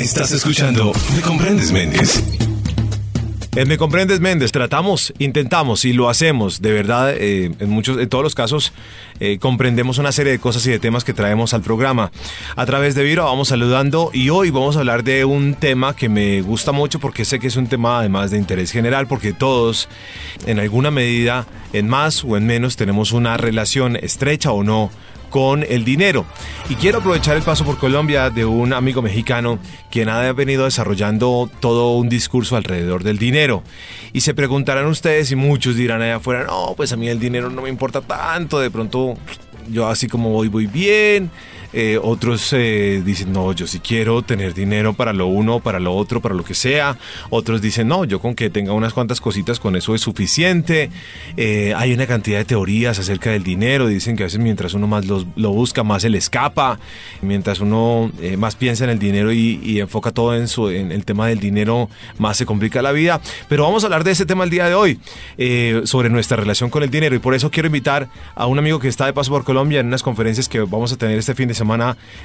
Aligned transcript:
Estás 0.00 0.32
escuchando 0.32 0.94
Me 1.14 1.20
Comprendes 1.20 1.72
Méndez. 1.72 2.24
En 3.54 3.68
Me 3.68 3.76
Comprendes 3.76 4.18
Méndez 4.18 4.50
tratamos, 4.50 5.12
intentamos 5.18 5.84
y 5.84 5.92
lo 5.92 6.08
hacemos, 6.08 6.62
de 6.62 6.72
verdad, 6.72 7.14
eh, 7.14 7.52
en 7.58 7.68
muchos, 7.68 7.98
en 7.98 8.08
todos 8.08 8.24
los 8.24 8.34
casos, 8.34 8.72
eh, 9.18 9.36
comprendemos 9.38 9.98
una 9.98 10.10
serie 10.10 10.32
de 10.32 10.38
cosas 10.38 10.66
y 10.66 10.70
de 10.70 10.78
temas 10.78 11.04
que 11.04 11.12
traemos 11.12 11.52
al 11.52 11.60
programa. 11.60 12.12
A 12.56 12.64
través 12.64 12.94
de 12.94 13.04
Viro 13.04 13.26
vamos 13.26 13.48
saludando 13.48 14.10
y 14.14 14.30
hoy 14.30 14.48
vamos 14.48 14.76
a 14.76 14.78
hablar 14.78 15.04
de 15.04 15.26
un 15.26 15.52
tema 15.52 15.94
que 15.94 16.08
me 16.08 16.40
gusta 16.40 16.72
mucho 16.72 16.98
porque 16.98 17.26
sé 17.26 17.38
que 17.38 17.48
es 17.48 17.56
un 17.56 17.66
tema 17.66 17.98
además 17.98 18.30
de 18.30 18.38
interés 18.38 18.70
general, 18.70 19.06
porque 19.06 19.34
todos, 19.34 19.86
en 20.46 20.60
alguna 20.60 20.90
medida, 20.90 21.46
en 21.74 21.88
más 21.88 22.24
o 22.24 22.38
en 22.38 22.46
menos, 22.46 22.76
tenemos 22.76 23.12
una 23.12 23.36
relación 23.36 23.96
estrecha 23.96 24.50
o 24.50 24.64
no 24.64 24.90
con 25.30 25.64
el 25.66 25.84
dinero. 25.84 26.26
Y 26.68 26.74
quiero 26.74 26.98
aprovechar 26.98 27.36
el 27.36 27.42
paso 27.42 27.64
por 27.64 27.78
Colombia 27.78 28.28
de 28.30 28.44
un 28.44 28.72
amigo 28.72 29.00
mexicano 29.00 29.58
quien 29.90 30.08
ha 30.08 30.32
venido 30.32 30.64
desarrollando 30.64 31.50
todo 31.60 31.92
un 31.92 32.08
discurso 32.08 32.56
alrededor 32.56 33.02
del 33.02 33.18
dinero. 33.18 33.62
Y 34.12 34.20
se 34.20 34.34
preguntarán 34.34 34.86
ustedes 34.86 35.30
y 35.30 35.36
muchos 35.36 35.76
dirán 35.76 36.02
allá 36.02 36.16
afuera, 36.16 36.44
no, 36.44 36.74
pues 36.76 36.92
a 36.92 36.96
mí 36.96 37.08
el 37.08 37.18
dinero 37.18 37.48
no 37.48 37.62
me 37.62 37.68
importa 37.68 38.00
tanto, 38.00 38.60
de 38.60 38.70
pronto 38.70 39.14
yo 39.70 39.88
así 39.88 40.08
como 40.08 40.30
voy, 40.30 40.48
voy 40.48 40.66
bien 40.66 41.30
eh, 41.72 41.98
otros 42.02 42.52
eh, 42.52 43.02
dicen, 43.04 43.32
no, 43.32 43.52
yo 43.52 43.66
sí 43.66 43.80
quiero 43.80 44.22
tener 44.22 44.54
dinero 44.54 44.92
para 44.94 45.12
lo 45.12 45.26
uno, 45.26 45.60
para 45.60 45.78
lo 45.78 45.94
otro, 45.94 46.20
para 46.20 46.34
lo 46.34 46.44
que 46.44 46.54
sea. 46.54 46.96
Otros 47.30 47.62
dicen, 47.62 47.88
no, 47.88 48.04
yo 48.04 48.20
con 48.20 48.34
que 48.34 48.50
tenga 48.50 48.72
unas 48.72 48.92
cuantas 48.92 49.20
cositas 49.20 49.60
con 49.60 49.76
eso 49.76 49.94
es 49.94 50.00
suficiente. 50.00 50.90
Eh, 51.36 51.72
hay 51.76 51.92
una 51.92 52.06
cantidad 52.06 52.38
de 52.38 52.44
teorías 52.44 52.98
acerca 52.98 53.30
del 53.30 53.42
dinero. 53.42 53.86
Dicen 53.86 54.16
que 54.16 54.24
a 54.24 54.26
veces 54.26 54.40
mientras 54.40 54.74
uno 54.74 54.86
más 54.86 55.06
lo, 55.06 55.24
busca, 55.52 55.82
más 55.82 56.02
se 56.02 56.10
le 56.10 56.18
escapa. 56.18 56.78
Mientras 57.22 57.60
uno 57.60 58.10
más 58.36 58.56
piensa 58.56 58.84
en 58.84 58.90
el 58.90 58.98
dinero 58.98 59.32
y, 59.32 59.80
enfoca 59.80 60.10
todo 60.10 60.34
en, 60.34 60.48
su, 60.48 60.68
en 60.68 60.92
el 60.92 61.04
tema 61.04 61.26
del 61.28 61.40
dinero, 61.40 61.88
más 62.18 62.36
se 62.36 62.46
complica 62.46 62.82
la 62.82 62.92
vida. 62.92 63.20
Pero 63.48 63.64
vamos 63.64 63.82
a 63.82 63.86
hablar 63.86 64.04
de 64.04 64.10
ese 64.10 64.26
tema 64.26 64.44
el 64.44 64.50
día 64.50 64.66
de 64.66 64.74
hoy, 64.74 64.98
sobre 65.84 66.10
nuestra 66.10 66.36
relación 66.36 66.70
con 66.70 66.82
el 66.82 66.90
dinero. 66.90 67.14
Y 67.14 67.18
por 67.18 67.34
eso 67.34 67.50
quiero 67.50 67.66
invitar 67.68 68.08
a 68.34 68.46
un 68.46 68.58
amigo 68.58 68.78
que 68.78 68.88
está 68.88 69.06
de 69.06 69.12
paso 69.12 69.30
por 69.30 69.44
Colombia 69.44 69.80
en 69.80 69.86
unas 69.86 70.02
conferencias 70.02 70.48
que 70.48 70.60
vamos 70.60 70.92
a 70.92 70.96
tener 70.96 71.18
este 71.18 71.34
fin 71.34 71.48
de 71.48 71.54
semana 71.54 71.59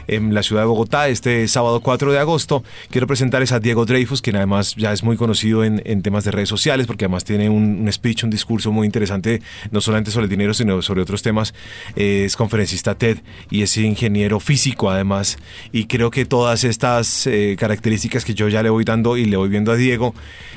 en 0.07 0.33
la 0.33 0.43
ciudad 0.43 0.61
de 0.61 0.67
Bogotá, 0.67 1.07
este 1.07 1.47
sábado 1.47 1.79
4 1.79 2.11
de 2.11 2.19
agosto. 2.19 2.63
Quiero 2.89 3.07
presentarles 3.07 3.51
a 3.51 3.59
Diego 3.59 3.85
Dreyfus, 3.85 4.21
quien 4.21 4.35
además 4.35 4.75
ya 4.75 4.93
es 4.93 5.03
muy 5.03 5.17
conocido 5.17 5.63
en, 5.63 6.01
temas 6.01 6.23
de 6.23 6.31
redes 6.31 6.49
sociales, 6.49 6.87
porque 6.87 7.05
además 7.05 7.23
tiene 7.23 7.49
un, 7.49 7.87
speech, 7.91 8.23
un 8.23 8.29
discurso 8.29 8.71
muy 8.71 8.85
interesante, 8.85 9.41
no 9.71 9.81
solamente 9.81 10.11
sobre 10.11 10.25
el 10.25 10.29
dinero, 10.29 10.53
sino 10.53 10.81
sobre 10.81 11.01
otros 11.01 11.21
temas. 11.21 11.53
es 11.95 12.35
conferencista 12.35 12.95
TED 12.95 13.19
y 13.49 13.61
es 13.61 13.77
ingeniero 13.77 14.39
físico 14.39 14.89
además. 14.89 15.37
Y 15.71 15.85
creo 15.85 16.11
que 16.11 16.25
todas 16.25 16.63
estas 16.63 17.27
eh, 17.27 17.55
características 17.57 18.25
que 18.25 18.33
yo 18.33 18.47
ya 18.47 18.63
le 18.63 18.69
voy 18.69 18.83
dando 18.83 19.17
y 19.17 19.25
le 19.25 19.37
voy 19.37 19.49
viendo 19.49 19.71
a 19.71 19.75
Diego, 19.75 20.13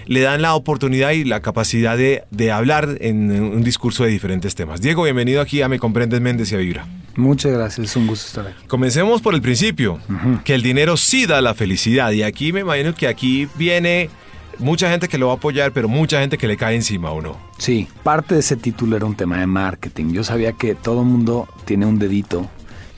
le 0.07 0.20
dan 0.20 0.42
la 0.42 0.55
oportunidad 0.55 1.11
y 1.13 1.25
la 1.25 1.41
capacidad 1.41 1.97
de, 1.97 2.25
de 2.31 2.51
hablar 2.51 2.97
en 3.01 3.31
un 3.31 3.63
discurso 3.63 4.05
de 4.05 4.11
diferentes 4.11 4.55
temas. 4.55 4.81
Diego, 4.81 5.03
bienvenido 5.03 5.41
aquí 5.41 5.63
a 5.63 5.69
Me 5.69 5.79
Comprendes 5.79 6.20
Méndez 6.20 6.53
y 6.53 6.55
a 6.55 6.59
Vibra. 6.59 6.87
Muchas 7.17 7.53
gracias, 7.53 7.91
es 7.91 7.97
un 7.97 8.07
gusto 8.07 8.27
estar 8.29 8.47
aquí. 8.47 8.67
Comencemos 8.69 9.22
por 9.22 9.34
el 9.34 9.41
principio, 9.41 9.98
que 10.44 10.55
el 10.55 10.61
dinero 10.61 10.98
sí 10.98 11.24
da 11.24 11.41
la 11.41 11.55
felicidad 11.55 12.12
y 12.12 12.22
aquí 12.22 12.52
me 12.52 12.61
imagino 12.61 12.94
que 12.94 13.08
aquí 13.08 13.48
viene 13.56 14.11
mucha 14.58 14.91
gente 14.91 15.08
que 15.08 15.16
lo 15.16 15.28
va 15.28 15.33
a 15.33 15.36
apoyar, 15.36 15.72
pero 15.72 15.88
mucha 15.88 16.20
gente 16.20 16.36
que 16.36 16.47
le 16.47 16.58
cae 16.58 16.77
encima 16.77 17.11
o 17.11 17.22
no. 17.22 17.39
Sí, 17.56 17.89
parte 18.02 18.34
de 18.34 18.41
ese 18.41 18.56
título 18.56 18.96
era 18.96 19.06
un 19.06 19.14
tema 19.14 19.39
de 19.39 19.46
marketing. 19.46 20.12
Yo 20.12 20.22
sabía 20.22 20.52
que 20.52 20.74
todo 20.74 21.02
mundo 21.02 21.48
tiene 21.64 21.86
un 21.86 21.98
dedito 21.98 22.46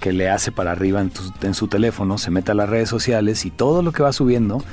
que 0.01 0.13
le 0.13 0.29
hace 0.29 0.51
para 0.51 0.73
arriba 0.73 1.01
en, 1.01 1.13
en 1.43 1.55
su 1.55 1.69
teléfono, 1.69 2.19
se 2.19 2.33
mete 2.33 2.51
a 2.51 2.55
las 2.55 2.69
redes 2.69 2.89
sociales 2.89 3.45
y 3.45 3.51
todo 3.51 3.83
lo 3.83 3.93
que 3.93 4.03
va 4.03 4.13
subiendo 4.13 4.65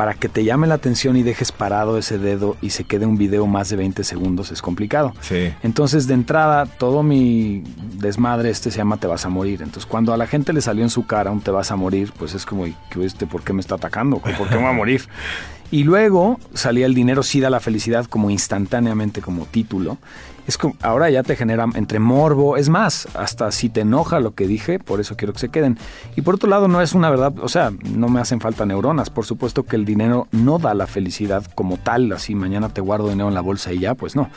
para 0.00 0.14
que 0.14 0.30
te 0.30 0.44
llame 0.44 0.66
la 0.66 0.76
atención 0.76 1.18
y 1.18 1.22
dejes 1.22 1.52
parado 1.52 1.98
ese 1.98 2.16
dedo 2.16 2.56
y 2.62 2.70
se 2.70 2.84
quede 2.84 3.04
un 3.04 3.18
video 3.18 3.46
más 3.46 3.68
de 3.68 3.76
20 3.76 4.02
segundos 4.02 4.50
es 4.50 4.62
complicado. 4.62 5.12
Sí. 5.20 5.52
Entonces, 5.62 6.06
de 6.06 6.14
entrada, 6.14 6.64
todo 6.64 7.02
mi 7.02 7.62
desmadre 7.98 8.48
este 8.48 8.70
se 8.70 8.78
llama 8.78 8.96
Te 8.96 9.06
vas 9.06 9.26
a 9.26 9.28
morir. 9.28 9.60
Entonces, 9.60 9.84
cuando 9.84 10.14
a 10.14 10.16
la 10.16 10.26
gente 10.26 10.54
le 10.54 10.62
salió 10.62 10.84
en 10.84 10.88
su 10.88 11.04
cara 11.04 11.30
un 11.30 11.42
Te 11.42 11.50
vas 11.50 11.70
a 11.70 11.76
morir, 11.76 12.14
pues 12.18 12.32
es 12.32 12.46
como, 12.46 12.64
este, 12.64 13.26
¿por 13.26 13.42
qué 13.42 13.52
me 13.52 13.60
está 13.60 13.74
atacando? 13.74 14.16
¿Por 14.16 14.48
qué 14.48 14.56
me 14.56 14.62
va 14.62 14.70
a 14.70 14.72
morir? 14.72 15.02
Y 15.70 15.84
luego 15.84 16.38
salía 16.52 16.86
el 16.86 16.94
dinero 16.94 17.22
sí 17.22 17.40
da 17.40 17.48
la 17.48 17.60
felicidad 17.60 18.06
como 18.06 18.30
instantáneamente 18.30 19.20
como 19.20 19.46
título 19.46 19.98
es 20.50 20.58
como, 20.58 20.74
ahora 20.82 21.08
ya 21.10 21.22
te 21.22 21.36
genera 21.36 21.66
entre 21.74 21.98
morbo, 21.98 22.56
es 22.56 22.68
más, 22.68 23.08
hasta 23.14 23.50
si 23.52 23.68
te 23.68 23.82
enoja 23.82 24.20
lo 24.20 24.34
que 24.34 24.46
dije, 24.46 24.78
por 24.78 25.00
eso 25.00 25.16
quiero 25.16 25.32
que 25.32 25.38
se 25.38 25.48
queden. 25.48 25.78
Y 26.16 26.22
por 26.22 26.34
otro 26.34 26.48
lado, 26.48 26.66
no 26.68 26.80
es 26.82 26.92
una 26.92 27.08
verdad, 27.08 27.32
o 27.40 27.48
sea, 27.48 27.72
no 27.84 28.08
me 28.08 28.20
hacen 28.20 28.40
falta 28.40 28.66
neuronas, 28.66 29.10
por 29.10 29.24
supuesto 29.24 29.64
que 29.64 29.76
el 29.76 29.84
dinero 29.84 30.26
no 30.32 30.58
da 30.58 30.74
la 30.74 30.86
felicidad 30.86 31.44
como 31.54 31.76
tal, 31.76 32.10
así 32.12 32.34
mañana 32.34 32.68
te 32.68 32.80
guardo 32.80 33.08
dinero 33.08 33.28
en 33.28 33.34
la 33.34 33.40
bolsa 33.40 33.72
y 33.72 33.78
ya, 33.78 33.94
pues 33.94 34.16
no. 34.16 34.28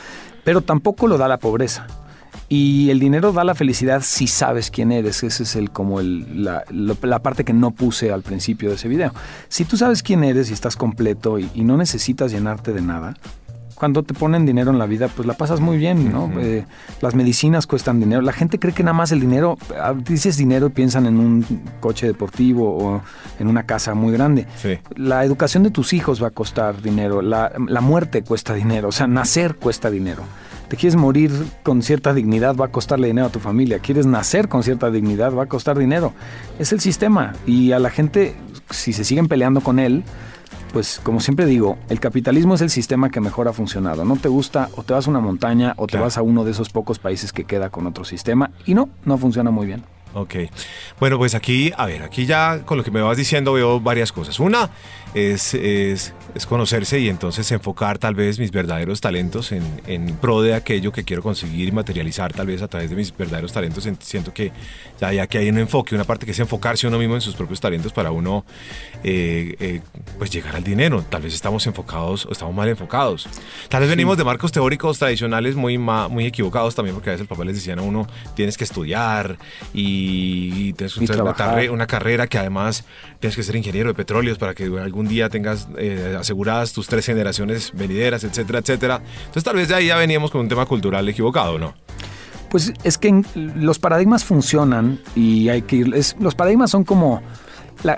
Pero 0.44 0.62
tampoco 0.62 1.08
lo 1.08 1.18
da 1.18 1.28
la 1.28 1.40
pobreza. 1.40 1.88
Y 2.50 2.90
el 2.90 3.00
dinero 3.00 3.32
da 3.32 3.44
la 3.44 3.56
felicidad 3.56 4.02
si 4.04 4.28
sabes 4.28 4.70
quién 4.70 4.92
eres. 4.92 5.24
Esa 5.24 5.44
es 5.44 5.56
el, 5.56 5.72
como 5.72 6.00
el, 6.00 6.44
la, 6.44 6.64
la, 6.70 7.20
parte 7.20 7.44
que 7.44 7.54
no 7.54 7.72
puse 7.72 8.12
al 8.12 8.22
principio 8.22 8.70
de 8.70 8.76
ese 8.76 8.88
video. 8.88 9.14
Si 9.48 9.66
tú 9.66 9.78
sabes 9.78 10.04
quién 10.04 10.24
eres 10.24 10.50
y 10.50 10.54
estás 10.54 10.76
completo 10.76 11.40
y 11.40 11.64
no 11.64 11.78
necesitas 11.78 12.32
llenarte 12.32 12.74
de 12.74 12.82
nada, 12.82 13.16
cuando 13.84 14.04
te 14.04 14.14
ponen 14.14 14.46
dinero 14.46 14.72
en 14.72 14.80
la 14.80 14.86
vida, 14.86 15.10
pues 15.10 15.28
la 15.28 15.34
pasas 15.34 15.60
muy 15.60 15.78
bien, 15.78 16.10
¿no? 16.10 16.32
Eh, 16.40 16.66
las 17.02 17.16
medicinas 17.16 17.68
cuestan 17.68 18.00
dinero. 18.00 18.22
La 18.22 18.32
gente 18.32 18.58
cree 18.58 18.74
que 18.74 18.82
nada 18.82 18.94
más 18.94 19.12
el 19.12 19.20
dinero, 19.20 19.58
ah, 19.78 19.94
dices 19.94 20.38
dinero 20.38 20.68
y 20.68 20.70
piensan 20.70 21.06
en 21.06 21.20
un 21.20 21.46
coche 21.82 22.08
deportivo 22.08 22.78
o 22.78 23.02
en 23.40 23.48
una 23.48 23.64
casa 23.64 23.94
muy 23.94 24.14
grande. 24.14 24.48
La 24.96 25.26
educación 25.26 25.64
de 25.64 25.70
tus 25.70 25.92
hijos 25.92 26.24
va 26.24 26.28
a 26.28 26.32
costar 26.32 26.82
dinero, 26.82 27.22
la, 27.22 27.52
la 27.68 27.82
muerte 27.82 28.24
cuesta 28.24 28.54
dinero, 28.54 28.88
o 28.88 28.94
sea, 28.94 29.08
nacer 29.08 29.56
cuesta 29.56 29.90
dinero. 29.90 30.24
Te 30.68 30.78
quieres 30.78 30.96
morir 30.96 31.32
con 31.62 31.82
cierta 31.82 32.14
dignidad, 32.14 32.56
va 32.56 32.66
a 32.66 32.72
costarle 32.72 33.08
dinero 33.08 33.28
a 33.28 33.32
tu 33.32 33.40
familia. 33.40 33.80
Quieres 33.80 34.06
nacer 34.06 34.50
con 34.50 34.64
cierta 34.64 34.90
dignidad, 34.90 35.34
va 35.34 35.44
a 35.44 35.48
costar 35.48 35.78
dinero. 35.78 36.14
Es 36.58 36.74
el 36.74 36.80
sistema. 36.80 37.34
Y 37.46 37.74
a 37.74 37.80
la 37.80 37.90
gente, 37.90 38.36
si 38.70 38.94
se 38.94 39.04
siguen 39.04 39.28
peleando 39.28 39.62
con 39.62 39.80
él, 39.80 40.04
pues 40.74 41.00
como 41.04 41.20
siempre 41.20 41.46
digo, 41.46 41.78
el 41.90 42.00
capitalismo 42.00 42.56
es 42.56 42.62
el 42.62 42.72
sistema 42.72 43.12
que 43.12 43.22
mejor 43.22 43.48
ha 43.48 43.54
funcionado. 43.54 44.04
No 44.04 44.16
te 44.16 44.28
gusta 44.28 44.70
o 44.76 44.82
te 44.82 44.94
vas 44.94 45.06
a 45.06 45.12
una 45.12 45.20
montaña 45.20 45.76
o 45.78 45.86
te 45.86 46.00
vas 46.00 46.18
a 46.18 46.24
uno 46.24 46.44
de 46.44 46.52
esos 46.52 46.70
pocos 46.70 46.98
países 46.98 47.32
que 47.32 47.44
queda 47.44 47.70
con 47.70 47.86
otro 47.86 48.04
sistema 48.04 48.50
y 48.66 48.74
no, 48.74 48.90
no 49.06 49.20
funciona 49.20 49.52
muy 49.52 49.68
bien. 49.68 49.84
Ok. 50.16 50.36
Bueno, 51.00 51.18
pues 51.18 51.36
aquí, 51.36 51.72
a 51.78 51.86
ver, 51.86 52.04
aquí 52.04 52.26
ya 52.26 52.62
con 52.66 52.78
lo 52.78 52.84
que 52.84 52.92
me 52.92 53.02
vas 53.02 53.18
diciendo 53.18 53.54
veo 53.54 53.80
varias 53.80 54.12
cosas. 54.12 54.40
Una 54.40 54.70
es, 55.14 55.54
es, 55.54 56.14
conocerse 56.48 57.00
y 57.00 57.10
entonces 57.10 57.52
enfocar 57.52 57.98
tal 58.00 58.16
vez 58.16 58.40
mis 58.40 58.52
verdaderos 58.52 59.02
talentos 59.02 59.52
en, 59.52 59.64
en, 59.88 60.16
pro 60.18 60.42
de 60.42 60.54
aquello 60.54 60.92
que 60.92 61.04
quiero 61.04 61.22
conseguir 61.22 61.70
y 61.70 61.72
materializar 61.72 62.34
tal 62.34 62.48
vez 62.48 62.62
a 62.62 62.68
través 62.68 62.90
de 62.90 62.96
mis 62.96 63.16
verdaderos 63.16 63.54
talentos. 63.54 63.88
Siento 64.00 64.34
que 64.34 64.52
ya, 65.00 65.14
ya 65.14 65.28
que 65.28 65.38
hay 65.38 65.50
un 65.50 65.60
enfoque, 65.60 65.96
una 65.96 66.04
parte 66.04 66.26
que 66.26 66.32
es 66.32 66.40
enfocarse 66.40 66.88
uno 66.88 66.98
mismo 66.98 67.16
en 67.16 67.22
sus 67.22 67.36
propios 67.36 67.60
talentos 67.62 67.94
para 67.94 68.12
uno 68.12 68.46
eh, 69.04 69.56
eh, 69.60 69.82
pues 70.18 70.32
llegar 70.32 70.56
al 70.56 70.64
dinero. 70.64 71.04
Tal 71.10 71.22
vez 71.22 71.34
estamos 71.34 71.66
enfocados 71.68 72.26
o 72.26 72.32
estamos 72.32 72.54
mal 72.54 72.68
enfocados. 72.68 73.28
Tal 73.70 73.82
vez 73.82 73.90
venimos 73.90 74.18
de 74.18 74.24
marcos 74.24 74.52
teóricos 74.52 75.00
tradicionales 75.00 75.56
muy, 75.56 75.78
muy 75.78 76.26
equivocados 76.26 76.76
también 76.76 76.96
porque 76.96 77.10
a 77.10 77.14
veces 77.14 77.22
el 77.22 77.28
papá 77.28 77.46
les 77.46 77.56
decían 77.56 77.80
a 77.80 77.84
uno 77.84 78.08
tienes 78.36 78.58
que 78.58 78.64
estudiar 78.64 79.38
y 79.74 79.84
y, 79.84 80.74
tienes 80.74 80.94
que 80.94 81.00
una, 81.22 81.34
una, 81.72 81.88
carrera 81.88 82.28
que 82.28 82.38
además 82.38 82.86
tienes 83.20 83.36
que 83.36 83.44
ser 83.44 83.56
ingeniero 83.56 83.90
de 83.90 83.96
petróleos 83.96 84.38
para 84.38 84.54
que 84.54 84.66
algún 84.66 85.03
día 85.08 85.30
tengas 85.30 85.68
eh, 85.78 86.18
aseguradas 86.20 86.74
tus 86.74 86.88
tres 86.88 87.06
generaciones 87.06 87.72
venideras, 87.74 88.24
etcétera, 88.24 88.60
etcétera. 88.60 89.02
Entonces 89.18 89.44
tal 89.44 89.56
vez 89.56 89.68
de 89.68 89.76
ahí 89.76 89.88
ya 89.88 89.98
veníamos 89.98 90.32
con 90.32 90.42
un 90.42 90.50
tema 90.50 90.66
cultural 90.66 91.08
equivocado, 91.08 91.58
¿no? 91.58 91.74
Pues 92.50 92.72
es 92.84 92.98
que 92.98 93.24
los 93.36 93.80
paradigmas 93.80 94.24
funcionan 94.24 95.00
y 95.16 95.50
hay 95.50 95.64
que 95.64 95.78
ir, 95.78 96.06
los 96.20 96.36
paradigmas 96.36 96.70
son 96.70 96.84
como 96.84 97.22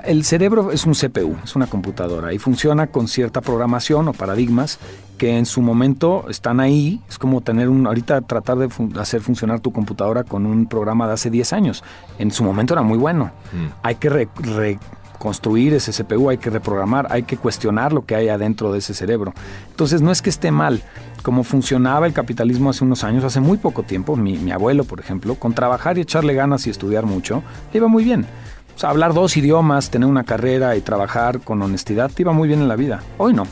el 0.05 0.23
cerebro 0.23 0.71
es 0.71 0.85
un 0.85 0.93
CPU, 0.93 1.37
es 1.43 1.55
una 1.55 1.67
computadora 1.67 2.33
y 2.33 2.39
funciona 2.39 2.87
con 2.87 3.07
cierta 3.07 3.41
programación 3.41 4.07
o 4.07 4.13
paradigmas 4.13 4.79
que 5.17 5.37
en 5.37 5.45
su 5.45 5.61
momento 5.61 6.25
están 6.29 6.59
ahí. 6.59 7.01
Es 7.07 7.19
como 7.19 7.41
tener 7.41 7.69
un, 7.69 7.85
ahorita 7.85 8.21
tratar 8.21 8.57
de 8.57 8.69
hacer 8.99 9.21
funcionar 9.21 9.59
tu 9.59 9.71
computadora 9.71 10.23
con 10.23 10.45
un 10.45 10.65
programa 10.65 11.07
de 11.07 11.13
hace 11.13 11.29
10 11.29 11.53
años. 11.53 11.83
En 12.17 12.31
su 12.31 12.43
momento 12.43 12.73
era 12.73 12.81
muy 12.81 12.97
bueno. 12.97 13.31
Mm. 13.53 13.67
Hay 13.83 13.95
que 13.95 14.09
reconstruir 15.15 15.73
ese 15.73 15.91
CPU, 15.91 16.29
hay 16.29 16.37
que 16.37 16.49
reprogramar, 16.49 17.07
hay 17.09 17.23
que 17.23 17.37
cuestionar 17.37 17.93
lo 17.93 18.05
que 18.05 18.15
hay 18.15 18.29
adentro 18.29 18.71
de 18.71 18.79
ese 18.79 18.93
cerebro. 18.93 19.33
Entonces 19.71 20.01
no 20.01 20.11
es 20.11 20.21
que 20.21 20.29
esté 20.29 20.51
mal. 20.51 20.83
Como 21.23 21.43
funcionaba 21.43 22.05
el 22.05 22.13
capitalismo 22.13 22.69
hace 22.69 22.83
unos 22.83 23.03
años, 23.03 23.23
hace 23.23 23.39
muy 23.39 23.57
poco 23.57 23.83
tiempo, 23.83 24.15
mi, 24.15 24.37
mi 24.37 24.51
abuelo, 24.51 24.83
por 24.83 24.99
ejemplo, 24.99 25.35
con 25.35 25.53
trabajar 25.53 25.97
y 25.97 26.01
echarle 26.01 26.35
ganas 26.35 26.67
y 26.67 26.69
estudiar 26.69 27.05
mucho, 27.05 27.41
le 27.73 27.77
iba 27.77 27.87
muy 27.87 28.03
bien. 28.03 28.25
O 28.75 28.79
sea, 28.79 28.89
hablar 28.89 29.13
dos 29.13 29.35
idiomas, 29.37 29.89
tener 29.89 30.07
una 30.07 30.25
carrera 30.25 30.75
y 30.75 30.81
trabajar 30.81 31.39
con 31.39 31.61
honestidad 31.61 32.11
te 32.11 32.23
iba 32.23 32.33
muy 32.33 32.47
bien 32.47 32.61
en 32.61 32.67
la 32.67 32.75
vida. 32.75 33.01
Hoy 33.17 33.33
no. 33.33 33.47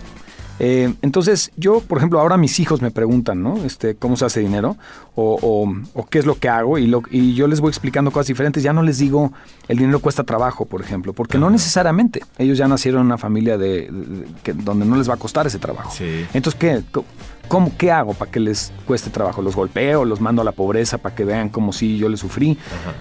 Eh, 0.66 0.94
entonces, 1.02 1.52
yo, 1.58 1.82
por 1.82 1.98
ejemplo, 1.98 2.22
ahora 2.22 2.38
mis 2.38 2.58
hijos 2.62 2.82
me 2.82 2.90
preguntan, 2.90 3.44
¿no? 3.44 3.58
Este, 3.66 3.96
¿Cómo 3.96 4.16
se 4.16 4.24
hace 4.24 4.40
dinero? 4.40 4.78
O, 5.14 5.38
o- 5.42 5.76
o 5.94 6.06
qué 6.06 6.20
es 6.20 6.26
lo 6.26 6.36
que 6.40 6.48
hago. 6.48 6.78
Y, 6.78 6.88
lo, 6.88 7.04
y 7.12 7.34
yo 7.34 7.48
les 7.48 7.60
voy 7.60 7.68
explicando 7.70 8.12
cosas 8.12 8.28
diferentes. 8.28 8.64
Ya 8.64 8.72
no 8.72 8.82
les 8.82 8.98
digo, 8.98 9.34
el 9.68 9.78
dinero 9.78 10.00
cuesta 10.00 10.24
trabajo, 10.24 10.66
por 10.66 10.80
ejemplo. 10.82 11.12
Porque 11.12 11.38
no 11.38 11.50
necesariamente. 11.50 12.22
Ellos 12.38 12.58
ya 12.58 12.70
nacieron 12.70 13.02
en 13.02 13.08
una 13.08 13.18
familia 13.18 13.58
de, 13.58 13.90
de- 13.92 14.26
que- 14.42 14.54
donde 14.54 14.86
no 14.86 14.96
les 14.96 15.10
va 15.10 15.16
a 15.16 15.18
costar 15.18 15.46
ese 15.48 15.60
trabajo. 15.60 15.92
Sí. 15.94 16.26
Entonces, 16.34 16.58
¿qué, 16.58 16.82
Co- 16.94 17.04
cómo, 17.50 17.74
¿qué 17.78 17.92
hago 17.92 18.14
para 18.14 18.32
que 18.32 18.40
les 18.40 18.72
cueste 18.86 19.10
trabajo? 19.10 19.42
¿Los 19.42 19.58
golpeo? 19.58 20.06
¿Los 20.06 20.22
mando 20.22 20.42
a 20.44 20.46
la 20.46 20.54
pobreza 20.54 20.98
para 20.98 21.14
que 21.14 21.26
vean 21.26 21.50
cómo 21.50 21.74
sí 21.74 21.98
yo 21.98 22.08
le 22.08 22.16
sufrí? 22.16 22.58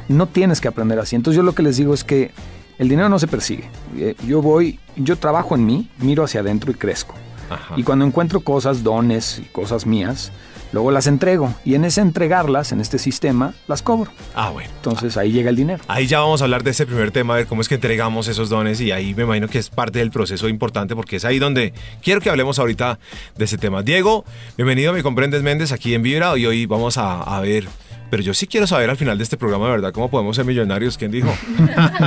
No 0.08 0.26
tienes 0.26 0.60
que 0.60 0.66
aprender 0.66 0.98
así. 0.98 1.14
Entonces, 1.14 1.36
yo 1.36 1.44
lo 1.44 1.54
que 1.54 1.62
les 1.62 1.76
digo 1.76 1.94
es 1.94 2.02
que 2.02 2.32
el 2.78 2.88
dinero 2.88 3.08
no 3.08 3.20
se 3.20 3.28
persigue. 3.28 3.68
Eh, 3.96 4.16
Yo 4.26 4.42
voy, 4.42 4.80
yo 4.96 5.16
trabajo 5.16 5.54
en 5.54 5.64
mí, 5.64 5.88
miro 6.00 6.24
hacia 6.24 6.40
adentro 6.40 6.72
y 6.72 6.74
crezco. 6.74 7.14
Ajá. 7.54 7.74
Y 7.76 7.82
cuando 7.82 8.04
encuentro 8.04 8.40
cosas, 8.40 8.82
dones 8.82 9.38
y 9.38 9.42
cosas 9.46 9.86
mías, 9.86 10.32
luego 10.72 10.90
las 10.90 11.06
entrego. 11.06 11.54
Y 11.64 11.74
en 11.74 11.84
ese 11.84 12.00
entregarlas, 12.00 12.72
en 12.72 12.80
este 12.80 12.98
sistema, 12.98 13.54
las 13.68 13.82
cobro. 13.82 14.10
Ah, 14.34 14.50
bueno. 14.50 14.70
Entonces 14.76 15.16
ahí 15.16 15.32
llega 15.32 15.50
el 15.50 15.56
dinero. 15.56 15.82
Ahí 15.88 16.06
ya 16.06 16.20
vamos 16.20 16.40
a 16.40 16.44
hablar 16.44 16.62
de 16.62 16.70
ese 16.70 16.86
primer 16.86 17.10
tema, 17.10 17.34
a 17.34 17.36
ver 17.38 17.46
cómo 17.46 17.62
es 17.62 17.68
que 17.68 17.76
entregamos 17.76 18.28
esos 18.28 18.48
dones 18.48 18.80
y 18.80 18.90
ahí 18.90 19.14
me 19.14 19.22
imagino 19.22 19.48
que 19.48 19.58
es 19.58 19.70
parte 19.70 19.98
del 19.98 20.10
proceso 20.10 20.48
importante 20.48 20.96
porque 20.96 21.16
es 21.16 21.24
ahí 21.24 21.38
donde 21.38 21.72
quiero 22.02 22.20
que 22.20 22.30
hablemos 22.30 22.58
ahorita 22.58 22.98
de 23.36 23.44
ese 23.44 23.58
tema. 23.58 23.82
Diego, 23.82 24.24
bienvenido 24.56 24.90
a 24.90 24.94
Me 24.94 25.02
Comprendes 25.02 25.42
Méndez 25.42 25.72
aquí 25.72 25.94
en 25.94 26.02
Vibra 26.02 26.36
y 26.36 26.46
hoy 26.46 26.66
vamos 26.66 26.98
a, 26.98 27.22
a 27.22 27.40
ver, 27.40 27.68
pero 28.10 28.22
yo 28.22 28.34
sí 28.34 28.46
quiero 28.46 28.66
saber 28.66 28.90
al 28.90 28.96
final 28.96 29.16
de 29.16 29.24
este 29.24 29.36
programa 29.36 29.66
de 29.66 29.70
verdad 29.72 29.92
cómo 29.92 30.10
podemos 30.10 30.36
ser 30.36 30.44
millonarios, 30.44 30.98
¿quién 30.98 31.10
dijo? 31.10 31.34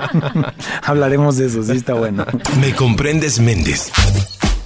Hablaremos 0.83 1.38
de 1.38 1.47
eso, 1.47 1.63
sí 1.63 1.71
está 1.71 1.94
bueno. 1.94 2.25
Me 2.59 2.74
comprendes 2.75 3.39
Méndez. 3.39 3.92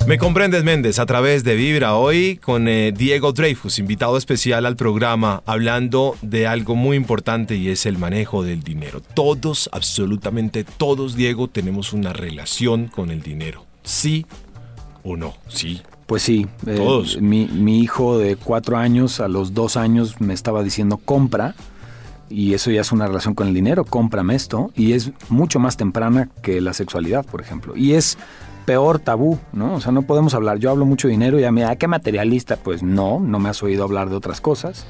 Me 0.09 0.17
comprendes 0.17 0.63
Méndez 0.63 0.97
a 0.97 1.05
través 1.05 1.43
de 1.43 1.53
Vibra 1.55 1.93
hoy 1.93 2.37
con 2.37 2.67
eh, 2.67 2.91
Diego 2.91 3.31
Dreyfus, 3.31 3.77
invitado 3.77 4.17
especial 4.17 4.65
al 4.65 4.75
programa, 4.75 5.43
hablando 5.45 6.15
de 6.23 6.47
algo 6.47 6.75
muy 6.75 6.97
importante 6.97 7.57
y 7.57 7.69
es 7.69 7.85
el 7.85 7.99
manejo 7.99 8.41
del 8.41 8.63
dinero. 8.63 9.01
Todos, 9.13 9.69
absolutamente 9.71 10.63
todos, 10.63 11.15
Diego, 11.15 11.47
tenemos 11.47 11.93
una 11.93 12.11
relación 12.11 12.87
con 12.87 13.11
el 13.11 13.21
dinero. 13.21 13.67
¿Sí 13.83 14.25
o 15.03 15.15
no? 15.15 15.35
Sí. 15.47 15.83
Pues 16.07 16.23
sí, 16.23 16.47
eh, 16.65 16.73
Todos. 16.75 17.21
mi, 17.21 17.45
mi 17.45 17.79
hijo 17.79 18.17
de 18.17 18.35
cuatro 18.35 18.77
años 18.77 19.19
a 19.19 19.27
los 19.27 19.53
dos 19.53 19.77
años 19.77 20.19
me 20.19 20.33
estaba 20.33 20.63
diciendo 20.63 20.97
compra 20.97 21.53
y 22.31 22.55
eso 22.55 22.71
ya 22.71 22.81
es 22.81 22.91
una 22.91 23.05
relación 23.05 23.35
con 23.35 23.47
el 23.47 23.53
dinero, 23.53 23.85
cómprame 23.85 24.33
esto 24.33 24.71
y 24.75 24.93
es 24.93 25.11
mucho 25.29 25.59
más 25.59 25.77
temprana 25.77 26.29
que 26.41 26.61
la 26.61 26.73
sexualidad, 26.73 27.27
por 27.27 27.41
ejemplo. 27.41 27.77
Y 27.77 27.93
es 27.93 28.17
peor 28.69 28.99
tabú, 28.99 29.39
¿no? 29.51 29.73
O 29.73 29.81
sea, 29.81 29.91
no 29.91 30.03
podemos 30.03 30.35
hablar, 30.35 30.59
yo 30.59 30.69
hablo 30.69 30.85
mucho 30.85 31.07
de 31.07 31.13
dinero 31.13 31.39
y 31.39 31.41
ya 31.41 31.51
me, 31.51 31.63
ah, 31.65 31.75
qué 31.75 31.87
materialista, 31.87 32.55
pues 32.55 32.83
no, 32.83 33.19
no 33.19 33.39
me 33.39 33.49
has 33.49 33.63
oído 33.63 33.83
hablar 33.83 34.11
de 34.11 34.15
otras 34.15 34.41
cosas. 34.41 34.85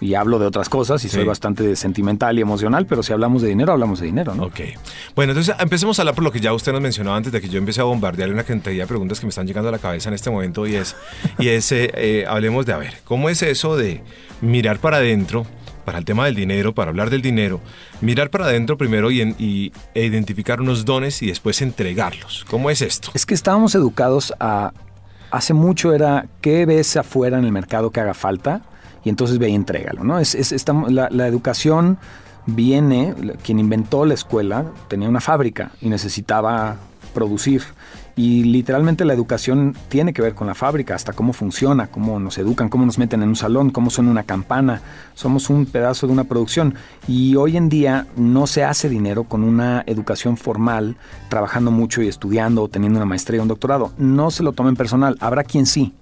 Y 0.00 0.16
hablo 0.16 0.40
de 0.40 0.46
otras 0.46 0.68
cosas 0.68 1.04
y 1.04 1.08
soy 1.08 1.20
Sí. 1.22 1.26
bastante 1.28 1.76
sentimental 1.76 2.36
y 2.36 2.42
emocional, 2.42 2.86
pero 2.86 3.04
si 3.04 3.12
hablamos 3.12 3.40
de 3.42 3.48
dinero, 3.50 3.70
hablamos 3.72 4.00
de 4.00 4.06
dinero, 4.06 4.34
¿no? 4.34 4.46
Ok. 4.46 4.58
Bueno, 5.14 5.30
entonces 5.30 5.54
empecemos 5.60 5.96
a 5.96 6.02
hablar 6.02 6.16
por 6.16 6.24
lo 6.24 6.32
que 6.32 6.40
ya 6.40 6.52
usted 6.52 6.72
nos 6.72 6.80
mencionaba 6.80 7.16
antes 7.16 7.30
de 7.32 7.40
que 7.40 7.48
yo 7.48 7.58
empiece 7.58 7.80
a 7.80 7.84
bombardear 7.84 8.28
una 8.32 8.42
cantidad 8.42 8.82
de 8.82 8.86
preguntas 8.88 9.20
que 9.20 9.26
me 9.26 9.30
están 9.30 9.46
llegando 9.46 9.68
a 9.68 9.72
la 9.72 9.78
cabeza 9.78 10.08
en 10.08 10.16
este 10.16 10.28
momento 10.28 10.66
y 10.66 10.74
es, 10.74 10.96
y 11.38 11.46
es 11.50 11.70
eh, 11.70 11.92
eh, 11.94 12.24
hablemos 12.26 12.66
de, 12.66 12.72
a 12.72 12.78
ver, 12.78 12.94
¿cómo 13.04 13.28
es 13.28 13.42
eso 13.42 13.76
de 13.76 14.02
mirar 14.40 14.80
para 14.80 14.96
adentro, 14.96 15.46
para 15.84 15.98
el 15.98 16.04
tema 16.04 16.24
del 16.26 16.34
dinero, 16.34 16.74
para 16.74 16.90
hablar 16.90 17.10
del 17.10 17.22
dinero, 17.22 17.60
mirar 18.00 18.30
para 18.30 18.44
adentro 18.46 18.76
primero 18.76 19.10
y, 19.10 19.22
y- 19.38 19.72
identificar 19.94 20.60
unos 20.60 20.84
dones 20.84 21.22
y 21.22 21.26
después 21.26 21.62
entregarlos? 21.62 22.44
¿Cómo 22.48 22.70
es 22.70 22.82
esto? 22.82 23.10
Es 23.14 23.26
que 23.26 23.34
estábamos 23.34 23.74
educados 23.74 24.32
a... 24.40 24.72
Hace 25.30 25.54
mucho 25.54 25.94
era, 25.94 26.26
¿qué 26.42 26.66
ves 26.66 26.96
afuera 26.98 27.38
en 27.38 27.44
el 27.44 27.52
mercado 27.52 27.90
que 27.90 28.00
haga 28.00 28.12
falta? 28.12 28.60
Y 29.02 29.08
entonces 29.08 29.38
ve 29.38 29.48
y 29.48 29.54
entrégalo, 29.54 30.04
¿no? 30.04 30.18
Es, 30.18 30.36
la, 30.88 31.26
educación 31.26 31.98
viene, 32.46 33.14
quien 33.42 33.58
inventó 33.58 34.04
la 34.04 34.14
escuela 34.14 34.66
tenía 34.88 35.08
una 35.08 35.20
fábrica 35.20 35.72
y 35.80 35.88
necesitaba 35.88 36.76
producir. 37.14 37.62
Y 38.14 38.44
literalmente 38.44 39.04
la 39.04 39.14
educación 39.14 39.74
tiene 39.88 40.12
que 40.12 40.20
ver 40.20 40.34
con 40.34 40.46
la 40.46 40.54
fábrica, 40.54 40.94
hasta 40.94 41.14
cómo 41.14 41.32
funciona, 41.32 41.86
cómo 41.86 42.20
nos 42.20 42.36
educan, 42.36 42.68
cómo 42.68 42.84
nos 42.84 42.98
meten 42.98 43.22
en 43.22 43.30
un 43.30 43.36
salón, 43.36 43.70
cómo 43.70 43.88
suena 43.88 44.10
una 44.10 44.24
campana. 44.24 44.82
Somos 45.14 45.48
un 45.48 45.64
pedazo 45.64 46.06
de 46.06 46.12
una 46.12 46.24
producción. 46.24 46.74
Y 47.08 47.36
hoy 47.36 47.56
en 47.56 47.70
día 47.70 48.06
no 48.16 48.46
se 48.46 48.64
hace 48.64 48.88
dinero 48.88 49.24
con 49.24 49.42
una 49.42 49.82
educación 49.86 50.36
formal, 50.36 50.96
trabajando 51.30 51.70
mucho 51.70 52.02
y 52.02 52.08
estudiando 52.08 52.62
o 52.62 52.68
teniendo 52.68 52.98
una 52.98 53.06
maestría 53.06 53.40
o 53.40 53.42
un 53.42 53.48
doctorado. 53.48 53.92
No 53.96 54.30
se 54.30 54.42
lo 54.42 54.52
tomen 54.52 54.76
personal, 54.76 55.16
habrá 55.20 55.42
quien 55.44 55.64
sí. 55.64 55.94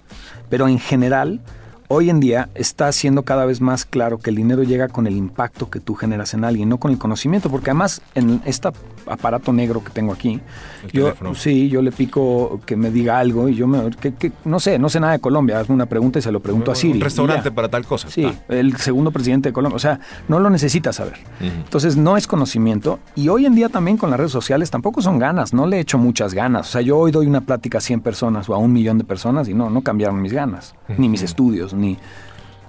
Pero 0.49 0.67
en 0.67 0.79
general, 0.79 1.39
hoy 1.87 2.09
en 2.09 2.19
día 2.19 2.49
está 2.55 2.91
siendo 2.91 3.23
cada 3.23 3.45
vez 3.45 3.61
más 3.61 3.85
claro 3.85 4.17
que 4.17 4.29
el 4.29 4.35
dinero 4.35 4.63
llega 4.63 4.87
con 4.87 5.07
el 5.07 5.15
impacto 5.15 5.69
que 5.69 5.79
tú 5.79 5.95
generas 5.95 6.33
en 6.33 6.43
alguien, 6.43 6.69
no 6.69 6.77
con 6.77 6.91
el 6.91 6.97
conocimiento, 6.97 7.49
porque 7.49 7.69
además 7.69 8.01
en 8.15 8.41
este 8.45 8.69
aparato 9.07 9.51
negro 9.53 9.83
que 9.83 9.89
tengo 9.91 10.13
aquí, 10.13 10.39
El 10.83 10.91
yo 10.91 11.03
teléfono. 11.05 11.35
sí, 11.35 11.69
yo 11.69 11.81
le 11.81 11.91
pico 11.91 12.59
que 12.65 12.75
me 12.75 12.91
diga 12.91 13.19
algo 13.19 13.49
y 13.49 13.55
yo 13.55 13.67
me 13.67 13.89
que, 13.91 14.13
que- 14.13 14.31
no 14.45 14.59
sé, 14.59 14.79
no 14.79 14.89
sé 14.89 14.99
nada 14.99 15.13
de 15.13 15.19
Colombia, 15.19 15.59
hazme 15.59 15.75
una 15.75 15.85
pregunta 15.85 16.19
y 16.19 16.21
se 16.21 16.31
lo 16.31 16.39
pregunto 16.39 16.71
a 16.71 16.75
Siri. 16.75 16.93
Un 16.93 17.01
restaurante 17.01 17.51
para 17.51 17.69
tal 17.69 17.85
cosa. 17.85 18.09
Sí, 18.09 18.25
Ah. 18.25 18.33
el 18.49 18.75
segundo 18.77 19.11
presidente 19.11 19.49
de 19.49 19.53
Colombia. 19.53 19.75
O 19.75 19.79
sea, 19.79 19.99
no 20.27 20.39
lo 20.39 20.49
necesitas 20.49 20.95
saber. 20.95 21.15
Entonces, 21.39 21.97
no 21.97 22.17
es 22.17 22.27
conocimiento. 22.27 22.99
Y 23.15 23.29
hoy 23.29 23.45
en 23.45 23.55
día 23.55 23.69
también 23.69 23.97
con 23.97 24.09
las 24.09 24.19
redes 24.19 24.31
sociales 24.31 24.69
tampoco 24.71 25.01
son 25.01 25.19
ganas. 25.19 25.53
No 25.53 25.67
le 25.67 25.77
he 25.77 25.79
hecho 25.81 25.97
muchas 25.97 26.33
ganas. 26.33 26.69
O 26.69 26.71
sea, 26.71 26.81
yo 26.81 26.97
hoy 26.97 27.11
doy 27.11 27.27
una 27.27 27.41
plática 27.41 27.77
a 27.79 27.81
100 27.81 28.01
personas 28.01 28.49
o 28.49 28.53
a 28.55 28.57
un 28.57 28.71
millón 28.73 28.97
de 28.97 29.03
personas 29.03 29.47
y 29.47 29.53
no, 29.53 29.69
no 29.69 29.81
cambiaron 29.81 30.21
mis 30.21 30.33
ganas. 30.33 30.75
Ni 30.97 31.09
mis 31.09 31.21
estudios, 31.21 31.73
ni... 31.73 31.97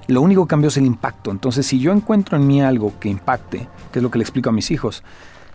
Lo 0.08 0.20
único 0.20 0.44
que 0.46 0.50
cambió 0.50 0.68
es 0.68 0.76
el 0.76 0.84
impacto. 0.84 1.30
Entonces, 1.30 1.64
si 1.64 1.78
yo 1.78 1.92
encuentro 1.92 2.36
en 2.36 2.46
mí 2.46 2.60
algo 2.60 2.92
que 2.98 3.08
impacte, 3.08 3.68
que 3.92 4.00
es 4.00 4.02
lo 4.02 4.10
que 4.10 4.18
le 4.18 4.22
explico 4.24 4.48
a 4.50 4.52
mis 4.52 4.70
hijos, 4.72 5.02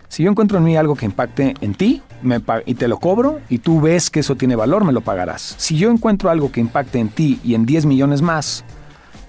si 0.09 0.23
yo 0.23 0.31
encuentro 0.31 0.57
en 0.57 0.63
mí 0.63 0.77
algo 0.77 0.95
que 0.95 1.05
impacte 1.05 1.53
en 1.59 1.75
ti 1.75 2.01
me 2.21 2.41
y 2.65 2.75
te 2.75 2.87
lo 2.87 2.97
cobro 2.97 3.39
y 3.49 3.59
tú 3.59 3.81
ves 3.81 4.09
que 4.09 4.21
eso 4.21 4.35
tiene 4.35 4.55
valor, 4.55 4.83
me 4.85 4.93
lo 4.93 5.01
pagarás. 5.01 5.55
Si 5.57 5.77
yo 5.77 5.91
encuentro 5.91 6.29
algo 6.29 6.51
que 6.51 6.59
impacte 6.59 6.99
en 6.99 7.09
ti 7.09 7.39
y 7.43 7.55
en 7.55 7.65
10 7.65 7.85
millones 7.85 8.21
más 8.21 8.63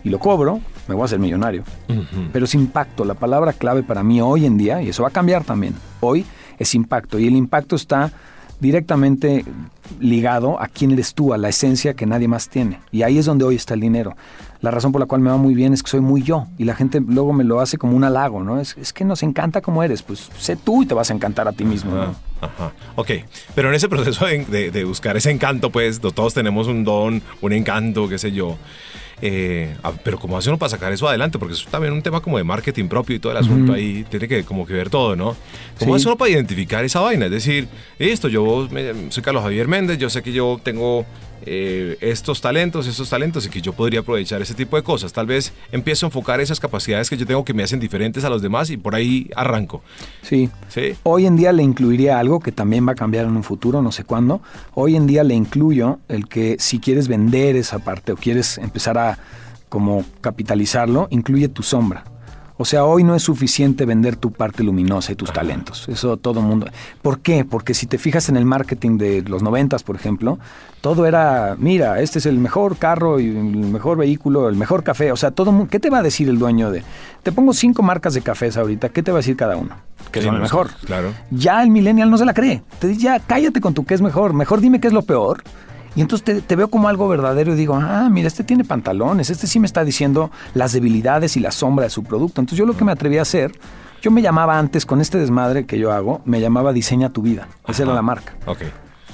y 0.04 0.10
lo 0.10 0.18
cobro, 0.18 0.60
me 0.86 0.94
voy 0.94 1.02
a 1.02 1.04
hacer 1.04 1.18
millonario. 1.18 1.64
Pero 2.32 2.46
es 2.46 2.54
impacto. 2.54 3.04
La 3.04 3.14
palabra 3.14 3.52
clave 3.52 3.82
para 3.82 4.02
mí 4.02 4.20
hoy 4.20 4.46
en 4.46 4.56
día, 4.56 4.80
y 4.82 4.88
eso 4.88 5.02
va 5.02 5.08
a 5.08 5.12
cambiar 5.12 5.44
también, 5.44 5.74
hoy 6.00 6.24
es 6.58 6.74
impacto. 6.74 7.18
Y 7.18 7.26
el 7.26 7.36
impacto 7.36 7.76
está 7.76 8.10
directamente 8.58 9.44
ligado 10.00 10.60
a 10.60 10.66
quién 10.66 10.90
eres 10.92 11.14
tú, 11.14 11.32
a 11.32 11.38
la 11.38 11.48
esencia 11.48 11.94
que 11.94 12.06
nadie 12.06 12.28
más 12.28 12.48
tiene. 12.48 12.80
Y 12.90 13.02
ahí 13.02 13.18
es 13.18 13.26
donde 13.26 13.44
hoy 13.44 13.56
está 13.56 13.74
el 13.74 13.80
dinero. 13.80 14.16
La 14.60 14.70
razón 14.70 14.92
por 14.92 15.00
la 15.00 15.06
cual 15.06 15.20
me 15.20 15.30
va 15.30 15.36
muy 15.36 15.54
bien 15.54 15.72
es 15.72 15.82
que 15.82 15.90
soy 15.90 16.00
muy 16.00 16.22
yo. 16.22 16.46
Y 16.58 16.64
la 16.64 16.74
gente 16.74 17.00
luego 17.00 17.32
me 17.32 17.44
lo 17.44 17.60
hace 17.60 17.78
como 17.78 17.96
un 17.96 18.04
halago, 18.04 18.42
¿no? 18.42 18.60
Es, 18.60 18.76
es 18.76 18.92
que 18.92 19.04
nos 19.04 19.22
encanta 19.22 19.60
como 19.60 19.82
eres. 19.82 20.02
Pues 20.02 20.30
sé 20.38 20.56
tú 20.56 20.82
y 20.82 20.86
te 20.86 20.94
vas 20.94 21.10
a 21.10 21.14
encantar 21.14 21.46
a 21.46 21.52
ti 21.52 21.64
mismo, 21.64 21.94
¿no? 21.94 22.14
Ajá. 22.40 22.72
Ok, 22.96 23.10
pero 23.54 23.68
en 23.68 23.74
ese 23.74 23.88
proceso 23.88 24.24
de, 24.26 24.44
de- 24.44 24.70
de 24.70 24.84
buscar 24.84 25.16
ese 25.16 25.30
encanto, 25.30 25.70
pues 25.70 26.00
todos 26.00 26.34
tenemos 26.34 26.66
un 26.68 26.84
don, 26.84 27.22
un 27.40 27.52
encanto, 27.52 28.08
qué 28.08 28.18
sé 28.18 28.32
yo. 28.32 28.56
Eh, 29.20 29.74
ah, 29.82 29.92
pero 30.04 30.16
¿cómo 30.20 30.38
hace 30.38 30.48
uno 30.48 30.58
para 30.58 30.68
sacar 30.70 30.92
eso 30.92 31.08
adelante? 31.08 31.40
Porque 31.40 31.54
es 31.54 31.64
también 31.66 31.92
un 31.92 32.02
tema 32.02 32.20
como 32.20 32.38
de 32.38 32.44
marketing 32.44 32.86
propio 32.86 33.16
y 33.16 33.18
todo 33.18 33.32
el 33.32 33.38
asunto 33.38 33.72
ahí, 33.72 34.04
tiene 34.08 34.28
que 34.28 34.44
como 34.44 34.64
que 34.64 34.72
ver 34.74 34.90
todo, 34.90 35.16
¿no? 35.16 35.34
¿Cómo 35.80 35.94
Sí. 35.94 36.00
hace 36.02 36.08
uno 36.08 36.16
para 36.16 36.30
identificar 36.30 36.84
esa 36.84 37.00
vaina? 37.00 37.24
Es 37.26 37.32
decir, 37.32 37.66
listo, 37.98 38.28
yo 38.28 38.68
me- 38.70 39.10
soy 39.10 39.22
Carlos 39.24 39.42
Javier 39.42 39.66
Méndez, 39.66 39.98
yo 39.98 40.08
sé 40.08 40.22
que 40.22 40.32
yo 40.32 40.60
tengo 40.62 41.04
eh, 41.50 41.96
estos 42.00 42.40
talentos, 42.40 42.86
estos 42.88 43.08
talentos 43.08 43.46
y 43.46 43.48
que 43.48 43.60
yo 43.62 43.72
podría 43.72 44.00
aprovechar 44.00 44.42
ese 44.42 44.54
tipo 44.54 44.76
de 44.76 44.82
cosas. 44.82 45.12
Tal 45.12 45.24
vez 45.26 45.52
empiezo 45.72 46.04
a 46.04 46.08
enfocar 46.08 46.40
esas 46.40 46.58
capacidades 46.60 47.08
que 47.08 47.16
yo 47.16 47.24
tengo 47.26 47.44
que 47.44 47.54
me 47.54 47.62
hacen 47.62 47.78
diferentes 47.80 48.24
a 48.24 48.28
los 48.28 48.42
demás 48.42 48.68
y 48.70 48.76
por 48.76 48.94
ahí 48.94 49.30
arranco. 49.36 49.82
Sí. 50.22 50.50
¿Sí? 50.68 50.94
Hoy 51.04 51.26
en 51.26 51.36
día 51.36 51.52
le 51.52 51.62
incluiría 51.62 52.18
algo 52.18 52.27
que 52.38 52.52
también 52.52 52.86
va 52.86 52.92
a 52.92 52.94
cambiar 52.94 53.24
en 53.24 53.36
un 53.36 53.42
futuro, 53.42 53.80
no 53.80 53.90
sé 53.90 54.04
cuándo. 54.04 54.42
Hoy 54.74 54.94
en 54.94 55.06
día 55.06 55.24
le 55.24 55.34
incluyo 55.34 55.98
el 56.08 56.28
que 56.28 56.56
si 56.58 56.78
quieres 56.78 57.08
vender 57.08 57.56
esa 57.56 57.78
parte 57.78 58.12
o 58.12 58.16
quieres 58.16 58.58
empezar 58.58 58.98
a 58.98 59.18
como 59.68 60.04
capitalizarlo, 60.20 61.08
incluye 61.10 61.48
tu 61.48 61.62
sombra. 61.62 62.04
O 62.60 62.64
sea, 62.64 62.84
hoy 62.84 63.04
no 63.04 63.14
es 63.14 63.22
suficiente 63.22 63.86
vender 63.86 64.16
tu 64.16 64.32
parte 64.32 64.64
luminosa 64.64 65.12
y 65.12 65.14
tus 65.14 65.32
talentos. 65.32 65.88
Eso 65.88 66.16
todo 66.16 66.40
el 66.40 66.46
mundo. 66.46 66.66
¿Por 67.02 67.20
qué? 67.20 67.44
Porque 67.44 67.72
si 67.72 67.86
te 67.86 67.98
fijas 67.98 68.28
en 68.28 68.36
el 68.36 68.44
marketing 68.44 68.98
de 68.98 69.22
los 69.22 69.42
noventas, 69.44 69.84
por 69.84 69.94
ejemplo, 69.94 70.40
todo 70.80 71.06
era, 71.06 71.54
mira, 71.56 72.00
este 72.00 72.18
es 72.18 72.26
el 72.26 72.38
mejor 72.38 72.76
carro 72.76 73.20
y 73.20 73.28
el 73.28 73.36
mejor 73.44 73.96
vehículo, 73.96 74.48
el 74.48 74.56
mejor 74.56 74.82
café. 74.82 75.12
O 75.12 75.16
sea, 75.16 75.30
todo 75.30 75.52
mu- 75.52 75.68
¿qué 75.68 75.78
te 75.78 75.88
va 75.88 75.98
a 75.98 76.02
decir 76.02 76.28
el 76.28 76.38
dueño 76.40 76.72
de? 76.72 76.82
Te 77.22 77.30
pongo 77.30 77.52
cinco 77.52 77.82
marcas 77.84 78.14
de 78.14 78.22
cafés 78.22 78.56
ahorita, 78.56 78.88
¿qué 78.88 79.02
te 79.04 79.12
va 79.12 79.18
a 79.18 79.20
decir 79.20 79.36
cada 79.36 79.56
uno? 79.56 79.76
Que 80.10 80.20
Sí, 80.20 80.26
son 80.26 80.34
el 80.36 80.42
mejor. 80.42 80.68
Claro. 80.84 81.12
Ya 81.30 81.62
el 81.62 81.70
millennial 81.70 82.10
no 82.10 82.18
se 82.18 82.24
la 82.24 82.34
cree. 82.34 82.62
Te 82.80 82.88
dice, 82.88 83.02
ya 83.02 83.20
cállate 83.20 83.60
con 83.60 83.72
tu 83.74 83.84
qué 83.84 83.94
es 83.94 84.02
mejor. 84.02 84.32
Mejor 84.32 84.60
dime 84.60 84.80
qué 84.80 84.88
es 84.88 84.92
lo 84.92 85.02
peor. 85.02 85.44
Y 85.96 86.00
entonces 86.00 86.24
te, 86.24 86.40
te 86.42 86.56
veo 86.56 86.68
como 86.68 86.88
algo 86.88 87.08
verdadero 87.08 87.52
y 87.52 87.56
digo, 87.56 87.74
ah, 87.74 88.08
mira, 88.10 88.28
este 88.28 88.44
tiene 88.44 88.64
pantalones, 88.64 89.30
este 89.30 89.46
sí 89.46 89.58
me 89.60 89.66
está 89.66 89.84
diciendo 89.84 90.30
las 90.54 90.72
debilidades 90.72 91.36
y 91.36 91.40
la 91.40 91.50
sombra 91.50 91.84
de 91.84 91.90
su 91.90 92.04
producto. 92.04 92.40
Entonces 92.40 92.58
yo 92.58 92.66
lo 92.66 92.76
que 92.76 92.84
me 92.84 92.92
atreví 92.92 93.18
a 93.18 93.22
hacer, 93.22 93.52
yo 94.02 94.10
me 94.10 94.22
llamaba 94.22 94.58
antes 94.58 94.86
con 94.86 95.00
este 95.00 95.18
desmadre 95.18 95.66
que 95.66 95.78
yo 95.78 95.92
hago, 95.92 96.20
me 96.24 96.40
llamaba 96.40 96.72
Diseña 96.72 97.10
tu 97.10 97.22
vida. 97.22 97.48
Esa 97.66 97.82
era 97.84 97.94
la 97.94 98.02
marca. 98.02 98.34
Ok. 98.46 98.58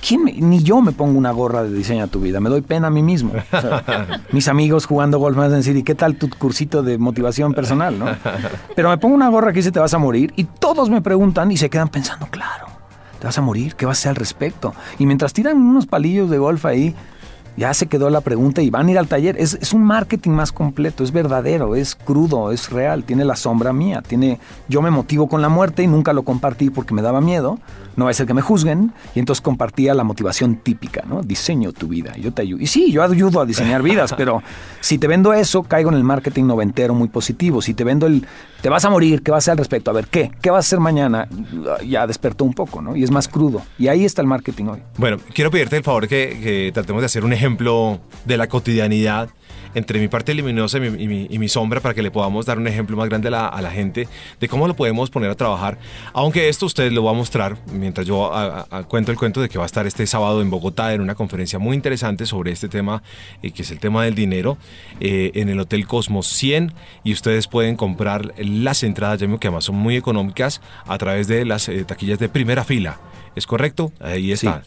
¿quién 0.06 0.22
me- 0.22 0.32
ni 0.34 0.62
yo 0.62 0.82
me 0.82 0.92
pongo 0.92 1.16
una 1.16 1.30
gorra 1.30 1.62
de 1.62 1.72
diseña 1.72 2.08
tu 2.08 2.20
vida, 2.20 2.38
me 2.38 2.50
doy 2.50 2.60
pena 2.60 2.88
a 2.88 2.90
mí 2.90 3.02
mismo. 3.02 3.32
O 3.50 3.58
sea, 3.58 4.20
mis 4.32 4.48
amigos 4.48 4.84
jugando 4.84 5.18
golf 5.18 5.34
me 5.34 5.44
van 5.44 5.52
a 5.54 5.56
decir, 5.56 5.74
¿y 5.78 5.82
qué 5.82 5.94
tal 5.94 6.16
tu 6.16 6.28
cursito 6.28 6.82
de 6.82 6.98
motivación 6.98 7.54
personal? 7.54 7.98
¿no? 7.98 8.04
Pero 8.76 8.90
me 8.90 8.98
pongo 8.98 9.14
una 9.14 9.30
gorra 9.30 9.50
que 9.54 9.60
dice 9.60 9.72
te 9.72 9.78
vas 9.80 9.94
a 9.94 9.98
morir 9.98 10.30
y 10.36 10.44
todos 10.44 10.90
me 10.90 11.00
preguntan 11.00 11.50
y 11.52 11.56
se 11.56 11.70
quedan 11.70 11.88
pensando, 11.88 12.26
claro, 12.26 12.66
te 13.18 13.26
vas 13.26 13.38
a 13.38 13.42
morir, 13.42 13.74
¿qué 13.74 13.86
vas 13.86 13.98
a 13.98 14.00
hacer 14.00 14.10
al 14.10 14.16
respecto? 14.16 14.74
Y 14.98 15.06
mientras 15.06 15.32
tiran 15.32 15.56
unos 15.56 15.86
palillos 15.86 16.30
de 16.30 16.38
golf 16.38 16.64
ahí, 16.66 16.94
ya 17.56 17.72
se 17.74 17.86
quedó 17.86 18.10
la 18.10 18.20
pregunta 18.20 18.62
y 18.62 18.70
van 18.70 18.88
a 18.88 18.90
ir 18.90 18.98
al 18.98 19.08
taller. 19.08 19.36
Es, 19.38 19.54
es 19.60 19.72
un 19.72 19.84
marketing 19.84 20.30
más 20.30 20.52
completo, 20.52 21.04
es 21.04 21.12
verdadero, 21.12 21.76
es 21.76 21.94
crudo, 21.94 22.52
es 22.52 22.70
real, 22.70 23.04
tiene 23.04 23.24
la 23.24 23.36
sombra 23.36 23.72
mía, 23.72 24.02
tiene 24.06 24.40
yo 24.68 24.82
me 24.82 24.90
motivo 24.90 25.28
con 25.28 25.42
la 25.42 25.48
muerte 25.48 25.82
y 25.82 25.86
nunca 25.86 26.12
lo 26.12 26.22
compartí 26.22 26.70
porque 26.70 26.94
me 26.94 27.02
daba 27.02 27.20
miedo, 27.20 27.58
no 27.96 28.06
va 28.06 28.10
a 28.10 28.14
ser 28.14 28.26
que 28.26 28.34
me 28.34 28.42
juzguen 28.42 28.92
y 29.14 29.20
entonces 29.20 29.40
compartía 29.40 29.94
la 29.94 30.04
motivación 30.04 30.56
típica, 30.56 31.04
¿no? 31.06 31.22
Diseño 31.22 31.72
tu 31.72 31.88
vida, 31.88 32.16
yo 32.16 32.32
te 32.32 32.42
ayudo. 32.42 32.60
Y 32.60 32.66
sí, 32.66 32.90
yo 32.90 33.02
ayudo 33.02 33.40
a 33.40 33.46
diseñar 33.46 33.82
vidas, 33.82 34.14
pero 34.16 34.42
si 34.80 34.98
te 34.98 35.06
vendo 35.06 35.32
eso, 35.32 35.62
caigo 35.62 35.90
en 35.90 35.96
el 35.96 36.04
marketing 36.04 36.44
noventero 36.44 36.94
muy 36.94 37.08
positivo. 37.08 37.62
Si 37.62 37.74
te 37.74 37.84
vendo 37.84 38.06
el 38.06 38.26
te 38.62 38.70
vas 38.70 38.84
a 38.84 38.90
morir, 38.90 39.22
¿qué 39.22 39.30
vas 39.30 39.36
a 39.36 39.44
hacer 39.44 39.52
al 39.52 39.58
respecto? 39.58 39.90
A 39.90 39.94
ver, 39.94 40.06
¿qué? 40.06 40.32
¿Qué 40.40 40.50
vas 40.50 40.64
a 40.64 40.66
hacer 40.66 40.80
mañana? 40.80 41.28
Ya 41.86 42.06
despertó 42.06 42.44
un 42.44 42.54
poco, 42.54 42.80
¿no? 42.80 42.96
Y 42.96 43.04
es 43.04 43.10
más 43.10 43.28
crudo. 43.28 43.60
Y 43.78 43.88
ahí 43.88 44.06
está 44.06 44.22
el 44.22 44.26
marketing 44.26 44.64
hoy. 44.64 44.82
Bueno, 44.96 45.18
quiero 45.34 45.50
pedirte 45.50 45.76
el 45.76 45.82
favor 45.82 46.08
que, 46.08 46.40
que 46.42 46.70
tratemos 46.72 47.02
de 47.02 47.06
hacer 47.06 47.24
un 47.24 47.32
ejemplo 47.34 47.43
de 48.24 48.36
la 48.36 48.46
cotidianidad 48.48 49.28
entre 49.76 49.98
mi 49.98 50.06
parte 50.06 50.32
luminosa 50.34 50.78
y 50.78 50.80
mi, 50.88 51.02
y 51.02 51.08
mi- 51.08 51.26
y 51.28 51.38
mi 51.40 51.48
sombra 51.48 51.80
para 51.80 51.94
que 51.94 52.02
le 52.02 52.12
podamos 52.12 52.46
dar 52.46 52.58
un 52.58 52.68
ejemplo 52.68 52.96
más 52.96 53.08
grande 53.08 53.26
a 53.26 53.30
la, 53.32 53.48
a 53.48 53.60
la 53.60 53.72
gente 53.72 54.06
de 54.38 54.48
cómo 54.48 54.68
lo 54.68 54.76
podemos 54.76 55.10
poner 55.10 55.30
a 55.30 55.34
trabajar. 55.34 55.78
Aunque 56.12 56.48
esto 56.48 56.66
ustedes 56.66 56.92
lo 56.92 57.02
va 57.02 57.10
a 57.10 57.14
mostrar 57.14 57.56
mientras 57.72 58.06
yo 58.06 58.32
a- 58.32 58.68
a- 58.70 58.82
cuento 58.84 59.10
el 59.10 59.18
cuento 59.18 59.40
de 59.40 59.48
que 59.48 59.58
va 59.58 59.64
a 59.64 59.66
estar 59.66 59.84
este 59.84 60.06
sábado 60.06 60.42
en 60.42 60.48
Bogotá 60.48 60.94
en 60.94 61.00
una 61.00 61.16
conferencia 61.16 61.58
muy 61.58 61.74
interesante 61.74 62.24
sobre 62.24 62.52
este 62.52 62.68
tema, 62.68 63.02
eh, 63.42 63.50
que 63.50 63.62
es 63.62 63.70
el 63.72 63.80
tema 63.80 64.04
del 64.04 64.14
dinero, 64.14 64.58
eh, 65.00 65.32
en 65.34 65.48
el 65.48 65.58
Hotel 65.58 65.88
Cosmos 65.88 66.28
100 66.28 66.72
y 67.02 67.12
ustedes 67.12 67.48
pueden 67.48 67.74
comprar 67.74 68.32
las 68.38 68.84
entradas, 68.84 69.18
ya 69.18 69.26
que 69.26 69.48
además 69.48 69.64
son 69.64 69.74
muy 69.74 69.96
económicas, 69.96 70.60
a 70.86 70.96
través 70.98 71.26
de 71.26 71.44
las 71.44 71.68
eh, 71.68 71.84
taquillas 71.84 72.20
de 72.20 72.28
primera 72.28 72.62
fila. 72.62 73.00
¿Es 73.34 73.44
correcto? 73.48 73.90
Ahí 73.98 74.30
está. 74.30 74.62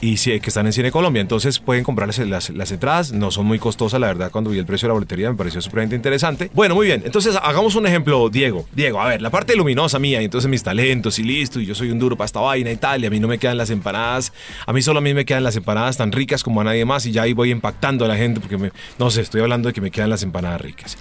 Y 0.00 0.16
que 0.16 0.48
están 0.48 0.66
en 0.66 0.72
Cine 0.72 0.92
Colombia, 0.92 1.20
entonces 1.20 1.58
pueden 1.58 1.82
comprarles 1.82 2.18
las, 2.20 2.50
las 2.50 2.70
entradas, 2.70 3.12
no 3.12 3.32
son 3.32 3.46
muy 3.46 3.58
costosas, 3.58 4.00
la 4.00 4.06
verdad, 4.06 4.30
cuando 4.30 4.50
vi 4.50 4.58
el 4.58 4.66
precio 4.66 4.86
de 4.86 4.90
la 4.90 4.94
boletería 4.94 5.28
me 5.30 5.36
pareció 5.36 5.60
supremamente 5.60 5.96
interesante. 5.96 6.50
Bueno, 6.54 6.76
muy 6.76 6.86
bien, 6.86 7.02
entonces 7.04 7.36
hagamos 7.42 7.74
un 7.74 7.84
ejemplo, 7.84 8.28
Diego. 8.28 8.64
Diego, 8.72 9.00
a 9.00 9.08
ver, 9.08 9.20
la 9.20 9.30
parte 9.30 9.56
luminosa 9.56 9.98
mía, 9.98 10.22
y 10.22 10.26
entonces 10.26 10.48
mis 10.48 10.62
talentos 10.62 11.18
y 11.18 11.24
listo, 11.24 11.58
y 11.60 11.66
yo 11.66 11.74
soy 11.74 11.90
un 11.90 11.98
duro 11.98 12.16
para 12.16 12.26
esta 12.26 12.40
vaina 12.40 12.70
y 12.70 12.76
tal, 12.76 13.02
y 13.02 13.06
a 13.06 13.10
mí 13.10 13.18
no 13.18 13.26
me 13.26 13.38
quedan 13.38 13.58
las 13.58 13.70
empanadas, 13.70 14.32
a 14.66 14.72
mí 14.72 14.82
solo 14.82 14.98
a 15.00 15.02
mí 15.02 15.14
me 15.14 15.24
quedan 15.24 15.42
las 15.42 15.56
empanadas 15.56 15.96
tan 15.96 16.12
ricas 16.12 16.44
como 16.44 16.60
a 16.60 16.64
nadie 16.64 16.84
más, 16.84 17.04
y 17.06 17.10
ya 17.10 17.22
ahí 17.22 17.32
voy 17.32 17.50
impactando 17.50 18.04
a 18.04 18.08
la 18.08 18.16
gente, 18.16 18.38
porque 18.40 18.56
me, 18.56 18.70
no 19.00 19.10
sé, 19.10 19.22
estoy 19.22 19.40
hablando 19.40 19.68
de 19.68 19.72
que 19.72 19.80
me 19.80 19.90
quedan 19.90 20.10
las 20.10 20.22
empanadas 20.22 20.60
ricas. 20.60 20.96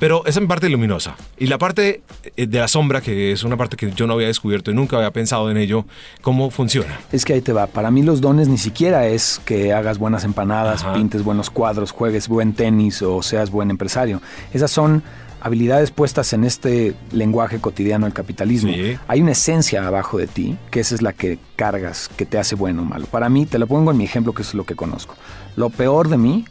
Pero 0.00 0.22
esa 0.24 0.38
es 0.38 0.40
mi 0.40 0.46
parte 0.46 0.68
luminosa. 0.70 1.14
Y 1.38 1.46
la 1.46 1.58
parte 1.58 2.00
eh, 2.34 2.46
de 2.46 2.58
la 2.58 2.68
sombra, 2.68 3.02
que 3.02 3.32
es 3.32 3.44
una 3.44 3.58
parte 3.58 3.76
que 3.76 3.92
yo 3.92 4.06
no 4.06 4.14
había 4.14 4.28
descubierto 4.28 4.70
y 4.70 4.74
nunca 4.74 4.96
había 4.96 5.10
pensado 5.10 5.50
en 5.50 5.58
ello, 5.58 5.84
¿cómo 6.22 6.50
funciona? 6.50 6.98
Es 7.12 7.26
que 7.26 7.34
ahí 7.34 7.42
te 7.42 7.52
va. 7.52 7.66
Para 7.66 7.90
mí 7.90 8.02
los 8.02 8.22
dones 8.22 8.39
ni 8.48 8.58
siquiera 8.58 9.06
es 9.06 9.40
que 9.44 9.72
hagas 9.72 9.98
buenas 9.98 10.24
empanadas, 10.24 10.82
Ajá. 10.82 10.94
pintes 10.94 11.24
buenos 11.24 11.50
cuadros, 11.50 11.90
juegues 11.90 12.28
buen 12.28 12.52
tenis 12.52 13.02
o 13.02 13.22
seas 13.22 13.50
buen 13.50 13.70
empresario. 13.70 14.20
Esas 14.52 14.70
son 14.70 15.02
habilidades 15.40 15.90
puestas 15.90 16.32
en 16.32 16.44
este 16.44 16.94
lenguaje 17.12 17.60
cotidiano 17.60 18.06
del 18.06 18.12
capitalismo. 18.12 18.72
Sí. 18.72 18.98
Hay 19.08 19.22
una 19.22 19.32
esencia 19.32 19.86
abajo 19.86 20.18
de 20.18 20.26
ti, 20.26 20.56
que 20.70 20.80
esa 20.80 20.94
es 20.94 21.02
la 21.02 21.12
que 21.12 21.38
cargas, 21.56 22.10
que 22.16 22.26
te 22.26 22.38
hace 22.38 22.54
bueno 22.54 22.82
o 22.82 22.84
malo. 22.84 23.06
Para 23.06 23.28
mí, 23.28 23.46
te 23.46 23.58
lo 23.58 23.66
pongo 23.66 23.90
en 23.90 23.96
mi 23.96 24.04
ejemplo, 24.04 24.32
que 24.34 24.42
es 24.42 24.54
lo 24.54 24.64
que 24.64 24.76
conozco. 24.76 25.14
Lo 25.56 25.70
peor 25.70 26.08
de 26.08 26.18
mí 26.18 26.44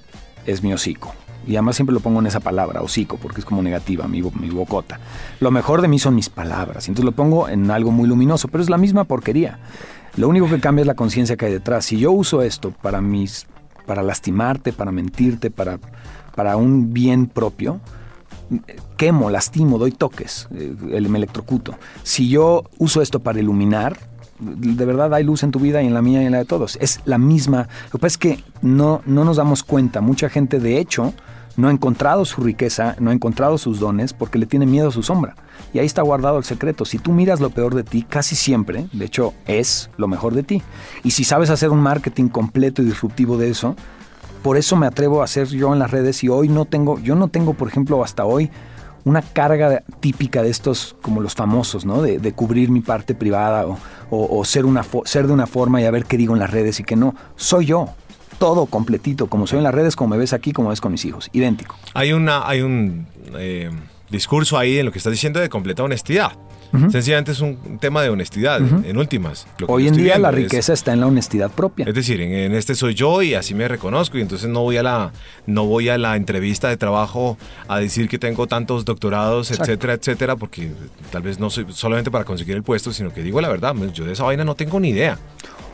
es 0.45 0.63
mi 0.63 0.73
hocico. 0.73 1.13
Y 1.47 1.55
además 1.55 1.77
siempre 1.77 1.93
lo 1.93 1.99
pongo 1.99 2.19
en 2.19 2.27
esa 2.27 2.41
palabra, 2.41 2.81
hocico, 2.81 3.17
porque 3.17 3.39
es 3.39 3.45
como 3.45 3.61
negativa, 3.61 4.07
mi, 4.07 4.21
mi 4.21 4.49
bocota. 4.49 4.99
Lo 5.39 5.51
mejor 5.51 5.81
de 5.81 5.87
mí 5.87 5.97
son 5.97 6.13
mis 6.13 6.29
palabras. 6.29 6.87
y 6.87 6.91
Entonces 6.91 7.05
lo 7.05 7.13
pongo 7.13 7.47
en 7.47 7.71
algo 7.71 7.91
muy 7.91 8.07
luminoso, 8.07 8.49
pero 8.49 8.61
es 8.63 8.69
la 8.69 8.77
misma 8.77 9.05
porquería. 9.05 9.59
Lo 10.17 10.27
único 10.27 10.49
que 10.49 10.59
cambia 10.59 10.81
es 10.81 10.87
la 10.87 10.95
conciencia 10.95 11.37
que 11.37 11.45
hay 11.45 11.53
detrás. 11.53 11.85
Si 11.85 11.97
yo 11.97 12.11
uso 12.11 12.41
esto 12.41 12.71
para 12.71 13.01
mis, 13.01 13.47
para 13.85 14.03
lastimarte, 14.03 14.73
para 14.73 14.91
mentirte, 14.91 15.51
para, 15.51 15.79
para 16.35 16.57
un 16.57 16.93
bien 16.93 17.27
propio, 17.27 17.79
quemo, 18.97 19.29
lastimo, 19.29 19.77
doy 19.77 19.91
toques, 19.91 20.47
eh, 20.53 20.75
me 21.07 21.17
electrocuto. 21.17 21.75
Si 22.03 22.29
yo 22.29 22.63
uso 22.77 23.01
esto 23.01 23.19
para 23.19 23.39
iluminar, 23.39 23.97
de 24.39 24.85
verdad 24.85 25.13
hay 25.13 25.23
luz 25.23 25.43
en 25.43 25.51
tu 25.51 25.59
vida 25.59 25.81
y 25.83 25.87
en 25.87 25.93
la 25.93 26.01
mía 26.01 26.23
y 26.23 26.25
en 26.25 26.31
la 26.31 26.39
de 26.39 26.45
todos. 26.45 26.77
Es 26.81 27.01
la 27.05 27.17
misma. 27.17 27.67
Lo 27.85 27.91
que 27.91 27.97
pasa 27.99 28.07
es 28.07 28.17
que 28.17 28.43
no, 28.61 29.01
no 29.05 29.25
nos 29.25 29.37
damos 29.37 29.63
cuenta. 29.63 30.01
Mucha 30.01 30.29
gente, 30.29 30.59
de 30.59 30.79
hecho, 30.79 31.13
no 31.59 31.67
ha 31.67 31.71
encontrado 31.71 32.25
su 32.25 32.41
riqueza, 32.41 32.95
no 32.99 33.09
ha 33.09 33.13
encontrado 33.13 33.57
sus 33.57 33.79
dones 33.79 34.13
porque 34.13 34.39
le 34.39 34.45
tiene 34.45 34.65
miedo 34.65 34.87
a 34.87 34.91
su 34.91 35.03
sombra. 35.03 35.35
Y 35.73 35.79
ahí 35.79 35.85
está 35.85 36.01
guardado 36.01 36.37
el 36.37 36.43
secreto. 36.43 36.85
Si 36.85 36.97
tú 36.97 37.11
miras 37.11 37.41
lo 37.41 37.49
peor 37.49 37.75
de 37.75 37.83
ti, 37.83 38.03
casi 38.03 38.35
siempre, 38.35 38.87
de 38.93 39.05
hecho, 39.05 39.33
es 39.45 39.89
lo 39.97 40.07
mejor 40.07 40.33
de 40.33 40.43
ti. 40.43 40.63
Y 41.03 41.11
si 41.11 41.23
sabes 41.23 41.49
hacer 41.49 41.69
un 41.69 41.81
marketing 41.81 42.29
completo 42.29 42.81
y 42.81 42.85
disruptivo 42.85 43.37
de 43.37 43.49
eso, 43.49 43.75
por 44.41 44.55
eso 44.55 44.77
me 44.77 44.87
atrevo 44.87 45.21
a 45.21 45.25
hacer 45.25 45.47
yo 45.47 45.73
en 45.73 45.79
las 45.79 45.91
redes 45.91 46.23
y 46.23 46.29
hoy 46.29 46.47
no 46.47 46.63
tengo, 46.65 46.97
yo 46.99 47.15
no 47.15 47.27
tengo, 47.27 47.53
por 47.53 47.67
ejemplo, 47.67 48.03
hasta 48.03 48.23
hoy 48.23 48.49
una 49.03 49.21
carga 49.21 49.83
típica 49.99 50.41
de 50.43 50.49
estos, 50.49 50.95
como 51.01 51.19
los 51.19 51.35
famosos, 51.35 51.85
¿no? 51.85 52.01
De, 52.01 52.33
cubrir 52.33 52.69
mi 52.69 52.81
parte 52.81 53.15
privada 53.15 53.65
o, 54.09 54.45
ser, 54.45 54.65
una 54.65 54.85
ser 55.05 55.27
de 55.27 55.33
una 55.33 55.45
forma 55.45 55.81
y 55.81 55.85
a 55.85 55.91
ver 55.91 56.05
qué 56.05 56.17
digo 56.17 56.33
en 56.33 56.39
las 56.39 56.51
redes 56.51 56.79
y 56.79 56.83
qué 56.83 56.95
no. 56.95 57.15
Soy 57.35 57.65
yo, 57.65 57.89
todo 58.39 58.65
completito, 58.65 59.27
como 59.27 59.45
soy 59.45 59.57
en 59.59 59.63
las 59.65 59.73
redes, 59.75 59.95
como 59.95 60.09
me 60.11 60.17
ves 60.17 60.33
aquí, 60.33 60.51
como 60.53 60.69
ves 60.69 60.81
con 60.81 60.91
mis 60.91 61.05
hijos, 61.05 61.29
idéntico. 61.33 61.75
Hay, 61.93 62.13
una, 62.13 62.47
hay 62.47 62.61
un 62.61 63.05
eh, 63.37 63.69
discurso 64.09 64.57
ahí 64.57 64.79
en 64.79 64.85
lo 64.87 64.91
que 64.91 64.97
estás 64.97 65.11
diciendo 65.11 65.39
de 65.39 65.49
completa 65.49 65.83
honestidad. 65.83 66.31
Sencillamente 66.91 67.31
es 67.31 67.39
un 67.39 67.79
tema 67.79 68.03
de 68.03 68.09
honestidad, 68.09 68.61
en 68.61 68.95
últimas. 68.95 69.47
Lo 69.57 69.65
que 69.65 69.73
Hoy 69.73 69.87
en 69.87 69.95
día 69.95 70.19
la 70.19 70.29
es- 70.29 70.35
riqueza 70.35 70.71
está 70.71 70.93
en 70.93 70.99
la 70.99 71.07
honestidad 71.07 71.49
propia. 71.49 71.85
Es 71.87 71.95
decir, 71.95 72.21
en, 72.21 72.31
en 72.31 72.53
este 72.53 72.75
soy 72.75 72.93
yo 72.93 73.23
y 73.23 73.33
así 73.33 73.55
me 73.55 73.67
reconozco 73.67 74.19
y 74.19 74.21
entonces 74.21 74.47
no 74.49 74.61
voy 74.61 74.77
a 74.77 74.83
la 74.83 75.11
no 75.47 75.65
voy 75.65 75.89
a 75.89 75.97
la 75.97 76.15
entrevista 76.15 76.69
de 76.69 76.77
trabajo 76.77 77.39
a 77.67 77.79
decir 77.79 78.07
que 78.07 78.19
tengo 78.19 78.45
tantos 78.45 78.85
doctorados, 78.85 79.49
Exacto. 79.49 79.71
etcétera, 79.71 79.93
etcétera, 79.93 80.35
porque 80.35 80.71
tal 81.11 81.23
vez 81.23 81.39
no 81.39 81.49
soy 81.49 81.65
solamente 81.69 82.11
para 82.11 82.23
conseguir 82.23 82.55
el 82.55 82.61
puesto, 82.61 82.93
sino 82.93 83.11
que 83.11 83.23
digo 83.23 83.41
la 83.41 83.49
verdad, 83.49 83.73
yo 83.91 84.05
de 84.05 84.13
esa 84.13 84.25
vaina 84.25 84.43
no 84.43 84.53
tengo 84.53 84.79
ni 84.79 84.89
idea. 84.89 85.17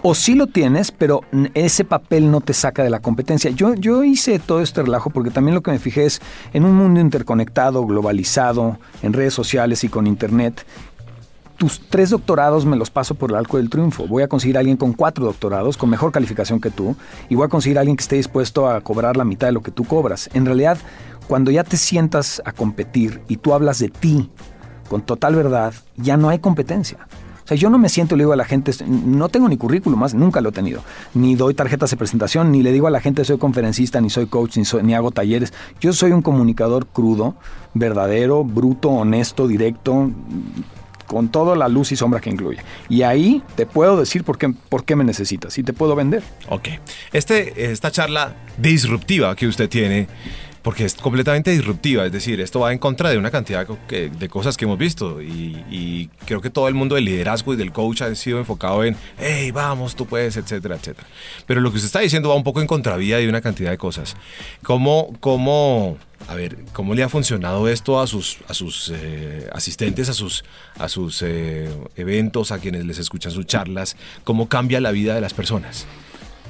O 0.08 0.14
sí 0.14 0.36
lo 0.36 0.46
tienes, 0.46 0.92
pero 0.92 1.22
ese 1.56 1.84
papel 1.84 2.30
no 2.30 2.40
te 2.40 2.54
saca 2.54 2.84
de 2.84 2.92
la 2.92 3.00
competencia. 3.00 3.50
Yo, 3.50 3.74
yo 3.74 4.04
hice 4.04 4.38
todo 4.38 4.62
este 4.62 4.84
relajo 4.84 5.10
porque 5.10 5.32
también 5.32 5.56
lo 5.56 5.64
que 5.64 5.72
me 5.72 5.80
fijé 5.80 6.06
es 6.06 6.22
en 6.54 6.64
un 6.64 6.76
mundo 6.76 7.00
interconectado, 7.00 7.84
globalizado, 7.88 8.78
en 9.02 9.14
redes 9.14 9.34
sociales 9.34 9.84
y 9.84 9.90
con 9.90 10.06
internet. 10.06 10.64
Tus 11.58 11.90
tres 11.90 12.12
doctorados 12.12 12.68
me 12.68 12.78
los 12.78 12.92
paso 12.92 13.16
por 13.16 13.32
el 13.32 13.36
arco 13.36 13.58
del 13.58 13.72
triunfo. 13.72 14.06
Voy 14.06 14.22
a 14.22 14.28
conseguir 14.28 14.58
a 14.58 14.60
alguien 14.60 14.78
con 14.78 14.94
cuatro 14.94 15.26
doctorados, 15.26 15.76
con 15.76 15.90
mejor 15.90 16.12
calificación 16.12 16.62
que 16.62 16.70
tú, 16.70 16.96
y 17.28 17.34
voy 17.34 17.48
a 17.48 17.50
conseguir 17.50 17.80
a 17.80 17.82
alguien 17.82 17.98
que 17.98 18.04
esté 18.04 18.18
dispuesto 18.18 18.70
a 18.70 18.82
cobrar 18.82 19.18
la 19.18 19.26
mitad 19.26 19.48
de 19.48 19.54
lo 19.54 19.64
que 19.64 19.72
tú 19.72 19.86
cobras. 19.86 20.30
En 20.36 20.46
realidad, 20.46 20.78
cuando 21.28 21.50
ya 21.50 21.64
te 21.64 21.78
sientas 21.78 22.44
a 22.46 22.52
competir 22.52 23.24
y 23.28 23.38
tú 23.38 23.56
hablas 23.56 23.80
de 23.80 23.90
ti 23.90 24.30
con 24.88 25.02
total 25.02 25.34
verdad, 25.34 25.74
ya 25.98 26.16
no 26.16 26.30
hay 26.30 26.38
competencia. 26.38 27.08
O 27.46 27.48
sea, 27.48 27.56
yo 27.56 27.70
no 27.70 27.78
me 27.78 27.90
siento 27.90 28.16
y 28.16 28.18
le 28.18 28.24
digo 28.24 28.34
a 28.34 28.36
la 28.36 28.44
gente, 28.46 28.72
no 28.88 29.30
tengo 29.30 29.48
ni 29.48 29.56
currículum 29.56 30.00
más, 30.00 30.16
nunca 30.16 30.42
lo 30.42 30.50
he 30.50 30.52
tenido. 30.52 30.82
Ni 31.14 31.36
doy 31.36 31.54
tarjetas 31.54 31.92
de 31.92 31.98
presentación, 31.98 32.52
ni 32.52 32.64
le 32.64 32.72
digo 32.72 32.88
a 32.88 32.90
la 32.90 33.00
gente 33.00 33.24
soy 33.24 33.38
conferencista, 33.38 34.02
ni 34.02 34.10
soy 34.10 34.26
coach, 34.26 34.58
ni, 34.58 34.66
soy- 34.66 34.82
ni 34.82 34.96
hago 34.96 35.12
talleres. 35.12 35.54
Yo 35.80 35.94
soy 35.94 36.12
un 36.12 36.24
comunicador 36.24 36.88
crudo, 36.88 37.36
verdadero, 37.76 38.44
bruto, 38.44 38.90
honesto, 38.90 39.48
directo, 39.48 40.10
con 41.06 41.30
toda 41.30 41.56
la 41.56 41.68
luz 41.68 41.92
y 41.92 41.96
sombra 41.96 42.20
que 42.20 42.32
incluye. 42.32 42.62
Y 42.90 43.04
ahí 43.04 43.44
te 43.56 43.68
puedo 43.68 43.96
decir 44.00 44.24
por 44.24 44.40
qué, 44.40 44.50
por 44.50 44.84
qué 44.84 44.96
me 44.96 45.04
necesitas 45.04 45.56
y 45.60 45.64
te 45.64 45.72
puedo 45.72 45.96
vender. 45.96 46.24
Ok. 46.50 46.70
Este, 47.14 47.72
esta 47.72 47.92
charla 47.92 48.34
disruptiva 48.58 49.36
que 49.36 49.46
usted 49.48 49.70
tiene, 49.70 50.08
porque 50.66 50.84
es 50.84 50.96
completamente 50.96 51.52
disruptiva, 51.52 52.08
es 52.08 52.12
decir, 52.12 52.42
esto 52.42 52.62
va 52.62 52.74
en 52.74 52.80
contra 52.80 53.12
de 53.12 53.20
una 53.20 53.30
cantidad 53.30 53.68
de 53.68 54.30
cosas 54.30 54.58
que 54.58 54.66
hemos 54.66 54.80
visto 54.80 55.22
y, 55.22 55.64
y 55.70 56.10
creo 56.26 56.42
que 56.42 56.50
todo 56.50 56.68
el 56.68 56.74
mundo 56.74 56.96
del 56.96 57.06
liderazgo 57.06 57.54
y 57.54 57.56
del 57.56 57.72
coach 57.72 58.02
ha 58.02 58.16
sido 58.16 58.40
enfocado 58.40 58.84
en, 58.84 58.98
hey, 59.20 59.52
vamos, 59.52 59.96
tú 59.96 60.08
puedes, 60.08 60.38
etcétera, 60.38 60.78
etcétera. 60.78 61.08
Pero 61.46 61.62
lo 61.62 61.70
que 61.70 61.76
usted 61.76 61.86
está 61.86 62.00
diciendo 62.00 62.30
va 62.30 62.36
un 62.36 62.44
poco 62.44 62.62
en 62.62 62.68
contravía 62.68 63.20
de 63.20 63.30
una 63.30 63.42
cantidad 63.42 63.70
de 63.70 63.78
cosas. 63.78 64.18
¿Cómo, 64.64 65.16
cómo, 65.20 66.00
a 66.28 66.34
ver, 66.34 66.58
cómo 66.74 66.96
le 66.96 67.04
ha 67.04 67.10
funcionado 67.10 67.68
esto 67.68 68.02
a 68.02 68.08
sus, 68.08 68.40
a 68.48 68.56
sus 68.56 68.92
eh, 68.92 69.48
asistentes, 69.54 70.10
a 70.10 70.16
sus, 70.16 70.44
a 70.80 70.90
sus 70.90 71.22
eh, 71.22 71.70
eventos, 71.96 72.52
a 72.52 72.58
quienes 72.58 72.86
les 72.86 72.98
escuchan 72.98 73.32
sus 73.32 73.46
charlas? 73.46 73.98
¿Cómo 74.24 74.50
cambia 74.50 74.82
la 74.82 74.90
vida 74.90 75.14
de 75.14 75.22
las 75.22 75.36
personas? 75.36 75.86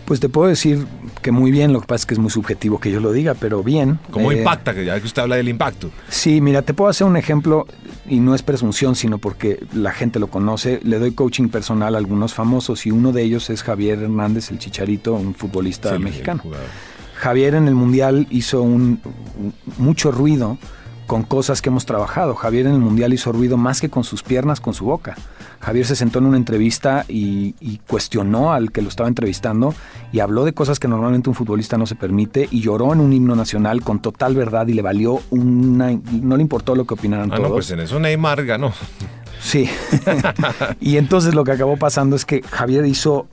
Pues 0.06 0.20
te 0.20 0.30
puedo 0.30 0.48
decir 0.48 0.86
que 1.24 1.32
muy 1.32 1.50
bien, 1.50 1.74
lo 1.74 1.82
que 1.82 1.88
pasa 1.88 2.04
es 2.04 2.06
que 2.06 2.14
es 2.14 2.20
muy 2.20 2.30
subjetivo 2.30 2.80
que 2.80 2.92
yo 2.92 3.00
lo 3.00 3.12
diga, 3.12 3.34
pero 3.34 3.64
bien. 3.64 3.98
¿Cómo 4.12 4.32
Eh, 4.32 4.38
impacta? 4.38 4.74
Que 4.76 4.86
ya 4.86 5.00
que 5.00 5.08
usted 5.08 5.24
habla 5.24 5.36
del 5.38 5.50
impacto. 5.50 5.90
Sí, 6.10 6.42
mira, 6.42 6.62
te 6.62 6.76
puedo 6.76 6.90
hacer 6.92 7.08
un 7.08 7.18
ejemplo 7.18 7.66
y 8.08 8.20
no 8.20 8.36
es 8.36 8.44
presunción, 8.44 8.96
sino 8.96 9.18
porque 9.18 9.66
la 9.74 9.92
gente 9.92 10.20
lo 10.20 10.28
conoce. 10.28 10.80
Le 10.84 11.00
doy 11.00 11.12
coaching 11.14 11.48
personal 11.50 11.96
a 11.96 11.98
algunos 11.98 12.36
famosos 12.36 12.86
y 12.86 12.92
uno 12.92 13.12
de 13.14 13.24
ellos 13.24 13.50
es 13.50 13.64
Javier 13.64 13.98
Hernández, 14.04 14.52
el 14.52 14.60
Chicharito, 14.60 15.16
un 15.16 15.34
futbolista 15.34 15.96
Sí, 15.98 16.04
mexicano. 16.04 16.44
Javier 17.16 17.56
en 17.56 17.68
el 17.68 17.74
Mundial 17.74 18.28
hizo 18.30 18.62
un- 18.62 19.00
mucho 19.80 20.12
ruido 20.12 20.60
con 21.08 21.24
cosas 21.24 21.62
que 21.64 21.70
hemos 21.70 21.86
trabajado. 21.88 22.36
Javier 22.36 22.68
en 22.68 22.74
el 22.74 22.80
Mundial 22.80 23.12
hizo 23.14 23.32
ruido 23.32 23.58
más 23.58 23.82
que 23.82 23.90
con 23.90 24.04
sus 24.04 24.22
piernas, 24.22 24.60
con 24.60 24.74
su 24.76 24.86
boca. 24.86 25.16
Javier 25.66 25.86
se 25.86 25.96
sentó 25.96 26.20
en 26.20 26.28
una 26.28 26.38
entrevista 26.38 27.06
y, 27.08 27.56
y 27.60 27.80
cuestionó 27.88 28.54
al 28.54 28.72
que 28.72 28.82
lo 28.84 28.90
estaba 28.90 29.10
entrevistando 29.10 29.74
y 30.12 30.20
habló 30.20 30.46
de 30.46 30.54
cosas 30.54 30.80
que 30.80 30.88
normalmente 30.88 31.28
un 31.28 31.36
futbolista 31.36 31.76
no 31.78 31.88
se 31.88 31.96
permite 31.96 32.48
y 32.52 32.62
lloró 32.62 32.94
en 32.94 33.00
un 33.00 33.12
himno 33.14 33.36
nacional 33.36 33.82
con 33.82 34.00
total 34.00 34.36
verdad 34.36 34.68
y 34.68 34.74
le 34.74 34.84
valió 34.84 35.22
una... 35.32 35.92
no 36.12 36.38
le 36.38 36.42
importó 36.44 36.76
lo 36.76 36.86
que 36.86 36.94
opinaran 36.94 37.32
Ah, 37.32 37.38
todos. 37.38 37.50
no, 37.50 37.56
pues 37.56 37.72
en 37.72 37.80
eso 37.80 38.00
Neymar 38.00 38.46
ganó. 38.46 38.74
Sí. 39.42 39.68
y 40.80 40.98
entonces 40.98 41.34
lo 41.34 41.44
que 41.44 41.52
acabó 41.54 41.78
pasando 41.78 42.16
es 42.16 42.26
que 42.26 42.42
Javier 42.44 42.86
hizo 42.86 43.28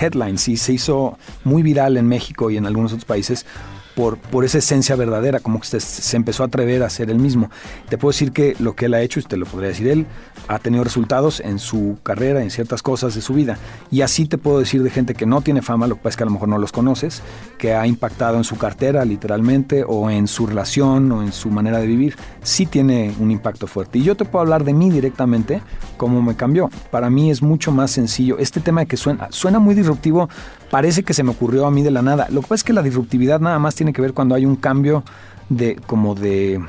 headlines 0.00 0.48
y 0.48 0.56
se 0.56 0.72
hizo 0.72 1.18
muy 1.44 1.62
viral 1.62 1.96
en 1.96 2.08
México 2.08 2.50
y 2.50 2.56
en 2.56 2.66
algunos 2.66 2.92
otros 2.92 3.04
países 3.04 3.46
por, 3.94 4.18
por 4.18 4.44
esa 4.44 4.58
esencia 4.58 4.94
verdadera, 4.96 5.40
como 5.40 5.58
que 5.60 5.66
se, 5.66 5.80
se 5.80 6.16
empezó 6.18 6.42
a 6.42 6.46
atrever 6.46 6.82
a 6.82 6.90
ser 6.90 7.08
él 7.08 7.18
mismo. 7.18 7.50
Te 7.88 7.96
puedo 7.96 8.12
decir 8.12 8.32
que 8.32 8.54
lo 8.58 8.74
que 8.76 8.86
él 8.86 8.94
ha 8.94 9.00
hecho, 9.00 9.20
y 9.20 9.22
te 9.22 9.38
lo 9.38 9.46
podría 9.46 9.70
decir 9.70 9.88
él, 9.88 10.06
ha 10.48 10.58
tenido 10.58 10.84
resultados 10.84 11.40
en 11.40 11.58
su 11.58 11.98
carrera, 12.02 12.42
en 12.42 12.50
ciertas 12.50 12.82
cosas 12.82 13.14
de 13.14 13.20
su 13.20 13.34
vida. 13.34 13.58
Y 13.90 14.02
así 14.02 14.26
te 14.26 14.38
puedo 14.38 14.58
decir 14.58 14.82
de 14.82 14.90
gente 14.90 15.14
que 15.14 15.26
no 15.26 15.40
tiene 15.40 15.62
fama, 15.62 15.86
lo 15.86 15.96
que 15.96 16.02
pasa 16.02 16.10
es 16.10 16.16
que 16.16 16.22
a 16.24 16.26
lo 16.26 16.32
mejor 16.32 16.48
no 16.48 16.58
los 16.58 16.72
conoces, 16.72 17.22
que 17.58 17.74
ha 17.74 17.86
impactado 17.86 18.36
en 18.36 18.44
su 18.44 18.56
cartera 18.56 19.04
literalmente, 19.04 19.84
o 19.86 20.10
en 20.10 20.26
su 20.26 20.46
relación, 20.46 21.10
o 21.12 21.22
en 21.22 21.32
su 21.32 21.50
manera 21.50 21.78
de 21.78 21.86
vivir. 21.86 22.16
Sí 22.42 22.66
tiene 22.66 23.14
un 23.18 23.30
impacto 23.30 23.66
fuerte. 23.66 23.98
Y 23.98 24.02
yo 24.02 24.16
te 24.16 24.24
puedo 24.24 24.42
hablar 24.42 24.64
de 24.64 24.72
mí 24.72 24.90
directamente, 24.90 25.62
cómo 25.96 26.22
me 26.22 26.36
cambió. 26.36 26.70
Para 26.90 27.10
mí 27.10 27.30
es 27.30 27.42
mucho 27.42 27.72
más 27.72 27.90
sencillo. 27.90 28.38
Este 28.38 28.60
tema 28.60 28.82
de 28.82 28.86
que 28.86 28.96
suena, 28.96 29.28
suena 29.30 29.58
muy 29.58 29.74
disruptivo, 29.74 30.28
parece 30.70 31.02
que 31.02 31.14
se 31.14 31.22
me 31.22 31.30
ocurrió 31.30 31.66
a 31.66 31.70
mí 31.70 31.82
de 31.82 31.90
la 31.90 32.02
nada. 32.02 32.28
Lo 32.30 32.40
que 32.40 32.48
pasa 32.48 32.56
es 32.56 32.64
que 32.64 32.72
la 32.72 32.82
disruptividad 32.82 33.40
nada 33.40 33.58
más 33.58 33.74
tiene 33.74 33.92
que 33.92 34.02
ver 34.02 34.12
cuando 34.12 34.34
hay 34.34 34.46
un 34.46 34.56
cambio 34.56 35.04
de 35.48 35.76
como 35.86 36.14
de 36.14 36.60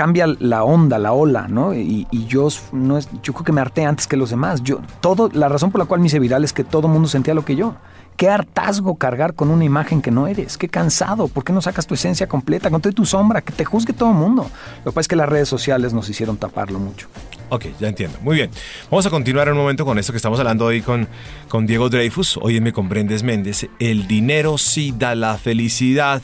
cambia 0.00 0.26
la 0.38 0.64
onda, 0.64 0.96
la 0.96 1.12
ola, 1.12 1.46
¿no? 1.46 1.74
Y, 1.74 2.06
yo 2.26 2.48
no 2.72 2.96
es, 2.96 3.10
yo 3.22 3.34
creo 3.34 3.44
que 3.44 3.52
me 3.52 3.60
harté 3.60 3.84
antes 3.84 4.06
que 4.06 4.16
los 4.16 4.30
demás. 4.30 4.62
Yo 4.62 4.80
todo 5.02 5.28
la 5.34 5.46
razón 5.50 5.70
por 5.70 5.78
la 5.78 5.84
cual 5.84 6.00
me 6.00 6.06
hice 6.06 6.18
viral 6.18 6.42
es 6.42 6.54
que 6.54 6.64
todo 6.64 6.86
el 6.86 6.92
mundo 6.94 7.06
sentía 7.06 7.34
lo 7.34 7.44
que 7.44 7.54
yo. 7.54 7.74
Qué 8.16 8.30
hartazgo 8.30 8.96
cargar 8.96 9.34
con 9.34 9.50
una 9.50 9.62
imagen 9.62 10.00
que 10.00 10.10
no 10.10 10.26
eres. 10.26 10.56
Qué 10.56 10.70
cansado. 10.70 11.28
¿Por 11.28 11.44
qué 11.44 11.52
no 11.52 11.60
sacas 11.60 11.86
tu 11.86 11.92
esencia 11.92 12.26
completa? 12.26 12.70
Con 12.70 12.80
tu 12.80 13.04
sombra. 13.04 13.42
Que 13.42 13.52
te 13.52 13.66
juzgue 13.66 13.92
todo 13.92 14.08
el 14.08 14.14
mundo. 14.14 14.50
Lo 14.86 14.90
que 14.90 14.94
pasa 14.94 15.00
es 15.00 15.08
que 15.08 15.16
las 15.16 15.28
redes 15.28 15.50
sociales 15.50 15.92
nos 15.92 16.08
hicieron 16.08 16.38
taparlo 16.38 16.78
mucho. 16.78 17.08
Ok, 17.50 17.66
ya 17.78 17.88
entiendo. 17.88 18.16
Muy 18.22 18.36
bien. 18.36 18.50
Vamos 18.90 19.04
a 19.04 19.10
continuar 19.10 19.52
un 19.52 19.58
momento 19.58 19.84
con 19.84 19.98
esto 19.98 20.14
que 20.14 20.16
estamos 20.16 20.38
hablando 20.38 20.64
hoy 20.64 20.80
con, 20.80 21.08
con 21.50 21.66
Diego 21.66 21.90
Dreyfus. 21.90 22.38
Hoy 22.38 22.58
Me 22.62 22.72
Comprendes 22.72 23.22
Méndez. 23.22 23.68
El 23.78 24.06
dinero 24.06 24.56
sí 24.56 24.94
da 24.96 25.14
la 25.14 25.36
felicidad. 25.36 26.22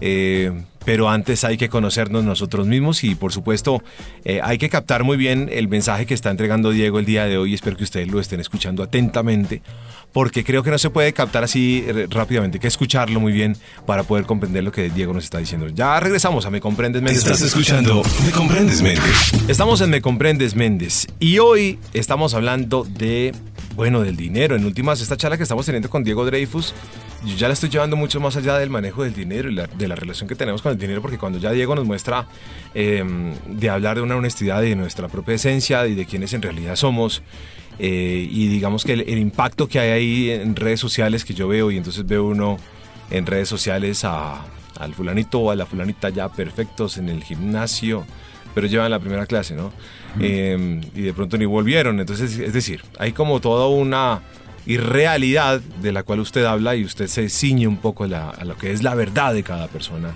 eh, 0.00 0.64
pero 0.84 1.08
antes 1.08 1.44
hay 1.44 1.56
que 1.56 1.68
conocernos 1.68 2.24
nosotros 2.24 2.66
mismos 2.66 3.04
y 3.04 3.14
por 3.14 3.32
supuesto 3.32 3.82
eh, 4.24 4.40
hay 4.42 4.58
que 4.58 4.68
captar 4.68 5.04
muy 5.04 5.16
bien 5.16 5.48
el 5.52 5.68
mensaje 5.68 6.06
que 6.06 6.14
está 6.14 6.30
entregando 6.30 6.70
Diego 6.70 6.98
el 6.98 7.04
día 7.04 7.26
de 7.26 7.38
hoy. 7.38 7.54
Espero 7.54 7.76
que 7.76 7.84
ustedes 7.84 8.08
lo 8.08 8.20
estén 8.20 8.40
escuchando 8.40 8.82
atentamente 8.82 9.62
porque 10.12 10.44
creo 10.44 10.62
que 10.62 10.70
no 10.70 10.78
se 10.78 10.90
puede 10.90 11.12
captar 11.12 11.44
así 11.44 11.84
eh, 11.86 12.06
rápidamente, 12.10 12.56
hay 12.56 12.60
que 12.60 12.68
escucharlo 12.68 13.20
muy 13.20 13.32
bien 13.32 13.56
para 13.86 14.02
poder 14.02 14.24
comprender 14.26 14.64
lo 14.64 14.72
que 14.72 14.90
Diego 14.90 15.12
nos 15.12 15.24
está 15.24 15.38
diciendo. 15.38 15.68
Ya 15.68 15.98
regresamos 16.00 16.46
a 16.46 16.50
Me 16.50 16.60
Comprendes 16.60 17.02
Méndez. 17.02 17.24
Estás 17.24 17.42
escuchando 17.42 18.02
Me 18.24 18.30
Comprendes 18.32 18.82
Méndez. 18.82 19.32
Estamos 19.48 19.80
en 19.80 19.90
Me 19.90 20.00
Comprendes 20.00 20.54
Méndez 20.54 21.06
y 21.18 21.38
hoy 21.38 21.78
estamos 21.92 22.34
hablando 22.34 22.84
de, 22.84 23.34
bueno, 23.80 24.02
del 24.02 24.14
dinero. 24.14 24.56
En 24.56 24.66
últimas, 24.66 25.00
esta 25.00 25.16
charla 25.16 25.38
que 25.38 25.44
estamos 25.44 25.64
teniendo 25.64 25.88
con 25.88 26.04
Diego 26.04 26.26
Dreyfus, 26.26 26.74
yo 27.24 27.34
ya 27.34 27.48
la 27.48 27.54
estoy 27.54 27.70
llevando 27.70 27.96
mucho 27.96 28.20
más 28.20 28.36
allá 28.36 28.58
del 28.58 28.68
manejo 28.68 29.04
del 29.04 29.14
dinero 29.14 29.50
y 29.50 29.54
de 29.54 29.88
la 29.88 29.94
relación 29.94 30.28
que 30.28 30.34
tenemos 30.34 30.60
con 30.60 30.72
el 30.72 30.76
dinero, 30.76 31.00
porque 31.00 31.16
cuando 31.16 31.38
ya 31.38 31.50
Diego 31.50 31.74
nos 31.74 31.86
muestra 31.86 32.26
eh, 32.74 33.02
de 33.48 33.70
hablar 33.70 33.96
de 33.96 34.02
una 34.02 34.16
honestidad 34.16 34.60
de 34.60 34.76
nuestra 34.76 35.08
propia 35.08 35.36
esencia 35.36 35.86
y 35.86 35.94
de 35.94 36.04
quiénes 36.04 36.34
en 36.34 36.42
realidad 36.42 36.76
somos, 36.76 37.22
eh, 37.78 38.28
y 38.30 38.48
digamos 38.48 38.84
que 38.84 38.92
el, 38.92 39.00
el 39.00 39.18
impacto 39.18 39.66
que 39.66 39.78
hay 39.78 39.90
ahí 39.92 40.30
en 40.30 40.56
redes 40.56 40.78
sociales 40.78 41.24
que 41.24 41.32
yo 41.32 41.48
veo, 41.48 41.70
y 41.70 41.78
entonces 41.78 42.06
veo 42.06 42.26
uno 42.26 42.58
en 43.10 43.24
redes 43.24 43.48
sociales 43.48 44.04
a, 44.04 44.44
al 44.78 44.94
fulanito 44.94 45.40
o 45.40 45.50
a 45.50 45.56
la 45.56 45.64
fulanita 45.64 46.10
ya 46.10 46.28
perfectos 46.28 46.98
en 46.98 47.08
el 47.08 47.24
gimnasio, 47.24 48.04
pero 48.54 48.66
llevan 48.66 48.90
la 48.90 48.98
primera 48.98 49.26
clase, 49.26 49.54
¿no? 49.54 49.72
Eh, 50.20 50.80
y 50.94 51.00
de 51.02 51.12
pronto 51.12 51.38
ni 51.38 51.44
volvieron. 51.44 52.00
Entonces, 52.00 52.38
es 52.38 52.52
decir, 52.52 52.82
hay 52.98 53.12
como 53.12 53.40
toda 53.40 53.68
una 53.68 54.20
irrealidad 54.66 55.60
de 55.60 55.92
la 55.92 56.02
cual 56.02 56.20
usted 56.20 56.44
habla 56.44 56.76
y 56.76 56.84
usted 56.84 57.06
se 57.06 57.28
ciñe 57.28 57.66
un 57.66 57.76
poco 57.78 58.06
la- 58.06 58.30
a 58.30 58.44
lo 58.44 58.56
que 58.56 58.72
es 58.72 58.82
la 58.82 58.94
verdad 58.94 59.32
de 59.34 59.42
cada 59.42 59.68
persona. 59.68 60.10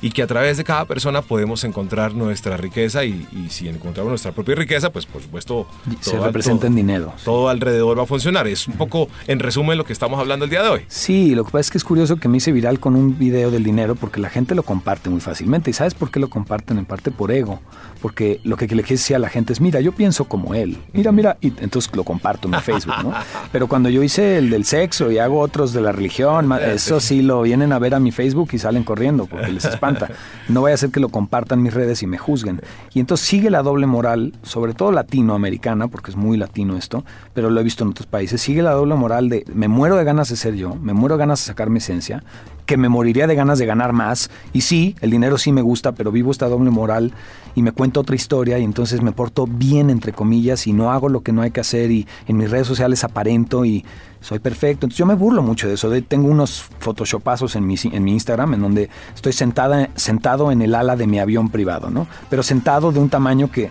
Y 0.00 0.10
que 0.10 0.22
a 0.22 0.26
través 0.28 0.56
de 0.56 0.62
cada 0.64 0.84
persona 0.84 1.22
podemos 1.22 1.64
encontrar 1.64 2.14
nuestra 2.14 2.56
riqueza 2.56 3.04
y, 3.04 3.26
y 3.32 3.50
si 3.50 3.68
encontramos 3.68 4.10
nuestra 4.10 4.30
propia 4.30 4.54
riqueza, 4.54 4.90
pues 4.90 5.06
por 5.06 5.20
supuesto 5.22 5.66
Se 6.00 6.12
todo- 6.12 6.26
representa 6.26 6.60
todo- 6.60 6.66
en 6.68 6.76
dinero. 6.76 7.12
todo 7.24 7.48
alrededor 7.48 7.98
va 7.98 8.04
a 8.04 8.06
funcionar. 8.06 8.46
Es 8.46 8.68
un 8.68 8.74
poco, 8.74 9.08
en 9.26 9.40
resumen, 9.40 9.76
lo 9.76 9.84
que 9.84 9.92
estamos 9.92 10.20
hablando 10.20 10.44
el 10.44 10.50
día 10.52 10.62
de 10.62 10.68
hoy. 10.68 10.80
Sí, 10.86 11.34
lo 11.34 11.44
que 11.44 11.50
pasa 11.50 11.60
es 11.62 11.70
que 11.72 11.78
es 11.78 11.84
curioso 11.84 12.16
que 12.16 12.28
me 12.28 12.36
hice 12.36 12.52
viral 12.52 12.78
con 12.78 12.94
un 12.94 13.18
video 13.18 13.50
del 13.50 13.64
dinero 13.64 13.96
porque 13.96 14.20
la 14.20 14.30
gente 14.30 14.54
lo 14.54 14.62
comparte 14.62 15.10
muy 15.10 15.20
fácilmente. 15.20 15.70
¿Y 15.70 15.72
sabes 15.74 15.94
por 15.94 16.12
qué 16.12 16.20
lo 16.20 16.28
comparten? 16.30 16.78
En 16.78 16.84
parte 16.84 17.10
por 17.10 17.32
ego. 17.32 17.60
Porque 18.00 18.40
lo 18.44 18.56
que 18.56 18.66
le 18.66 18.82
quiere 18.82 18.94
decir 18.94 19.16
a 19.16 19.18
la 19.18 19.28
gente 19.28 19.52
es, 19.52 19.60
mira, 19.60 19.80
yo 19.80 19.92
pienso 19.92 20.24
como 20.24 20.54
él. 20.54 20.78
Mira, 20.92 21.12
mira. 21.12 21.36
Y 21.40 21.48
entonces 21.60 21.94
lo 21.94 22.04
comparto 22.04 22.48
en 22.48 22.52
mi 22.52 22.60
Facebook, 22.60 22.94
¿no? 23.02 23.12
Pero 23.52 23.66
cuando 23.66 23.88
yo 23.88 24.02
hice 24.02 24.38
el 24.38 24.50
del 24.50 24.64
sexo 24.64 25.10
y 25.10 25.18
hago 25.18 25.40
otros 25.40 25.72
de 25.72 25.80
la 25.80 25.92
religión, 25.92 26.50
eso 26.52 27.00
sí 27.00 27.22
lo 27.22 27.42
vienen 27.42 27.72
a 27.72 27.78
ver 27.78 27.94
a 27.94 28.00
mi 28.00 28.12
Facebook 28.12 28.50
y 28.52 28.58
salen 28.58 28.84
corriendo 28.84 29.26
porque 29.26 29.52
les 29.52 29.64
espanta. 29.64 30.08
No 30.48 30.62
vaya 30.62 30.74
a 30.74 30.78
ser 30.78 30.90
que 30.90 31.00
lo 31.00 31.10
compartan 31.10 31.62
mis 31.62 31.74
redes 31.74 32.02
y 32.02 32.06
me 32.06 32.16
juzguen. 32.16 32.62
Y 32.94 33.00
entonces 33.00 33.26
sigue 33.26 33.50
la 33.50 33.62
doble 33.62 33.86
moral, 33.86 34.32
sobre 34.42 34.72
todo 34.72 34.92
latinoamericana, 34.92 35.88
porque 35.88 36.10
es 36.10 36.16
muy 36.16 36.38
latino 36.38 36.76
esto, 36.76 37.04
pero 37.34 37.50
lo 37.50 37.60
he 37.60 37.62
visto 37.62 37.84
en 37.84 37.90
otros 37.90 38.06
países. 38.06 38.40
Sigue 38.40 38.62
la 38.62 38.72
doble 38.72 38.94
moral 38.94 39.28
de 39.28 39.44
me 39.52 39.68
muero 39.68 39.96
de 39.96 40.04
ganas 40.04 40.30
de 40.30 40.36
ser 40.36 40.54
yo, 40.54 40.74
me 40.74 40.94
muero 40.94 41.16
de 41.16 41.20
ganas 41.20 41.40
de 41.40 41.46
sacar 41.46 41.68
mi 41.68 41.78
esencia, 41.78 42.22
que 42.68 42.76
me 42.76 42.88
moriría 42.88 43.26
de 43.26 43.34
ganas 43.34 43.58
de 43.58 43.66
ganar 43.66 43.92
más. 43.92 44.30
Y 44.52 44.60
sí, 44.60 44.94
el 45.00 45.10
dinero 45.10 45.38
sí 45.38 45.52
me 45.52 45.62
gusta, 45.62 45.92
pero 45.92 46.12
vivo 46.12 46.30
esta 46.30 46.48
doble 46.48 46.70
moral 46.70 47.12
y 47.54 47.62
me 47.62 47.72
cuento 47.72 47.87
otra 47.96 48.14
historia 48.16 48.58
y 48.58 48.64
entonces 48.64 49.02
me 49.02 49.12
porto 49.12 49.46
bien, 49.46 49.90
entre 49.90 50.12
comillas, 50.12 50.66
y 50.66 50.72
no 50.72 50.90
hago 50.90 51.08
lo 51.08 51.22
que 51.22 51.32
no 51.32 51.42
hay 51.42 51.50
que 51.50 51.60
hacer 51.60 51.90
y 51.90 52.06
en 52.26 52.36
mis 52.36 52.50
redes 52.50 52.66
sociales 52.66 53.04
aparento 53.04 53.64
y 53.64 53.84
soy 54.20 54.38
perfecto. 54.40 54.86
Entonces 54.86 54.98
yo 54.98 55.06
me 55.06 55.14
burlo 55.14 55.42
mucho 55.42 55.68
de 55.68 55.74
eso. 55.74 55.88
De- 55.90 56.02
tengo 56.02 56.28
unos 56.28 56.64
photoshopazos 56.80 57.54
en 57.56 57.66
mi, 57.66 57.76
en 57.84 58.04
mi 58.04 58.12
Instagram 58.12 58.54
en 58.54 58.62
donde 58.62 58.90
estoy 59.14 59.32
sentada, 59.32 59.88
sentado 59.94 60.50
en 60.52 60.62
el 60.62 60.74
ala 60.74 60.96
de 60.96 61.06
mi 61.06 61.18
avión 61.18 61.48
privado, 61.50 61.90
¿no? 61.90 62.06
Pero 62.28 62.42
sentado 62.42 62.90
de 62.92 62.98
un 62.98 63.08
tamaño 63.08 63.50
que, 63.50 63.70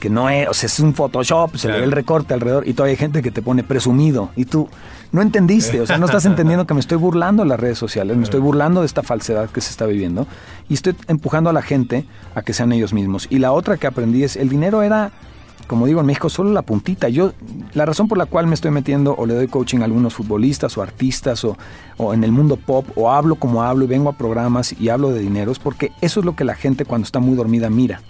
que 0.00 0.10
no 0.10 0.28
es, 0.28 0.48
o 0.48 0.54
sea, 0.54 0.66
es 0.66 0.80
un 0.80 0.94
Photoshop, 0.94 1.56
se 1.56 1.68
le 1.68 1.78
ve 1.78 1.84
el 1.84 1.92
recorte 1.92 2.34
alrededor 2.34 2.66
y 2.68 2.74
todavía 2.74 2.92
hay 2.92 2.98
gente 2.98 3.22
que 3.22 3.30
te 3.30 3.40
pone 3.42 3.62
presumido 3.62 4.30
y 4.36 4.44
tú 4.44 4.68
no 5.14 5.22
entendiste, 5.22 5.80
o 5.80 5.86
sea, 5.86 5.96
no 5.96 6.06
estás 6.06 6.26
entendiendo 6.26 6.66
que 6.66 6.74
me 6.74 6.80
estoy 6.80 6.98
burlando 6.98 7.44
de 7.44 7.48
las 7.48 7.60
redes 7.60 7.78
sociales, 7.78 8.16
me 8.16 8.24
estoy 8.24 8.40
burlando 8.40 8.80
de 8.80 8.86
esta 8.86 9.04
falsedad 9.04 9.48
que 9.48 9.60
se 9.60 9.70
está 9.70 9.86
viviendo 9.86 10.26
y 10.68 10.74
estoy 10.74 10.96
empujando 11.06 11.50
a 11.50 11.52
la 11.52 11.62
gente 11.62 12.04
a 12.34 12.42
que 12.42 12.52
sean 12.52 12.72
ellos 12.72 12.92
mismos. 12.92 13.28
Y 13.30 13.38
la 13.38 13.52
otra 13.52 13.76
que 13.76 13.86
aprendí 13.86 14.24
es, 14.24 14.34
el 14.34 14.48
dinero 14.48 14.82
era 14.82 15.12
como 15.68 15.86
digo 15.86 16.00
en 16.00 16.06
México, 16.06 16.28
solo 16.28 16.52
la 16.52 16.62
puntita. 16.62 17.08
Yo, 17.08 17.32
la 17.74 17.86
razón 17.86 18.08
por 18.08 18.18
la 18.18 18.26
cual 18.26 18.48
me 18.48 18.54
estoy 18.54 18.72
metiendo 18.72 19.14
o 19.16 19.24
le 19.24 19.34
doy 19.34 19.46
coaching 19.46 19.78
a 19.78 19.84
algunos 19.84 20.12
futbolistas 20.12 20.76
o 20.76 20.82
artistas 20.82 21.44
o, 21.44 21.56
o 21.96 22.12
en 22.12 22.24
el 22.24 22.32
mundo 22.32 22.56
pop 22.56 22.86
o 22.96 23.10
hablo 23.10 23.36
como 23.36 23.62
hablo 23.62 23.84
y 23.84 23.86
vengo 23.86 24.10
a 24.10 24.18
programas 24.18 24.74
y 24.78 24.88
hablo 24.88 25.10
de 25.10 25.20
dinero 25.20 25.52
es 25.52 25.60
porque 25.60 25.92
eso 26.00 26.20
es 26.20 26.26
lo 26.26 26.36
que 26.36 26.44
la 26.44 26.54
gente 26.54 26.84
cuando 26.84 27.06
está 27.06 27.20
muy 27.20 27.36
dormida 27.36 27.70
mira. 27.70 28.02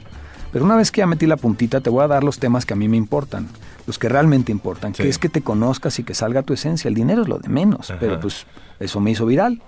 Pero 0.52 0.64
una 0.64 0.74
vez 0.74 0.90
que 0.90 1.00
ya 1.00 1.06
metí 1.06 1.26
la 1.26 1.36
puntita, 1.36 1.80
te 1.80 1.90
voy 1.90 2.02
a 2.02 2.08
dar 2.08 2.24
los 2.24 2.38
temas 2.38 2.64
que 2.64 2.72
a 2.72 2.76
mí 2.76 2.88
me 2.88 2.96
importan, 2.96 3.48
los 3.86 3.98
que 3.98 4.08
realmente 4.08 4.50
importan, 4.52 4.94
Sí. 4.94 5.02
que 5.02 5.08
es 5.08 5.18
que 5.18 5.28
te 5.28 5.42
conozcas 5.42 5.98
y 5.98 6.04
que 6.04 6.14
salga 6.14 6.42
tu 6.42 6.52
esencia. 6.54 6.88
El 6.88 6.94
dinero 6.94 7.22
es 7.22 7.28
lo 7.28 7.38
de 7.38 7.48
menos, 7.48 7.90
Ajá. 7.90 8.00
pero 8.00 8.20
pues 8.20 8.46
eso 8.80 9.00
me 9.00 9.10
hizo 9.10 9.26
viral. 9.26 9.60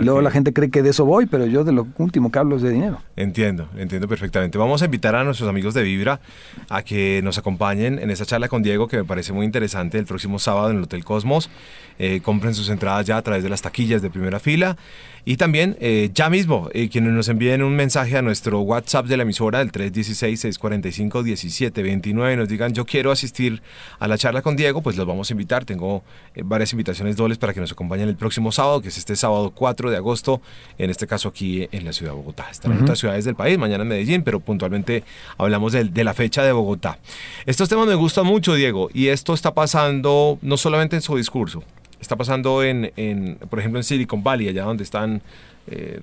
Y 0.00 0.04
luego 0.04 0.20
la 0.22 0.30
gente 0.30 0.52
cree 0.52 0.70
que 0.70 0.82
de 0.84 0.90
eso 0.90 1.04
voy, 1.04 1.26
pero 1.26 1.46
yo 1.46 1.64
de 1.64 1.72
lo 1.72 1.84
último 1.98 2.30
que 2.30 2.38
hablo 2.38 2.54
es 2.54 2.62
de 2.62 2.70
dinero. 2.70 3.02
Entiendo, 3.16 3.68
entiendo 3.76 4.06
perfectamente. 4.06 4.56
Vamos 4.56 4.82
a 4.82 4.84
invitar 4.84 5.16
a 5.16 5.24
nuestros 5.24 5.48
amigos 5.48 5.74
de 5.74 5.82
Vibra 5.82 6.20
a 6.68 6.82
que 6.82 7.20
nos 7.24 7.38
acompañen 7.38 7.98
en 7.98 8.08
esta 8.10 8.24
charla 8.24 8.46
con 8.46 8.62
Diego, 8.62 8.86
que 8.86 8.98
me 8.98 9.04
parece 9.04 9.32
muy 9.32 9.44
interesante, 9.44 9.98
el 9.98 10.06
próximo 10.06 10.38
sábado 10.38 10.70
en 10.70 10.76
el 10.76 10.84
Hotel 10.84 11.04
Cosmos. 11.04 11.50
Eh, 11.98 12.20
compren 12.22 12.54
sus 12.54 12.68
entradas 12.68 13.04
ya 13.04 13.16
a 13.16 13.22
través 13.22 13.42
de 13.42 13.48
las 13.48 13.62
taquillas 13.62 14.00
de 14.00 14.10
primera 14.10 14.38
fila. 14.38 14.76
Y 15.24 15.36
también, 15.36 15.76
eh, 15.80 16.10
ya 16.14 16.30
mismo, 16.30 16.70
eh, 16.72 16.88
quienes 16.88 17.12
nos 17.12 17.28
envíen 17.28 17.62
un 17.62 17.76
mensaje 17.76 18.16
a 18.16 18.22
nuestro 18.22 18.60
WhatsApp 18.60 19.06
de 19.06 19.16
la 19.18 19.22
emisora, 19.24 19.60
el 19.60 19.70
316-645-1729, 19.70 22.36
nos 22.36 22.48
digan, 22.48 22.72
yo 22.74 22.84
quiero 22.84 23.10
asistir 23.10 23.62
a 23.98 24.08
la 24.08 24.18
charla 24.18 24.42
con 24.42 24.56
Diego, 24.56 24.82
pues 24.82 24.96
los 24.96 25.06
vamos 25.06 25.30
a 25.30 25.34
invitar. 25.34 25.64
Tengo 25.64 26.02
eh, 26.34 26.42
varias 26.44 26.72
invitaciones 26.72 27.16
dobles 27.16 27.38
para 27.38 27.52
que 27.54 27.60
nos 27.60 27.72
acompañen 27.72 28.08
el 28.08 28.16
próximo 28.16 28.52
sábado, 28.52 28.80
que 28.80 28.88
es 28.88 28.98
este 28.98 29.16
sábado 29.16 29.50
4 29.54 29.90
de 29.90 29.96
agosto, 29.96 30.40
en 30.78 30.90
este 30.90 31.06
caso 31.06 31.28
aquí 31.28 31.68
en 31.72 31.84
la 31.84 31.92
ciudad 31.92 32.12
de 32.12 32.16
Bogotá. 32.18 32.48
Estarán 32.50 32.78
en 32.78 32.82
otras 32.84 32.98
ciudades 32.98 33.24
del 33.24 33.34
país, 33.34 33.58
mañana 33.58 33.82
en 33.82 33.88
Medellín, 33.88 34.22
pero 34.22 34.40
puntualmente 34.40 35.04
hablamos 35.38 35.72
del- 35.72 35.92
de, 35.92 36.04
la 36.04 36.14
fecha 36.14 36.42
de 36.42 36.52
Bogotá. 36.52 36.98
Estos 37.46 37.68
temas 37.68 37.86
me 37.86 37.94
gustan 37.94 38.26
mucho, 38.26 38.54
Diego, 38.54 38.90
y 38.94 39.08
esto 39.08 39.34
está 39.34 39.54
pasando 39.54 40.38
no 40.42 40.56
solamente 40.56 40.96
en 40.96 41.02
su 41.02 41.16
discurso, 41.16 41.62
está 42.00 42.16
pasando 42.16 42.62
en, 42.64 42.92
en, 42.96 43.36
por 43.48 43.58
ejemplo, 43.58 43.78
en 43.78 43.84
Silicon 43.84 44.22
Valley, 44.22 44.48
allá 44.48 44.64
donde 44.64 44.84
están 44.84 45.22
eh, 45.66 46.00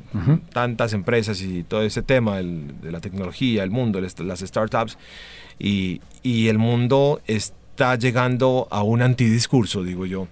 tantas 0.53 0.93
empresas 0.93 1.41
y 1.41 1.63
todo 1.63 1.81
ese 1.81 2.01
tema 2.03 2.39
el- 2.39 2.79
de 2.81 2.91
la 2.91 3.01
tecnología, 3.01 3.63
el 3.63 3.71
mundo, 3.71 3.99
las 3.99 4.17
las 4.19 4.39
startups, 4.39 4.97
y, 5.59 6.01
y 6.23 6.47
el 6.47 6.57
mundo 6.57 7.21
está 7.27 7.95
llegando 7.95 8.67
a 8.71 8.83
un 8.83 9.01
antidiscurso, 9.01 9.83
digo 9.83 10.05
yo, 10.05 10.27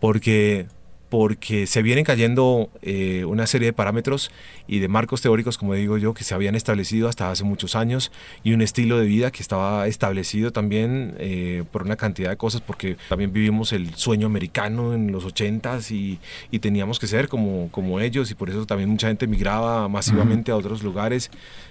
porque 0.00 0.66
porque 1.08 1.66
se 1.66 1.82
vienen 1.82 2.04
cayendo 2.04 2.70
eh, 2.82 3.24
una 3.24 3.46
serie 3.46 3.66
de 3.66 3.72
parámetros 3.72 4.30
y 4.66 4.80
de 4.80 4.88
marcos 4.88 5.20
teóricos, 5.20 5.58
como 5.58 5.74
digo 5.74 5.98
yo, 5.98 6.14
que 6.14 6.24
se 6.24 6.34
habían 6.34 6.54
establecido 6.54 7.08
hasta 7.08 7.30
hace 7.30 7.44
muchos 7.44 7.76
años 7.76 8.10
y 8.42 8.52
un 8.52 8.62
estilo 8.62 8.98
de 8.98 9.06
vida 9.06 9.30
que 9.30 9.42
estaba 9.42 9.86
establecido 9.86 10.52
también 10.52 11.14
eh, 11.18 11.64
por 11.70 11.82
una 11.82 11.96
cantidad 11.96 12.30
de 12.30 12.36
cosas, 12.36 12.60
porque 12.60 12.96
también 13.08 13.32
vivimos 13.32 13.72
el 13.72 13.94
sueño 13.94 14.26
americano 14.26 14.94
en 14.94 15.12
los 15.12 15.24
ochentas 15.24 15.90
y, 15.90 16.18
y 16.50 16.58
teníamos 16.58 16.98
que 16.98 17.06
ser 17.06 17.28
como, 17.28 17.70
como 17.70 18.00
ellos 18.00 18.30
y 18.30 18.34
por 18.34 18.50
eso 18.50 18.66
también 18.66 18.90
mucha 18.90 19.08
gente 19.08 19.26
migraba 19.26 19.88
masivamente 19.88 20.50
a 20.50 20.56
otros 20.56 20.82
lugares. 20.82 21.30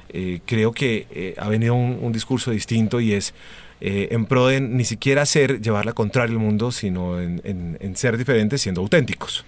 Eh, 0.10 0.40
creo 0.46 0.72
que 0.72 1.08
eh, 1.12 1.36
ha 1.38 1.50
venido 1.50 1.74
un, 1.74 2.00
un 2.02 2.14
discurso 2.14 2.52
distinto 2.52 3.02
y 3.02 3.14
es 3.14 3.34
eh, 3.88 4.08
en 4.16 4.26
pro 4.26 4.48
de 4.48 4.60
ni 4.62 4.84
siquiera 4.84 5.26
ser, 5.26 5.62
llevar 5.62 5.86
la 5.86 5.94
contraria 5.94 6.34
al 6.34 6.40
mundo, 6.40 6.72
sino 6.72 7.22
en, 7.22 7.40
en- 7.44 7.78
en 7.80 7.96
ser 7.96 8.18
diferentes 8.18 8.62
siendo 8.62 8.82
auténticos. 8.82 9.46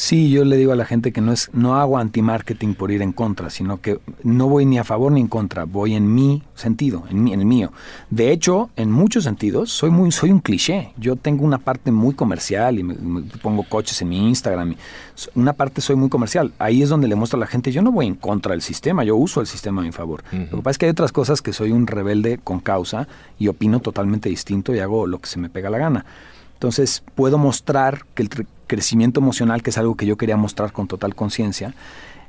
Sí, 0.00 0.30
yo 0.30 0.44
le 0.44 0.56
digo 0.56 0.70
a 0.70 0.76
la 0.76 0.84
gente 0.84 1.10
que 1.10 1.20
no 1.20 1.32
es 1.32 1.50
no 1.52 1.74
hago 1.74 1.98
anti-marketing 1.98 2.74
por 2.74 2.92
ir 2.92 3.02
en 3.02 3.10
contra, 3.10 3.50
sino 3.50 3.80
que 3.80 3.98
no 4.22 4.48
voy 4.48 4.64
ni 4.64 4.78
a 4.78 4.84
favor 4.84 5.10
ni 5.10 5.20
en 5.20 5.26
contra, 5.26 5.64
voy 5.64 5.96
en 5.96 6.14
mi 6.14 6.44
sentido, 6.54 7.02
en, 7.10 7.24
mi, 7.24 7.32
en 7.32 7.40
el 7.40 7.46
mío. 7.46 7.72
De 8.08 8.30
hecho, 8.30 8.70
en 8.76 8.92
muchos 8.92 9.24
sentidos, 9.24 9.72
soy 9.72 9.90
muy 9.90 10.12
soy 10.12 10.30
un 10.30 10.38
cliché. 10.38 10.92
Yo 10.98 11.16
tengo 11.16 11.44
una 11.44 11.58
parte 11.58 11.90
muy 11.90 12.14
comercial 12.14 12.78
y 12.78 12.84
me, 12.84 12.94
me 12.94 13.22
pongo 13.42 13.64
coches 13.64 14.00
en 14.00 14.10
mi 14.10 14.28
Instagram. 14.28 14.70
y 14.70 14.76
una 15.34 15.54
parte 15.54 15.80
soy 15.80 15.96
muy 15.96 16.08
comercial. 16.08 16.52
Ahí 16.60 16.80
es 16.80 16.90
donde 16.90 17.08
le 17.08 17.16
muestro 17.16 17.36
a 17.36 17.40
la 17.40 17.48
gente, 17.48 17.72
yo 17.72 17.82
no 17.82 17.90
voy 17.90 18.06
en 18.06 18.14
contra 18.14 18.52
del 18.52 18.62
sistema, 18.62 19.02
yo 19.02 19.16
uso 19.16 19.40
el 19.40 19.48
sistema 19.48 19.82
a 19.82 19.84
mi 19.84 19.90
favor. 19.90 20.22
Lo 20.30 20.58
que 20.58 20.62
pasa 20.62 20.70
es 20.70 20.78
que 20.78 20.86
hay 20.86 20.92
otras 20.92 21.10
cosas 21.10 21.42
que 21.42 21.52
soy 21.52 21.72
un 21.72 21.88
rebelde 21.88 22.38
con 22.38 22.60
causa 22.60 23.08
y 23.36 23.48
opino 23.48 23.80
totalmente 23.80 24.28
distinto 24.28 24.72
y 24.72 24.78
hago 24.78 25.08
lo 25.08 25.18
que 25.18 25.28
se 25.28 25.40
me 25.40 25.50
pega 25.50 25.70
la 25.70 25.78
gana. 25.78 26.06
Entonces 26.54 27.02
puedo 27.16 27.36
mostrar 27.36 28.04
que 28.14 28.22
el 28.22 28.28
crecimiento 28.68 29.18
emocional, 29.18 29.64
que 29.64 29.70
es 29.70 29.78
algo 29.78 29.96
que 29.96 30.06
yo 30.06 30.16
quería 30.16 30.36
mostrar 30.36 30.70
con 30.70 30.86
total 30.86 31.16
conciencia, 31.16 31.74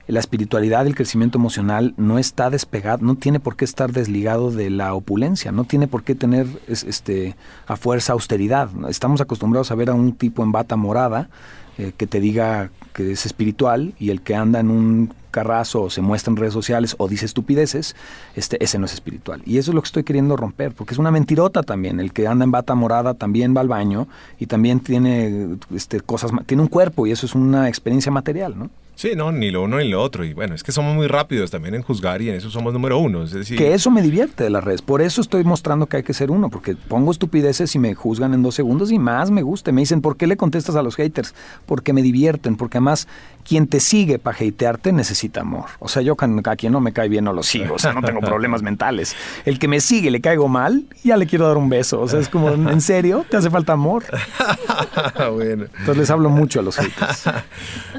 la 0.07 0.19
espiritualidad, 0.19 0.87
el 0.87 0.95
crecimiento 0.95 1.37
emocional 1.37 1.93
no 1.97 2.17
está 2.17 2.49
despegado, 2.49 3.05
no 3.05 3.13
tiene 3.13 3.39
por 3.39 3.55
qué 3.55 3.63
estar 3.65 3.91
desligado 3.91 4.49
de 4.49 4.71
la 4.71 4.95
opulencia, 4.95 5.51
no 5.51 5.65
tiene 5.65 5.87
por 5.87 6.01
qué 6.01 6.15
tener 6.15 6.47
es- 6.67 6.83
este, 6.83 7.35
a 7.67 7.75
fuerza 7.75 8.13
austeridad. 8.13 8.69
Estamos 8.89 9.21
acostumbrados 9.21 9.69
a 9.69 9.75
ver 9.75 9.91
a 9.91 9.93
un 9.93 10.13
tipo 10.13 10.41
en 10.41 10.51
bata 10.51 10.75
morada 10.77 11.29
eh, 11.77 11.93
que 11.95 12.07
te 12.07 12.19
diga 12.19 12.71
que 12.91 13.11
es 13.11 13.27
espiritual 13.27 13.93
y 13.99 14.09
el 14.09 14.21
que 14.21 14.33
anda 14.33 14.59
en 14.59 14.71
un 14.71 15.13
carrazo 15.31 15.83
o 15.83 15.89
se 15.89 16.01
muestra 16.01 16.31
en 16.31 16.37
redes 16.37 16.53
sociales 16.53 16.95
o 16.97 17.07
dice 17.07 17.25
estupideces, 17.25 17.95
este, 18.35 18.63
ese 18.63 18.79
no 18.79 18.85
es 18.85 18.93
espiritual. 18.93 19.41
Y 19.45 19.57
eso 19.57 19.71
es 19.71 19.75
lo 19.75 19.81
que 19.81 19.87
estoy 19.87 20.03
queriendo 20.03 20.35
romper, 20.35 20.73
porque 20.73 20.93
es 20.93 20.99
una 20.99 21.11
mentirota 21.11 21.63
también. 21.63 21.99
El 21.99 22.13
que 22.13 22.27
anda 22.27 22.43
en 22.43 22.51
bata 22.51 22.75
morada 22.75 23.13
también 23.13 23.55
va 23.55 23.61
al 23.61 23.67
baño 23.67 24.07
y 24.39 24.45
también 24.45 24.79
tiene 24.79 25.57
este, 25.73 26.01
cosas, 26.01 26.31
tiene 26.45 26.63
un 26.63 26.69
cuerpo 26.69 27.07
y 27.07 27.11
eso 27.11 27.25
es 27.25 27.35
una 27.35 27.67
experiencia 27.67 28.11
material, 28.11 28.57
¿no? 28.57 28.69
Sí, 28.99 29.11
no, 29.15 29.31
ni 29.31 29.49
lo 29.49 29.63
uno 29.63 29.77
ni 29.77 29.87
lo 29.87 30.03
otro. 30.03 30.25
Y 30.25 30.33
bueno, 30.33 30.55
es 30.55 30.61
que 30.61 30.73
somos 30.73 30.93
muy 30.93 31.07
rápidos 31.07 31.49
también 31.49 31.73
en 31.73 31.83
juzgar 31.83 32.21
y 32.21 32.27
en 32.27 32.35
eso 32.35 32.49
somos 32.49 32.73
número 32.73 32.97
uno. 32.97 33.23
Es 33.23 33.31
decir, 33.31 33.57
Que 33.57 33.73
eso 33.73 33.89
me 33.89 34.01
divierte 34.01 34.43
de 34.43 34.49
las 34.49 34.61
redes. 34.61 34.81
Por 34.81 35.01
eso 35.01 35.21
estoy 35.21 35.45
mostrando 35.45 35.85
que 35.85 35.95
hay 35.95 36.03
que 36.03 36.13
ser 36.13 36.29
uno, 36.29 36.49
porque 36.49 36.75
pongo 36.75 37.09
estupideces 37.09 37.73
y 37.75 37.79
me 37.79 37.95
juzgan 37.95 38.33
en 38.33 38.43
dos 38.43 38.55
segundos 38.55 38.91
y 38.91 38.99
más 38.99 39.31
me 39.31 39.41
gusta. 39.41 39.71
Me 39.71 39.79
dicen, 39.79 40.01
¿por 40.01 40.17
qué 40.17 40.27
le 40.27 40.35
contestas 40.35 40.75
a 40.75 40.83
los 40.83 40.97
haters? 40.97 41.33
Porque 41.65 41.93
me 41.93 42.01
divierten, 42.01 42.57
porque 42.57 42.79
además 42.79 43.07
quien 43.49 43.65
te 43.65 43.79
sigue 43.79 44.19
para 44.19 44.37
hatearte 44.37 44.93
necesita 44.93 45.41
amor. 45.41 45.65
O 45.79 45.87
sea, 45.87 46.03
yo 46.03 46.15
a 46.19 46.55
quien 46.55 46.71
no 46.71 46.79
me 46.81 46.93
cae 46.93 47.09
bien 47.09 47.23
no 47.23 47.33
lo 47.33 47.41
sigo, 47.41 47.73
o 47.73 47.79
sea, 47.79 47.93
no 47.93 48.03
tengo 48.03 48.19
problemas 48.21 48.61
mentales. 48.61 49.15
El 49.43 49.57
que 49.57 49.67
me 49.67 49.81
sigue 49.81 50.11
le 50.11 50.21
caigo 50.21 50.47
mal, 50.47 50.83
ya 51.03 51.17
le 51.17 51.25
quiero 51.25 51.47
dar 51.47 51.57
un 51.57 51.67
beso. 51.67 51.99
O 51.99 52.07
sea, 52.07 52.19
es 52.19 52.29
como, 52.29 52.49
¿en 52.69 52.79
serio? 52.79 53.25
¿Te 53.27 53.37
hace 53.37 53.49
falta 53.49 53.73
amor? 53.73 54.03
bueno. 55.33 55.65
Entonces 55.79 55.97
les 55.97 56.09
hablo 56.11 56.29
mucho 56.29 56.59
a 56.59 56.63
los 56.63 56.77
haters. 56.77 57.23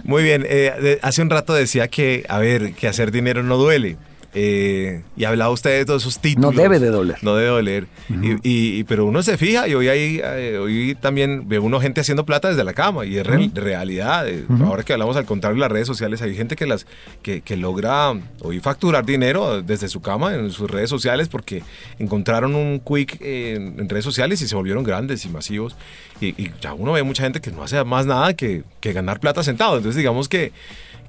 Muy 0.04 0.22
bien, 0.22 0.46
eh, 0.48 1.00
hace 1.02 1.20
un 1.20 1.30
rato 1.30 1.52
decía 1.52 1.88
que, 1.88 2.24
a 2.28 2.38
ver, 2.38 2.72
que 2.74 2.86
hacer 2.86 3.10
dinero 3.10 3.42
no 3.42 3.56
duele. 3.56 3.96
Eh, 4.32 5.02
y 5.16 5.24
hablaba 5.24 5.50
usted 5.52 5.78
de 5.78 5.84
todos 5.84 6.02
esos 6.02 6.20
títulos. 6.20 6.54
No 6.54 6.62
debe 6.62 6.78
de 6.78 6.88
doler. 6.90 7.16
No 7.22 7.34
debe 7.34 7.48
doler. 7.48 7.86
Y- 8.08 8.30
y, 8.48 8.78
y- 8.78 8.84
pero 8.84 9.04
uno 9.06 9.22
se 9.24 9.36
fija 9.36 9.66
y 9.66 9.74
hoy, 9.74 9.88
hay, 9.88 10.20
eh, 10.22 10.58
hoy 10.58 10.96
también 11.00 11.48
ve 11.48 11.58
uno 11.58 11.80
gente 11.80 12.00
haciendo 12.00 12.24
plata 12.24 12.48
desde 12.48 12.62
la 12.62 12.72
cama 12.72 13.04
y 13.04 13.16
es 13.18 13.26
real- 13.26 13.50
realidad. 13.54 14.28
Eh, 14.28 14.44
Ahora 14.64 14.84
que 14.84 14.92
hablamos 14.92 15.16
al 15.16 15.24
contrario 15.24 15.56
de 15.56 15.60
las 15.60 15.72
redes 15.72 15.86
sociales, 15.88 16.22
hay 16.22 16.34
gente 16.36 16.54
que, 16.54 16.66
las, 16.66 16.86
que, 17.22 17.40
que 17.40 17.56
logra 17.56 18.12
hoy 18.40 18.60
facturar 18.60 19.04
dinero 19.04 19.62
desde 19.62 19.88
su 19.88 20.00
cama 20.00 20.34
en 20.34 20.50
sus 20.50 20.70
redes 20.70 20.90
sociales 20.90 21.28
porque 21.28 21.62
encontraron 21.98 22.54
un 22.54 22.80
quick 22.80 23.20
en, 23.20 23.80
en 23.80 23.88
redes 23.88 24.04
sociales 24.04 24.40
y 24.42 24.48
se 24.48 24.54
volvieron 24.54 24.84
grandes 24.84 25.24
y 25.24 25.28
masivos. 25.28 25.76
Y, 26.20 26.28
y 26.40 26.52
ya 26.60 26.72
uno 26.74 26.92
ve 26.92 27.02
mucha 27.02 27.22
gente 27.24 27.40
que 27.40 27.50
no 27.50 27.62
hace 27.64 27.82
más 27.84 28.06
nada 28.06 28.34
que, 28.34 28.62
que 28.80 28.92
ganar 28.92 29.18
plata 29.18 29.42
sentado. 29.42 29.76
Entonces 29.76 29.96
digamos 29.96 30.28
que, 30.28 30.52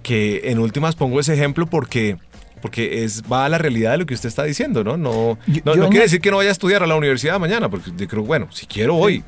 que 0.02 0.42
en 0.46 0.58
últimas 0.60 0.96
pongo 0.96 1.20
ese 1.20 1.34
ejemplo 1.36 1.68
porque... 1.68 2.18
Porque 2.62 3.04
es, 3.04 3.24
va 3.24 3.46
a 3.46 3.50
la 3.50 3.58
realidad 3.58 3.92
de 3.92 3.98
lo 4.00 4.06
que 4.06 4.14
usted 4.14 4.30
está 4.30 4.44
diciendo, 4.44 4.84
¿no? 4.84 4.96
No, 4.98 5.38
no, 5.48 5.48
yo 5.48 5.62
no 5.64 5.72
añad- 5.74 5.90
quiere 5.90 6.04
decir 6.06 6.22
que 6.22 6.32
no 6.32 6.38
vaya 6.38 6.50
a 6.50 6.52
estudiar 6.54 6.84
a 6.84 6.88
la 6.88 6.96
universidad 6.96 7.40
mañana, 7.40 7.70
porque 7.70 7.92
yo 7.98 8.08
creo, 8.08 8.24
bueno, 8.24 8.48
si 8.52 8.66
quiero 8.68 8.94
voy. 8.94 9.24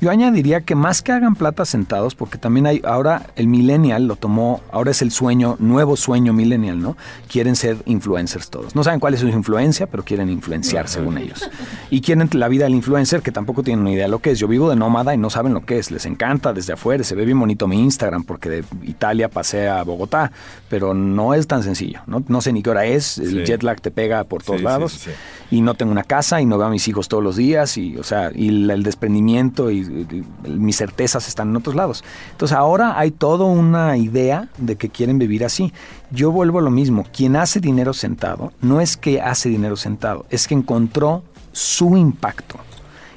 Yo 0.00 0.10
añadiría 0.10 0.60
que 0.60 0.74
más 0.74 1.02
que 1.02 1.12
hagan 1.12 1.34
plata 1.34 1.64
sentados, 1.64 2.14
porque 2.14 2.38
también 2.38 2.66
hay, 2.66 2.82
ahora 2.84 3.26
el 3.36 3.46
millennial 3.46 4.06
lo 4.06 4.16
tomó, 4.16 4.60
ahora 4.72 4.90
es 4.90 5.02
el 5.02 5.10
sueño, 5.10 5.56
nuevo 5.58 5.96
sueño 5.96 6.32
millennial, 6.32 6.80
¿no? 6.80 6.96
Quieren 7.30 7.56
ser 7.56 7.78
influencers 7.86 8.50
todos. 8.50 8.74
No 8.74 8.84
saben 8.84 9.00
cuál 9.00 9.14
es 9.14 9.20
su 9.20 9.28
influencia, 9.28 9.86
pero 9.86 10.04
quieren 10.04 10.28
influenciar 10.30 10.88
según 10.88 11.18
ellos. 11.18 11.48
Y 11.90 12.00
quieren 12.00 12.28
la 12.32 12.48
vida 12.48 12.64
del 12.64 12.74
influencer, 12.74 13.22
que 13.22 13.32
tampoco 13.32 13.62
tienen 13.62 13.84
ni 13.84 13.92
idea 13.92 14.04
de 14.04 14.10
lo 14.10 14.18
que 14.18 14.30
es. 14.32 14.38
Yo 14.38 14.48
vivo 14.48 14.68
de 14.70 14.76
nómada 14.76 15.14
y 15.14 15.18
no 15.18 15.30
saben 15.30 15.54
lo 15.54 15.64
que 15.64 15.78
es. 15.78 15.90
Les 15.90 16.06
encanta 16.06 16.52
desde 16.52 16.72
afuera, 16.74 17.02
se 17.04 17.14
ve 17.14 17.24
bien 17.24 17.38
bonito 17.38 17.66
mi 17.68 17.80
Instagram, 17.80 18.24
porque 18.24 18.48
de 18.48 18.64
Italia 18.82 19.28
pasé 19.28 19.68
a 19.68 19.82
Bogotá, 19.84 20.32
pero 20.68 20.94
no 20.94 21.34
es 21.34 21.46
tan 21.46 21.62
sencillo, 21.62 22.00
¿no? 22.06 22.22
No 22.28 22.40
sé 22.40 22.52
ni 22.52 22.62
qué 22.62 22.70
hora 22.70 22.84
es, 22.86 23.18
el 23.18 23.30
Sí. 23.30 23.44
jet 23.44 23.62
lag 23.62 23.80
te 23.80 23.90
pega 23.90 24.24
por 24.24 24.42
todos 24.42 24.58
Sí, 24.60 24.64
lados 24.64 24.92
sí, 24.92 25.10
y 25.50 25.60
no 25.60 25.74
tengo 25.74 25.92
una 25.92 26.04
casa 26.04 26.40
y 26.40 26.46
no 26.46 26.58
veo 26.58 26.66
a 26.66 26.70
mis 26.70 26.86
hijos 26.88 27.08
todos 27.08 27.22
los 27.22 27.36
días 27.36 27.76
y 27.76 27.96
o 27.96 28.02
sea 28.02 28.30
y 28.34 28.48
el 28.70 28.82
desprendimiento 28.82 29.70
y, 29.70 29.83
y 29.88 30.24
mis 30.50 30.76
certezas 30.76 31.28
están 31.28 31.50
en 31.50 31.56
otros 31.56 31.74
lados. 31.74 32.04
Entonces 32.32 32.56
ahora 32.56 32.98
hay 32.98 33.10
toda 33.10 33.44
una 33.44 33.96
idea 33.96 34.48
de 34.58 34.76
que 34.76 34.88
quieren 34.88 35.18
vivir 35.18 35.44
así. 35.44 35.72
Yo 36.10 36.30
vuelvo 36.30 36.58
a 36.58 36.62
lo 36.62 36.70
mismo 36.70 37.04
quien 37.12 37.36
hace 37.36 37.60
dinero 37.60 37.92
sentado 37.92 38.52
no 38.60 38.80
es 38.80 38.96
que 38.96 39.20
hace 39.20 39.48
dinero 39.48 39.76
sentado 39.76 40.26
es 40.30 40.46
que 40.48 40.54
encontró 40.54 41.22
su 41.52 41.96
impacto 41.96 42.58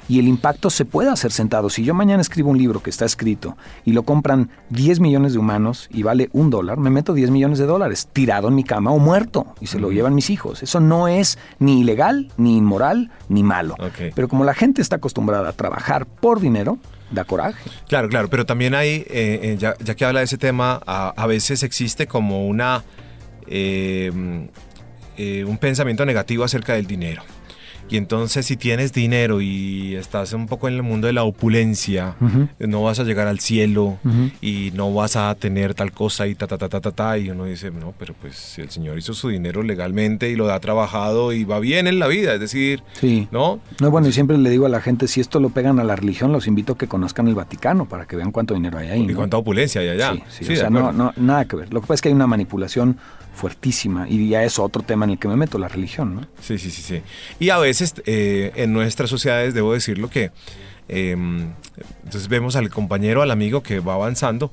y 0.08 0.18
el 0.18 0.28
impacto 0.28 0.70
se 0.70 0.84
puede 0.84 1.10
hacer 1.10 1.32
sentado. 1.32 1.70
Si 1.70 1.84
yo 1.84 1.94
mañana 1.94 2.20
escribo 2.20 2.50
un 2.50 2.58
libro 2.58 2.82
que 2.82 2.90
está 2.90 3.04
escrito 3.04 3.56
y 3.84 3.92
lo 3.92 4.02
compran 4.02 4.50
10 4.70 5.00
millones 5.00 5.32
de 5.32 5.38
humanos 5.38 5.88
y 5.92 6.02
vale 6.02 6.30
un 6.32 6.50
dólar, 6.50 6.78
me 6.78 6.90
meto 6.90 7.14
10 7.14 7.30
millones 7.30 7.58
de 7.58 7.66
dólares 7.66 8.08
tirado 8.12 8.48
en 8.48 8.54
mi 8.54 8.64
cama 8.64 8.90
o 8.90 8.98
muerto 8.98 9.54
y 9.60 9.66
se 9.66 9.78
lo 9.78 9.90
llevan 9.92 10.14
mis 10.14 10.30
hijos. 10.30 10.62
Eso 10.62 10.80
no 10.80 11.08
es 11.08 11.38
ni 11.58 11.80
ilegal, 11.80 12.32
ni 12.36 12.56
inmoral, 12.56 13.10
ni 13.28 13.42
malo. 13.42 13.76
Pero 14.14 14.28
como 14.28 14.44
la 14.44 14.54
gente 14.54 14.82
está 14.82 14.96
acostumbrada 14.96 15.50
a 15.50 15.52
trabajar 15.52 16.06
por 16.06 16.40
dinero, 16.40 16.78
da 17.10 17.24
coraje. 17.24 17.70
Claro, 17.88 18.08
claro, 18.08 18.28
pero 18.28 18.46
también 18.46 18.74
hay, 18.74 18.88
eh, 18.88 19.06
eh, 19.10 19.56
ya, 19.58 19.74
ya 19.78 19.94
que 19.94 20.04
habla 20.04 20.20
de 20.20 20.24
ese 20.24 20.38
tema, 20.38 20.80
a, 20.86 21.08
a 21.16 21.26
veces 21.26 21.62
existe 21.62 22.06
como 22.06 22.46
una 22.46 22.84
eh, 23.46 24.10
eh, 25.16 25.44
un 25.44 25.58
pensamiento 25.58 26.06
negativo 26.06 26.44
acerca 26.44 26.74
del 26.74 26.86
dinero. 26.86 27.22
Y 27.88 27.96
entonces 27.96 28.46
si 28.46 28.56
tienes 28.56 28.92
dinero 28.92 29.40
y 29.40 29.94
estás 29.94 30.32
un 30.32 30.46
poco 30.46 30.68
en 30.68 30.74
el 30.74 30.82
mundo 30.82 31.06
de 31.06 31.12
la 31.12 31.24
opulencia, 31.24 32.16
no 32.58 32.82
vas 32.82 32.98
a 33.00 33.04
llegar 33.04 33.26
al 33.26 33.40
cielo 33.40 33.98
y 34.40 34.70
no 34.74 34.92
vas 34.92 35.16
a 35.16 35.34
tener 35.34 35.74
tal 35.74 35.92
cosa 35.92 36.26
y 36.26 36.34
ta, 36.34 36.46
ta, 36.46 36.58
ta, 36.58 36.68
ta, 36.68 36.80
ta, 36.80 36.90
ta. 36.92 37.18
Y 37.18 37.30
uno 37.30 37.44
dice, 37.44 37.70
no, 37.70 37.94
pero 37.98 38.14
pues 38.20 38.34
si 38.36 38.60
el 38.60 38.70
señor 38.70 38.98
hizo 38.98 39.14
su 39.14 39.28
dinero 39.28 39.62
legalmente 39.62 40.30
y 40.30 40.36
lo 40.36 40.52
ha 40.52 40.60
trabajado 40.60 41.32
y 41.32 41.44
va 41.44 41.60
bien 41.60 41.86
en 41.86 41.98
la 41.98 42.06
vida, 42.06 42.34
es 42.34 42.40
decir, 42.40 42.82
Sí. 42.94 43.28
¿no? 43.30 43.60
No, 43.80 43.90
bueno, 43.90 44.08
y 44.08 44.12
siempre 44.12 44.36
le 44.38 44.50
digo 44.50 44.66
a 44.66 44.68
la 44.68 44.80
gente, 44.80 45.08
si 45.08 45.20
esto 45.20 45.40
lo 45.40 45.50
pegan 45.50 45.78
a 45.80 45.84
la 45.84 45.96
religión, 45.96 46.32
los 46.32 46.46
invito 46.46 46.74
a 46.74 46.78
que 46.78 46.86
conozcan 46.88 47.28
el 47.28 47.34
Vaticano 47.34 47.86
para 47.88 48.06
que 48.06 48.16
vean 48.16 48.32
cuánto 48.32 48.54
dinero 48.54 48.78
hay 48.78 48.88
ahí. 48.88 49.00
Y 49.02 49.06
¿no? 49.06 49.16
cuánta 49.16 49.36
opulencia 49.36 49.80
hay 49.80 49.88
allá. 49.88 50.12
Sí, 50.14 50.22
sí, 50.30 50.44
Sí, 50.44 50.52
o 50.54 50.56
sea, 50.56 50.70
no, 50.70 50.92
no, 50.92 51.12
nada 51.16 51.44
que 51.46 51.56
ver. 51.56 51.72
Lo 51.72 51.80
que 51.80 51.86
pasa 51.86 51.94
es 51.94 52.02
que 52.02 52.08
hay 52.08 52.14
una 52.14 52.26
manipulación 52.26 52.98
fuertísima 53.38 54.08
y 54.08 54.28
ya 54.28 54.42
es 54.42 54.58
otro 54.58 54.82
tema 54.82 55.04
en 55.04 55.12
el 55.12 55.18
que 55.18 55.28
me 55.28 55.36
meto, 55.36 55.58
la 55.58 55.68
religión, 55.68 56.16
¿no? 56.16 56.22
Sí, 56.40 56.58
sí, 56.58 56.70
sí, 56.72 56.82
sí. 56.82 57.02
Y 57.38 57.50
a 57.50 57.58
veces 57.58 57.77
eh, 58.06 58.52
en 58.56 58.72
nuestras 58.72 59.10
sociedades, 59.10 59.54
debo 59.54 59.72
decirlo 59.72 60.08
que, 60.10 60.30
eh, 60.88 61.10
entonces 62.04 62.28
vemos 62.28 62.56
al 62.56 62.70
compañero, 62.70 63.22
al 63.22 63.30
amigo 63.30 63.62
que 63.62 63.80
va 63.80 63.94
avanzando, 63.94 64.52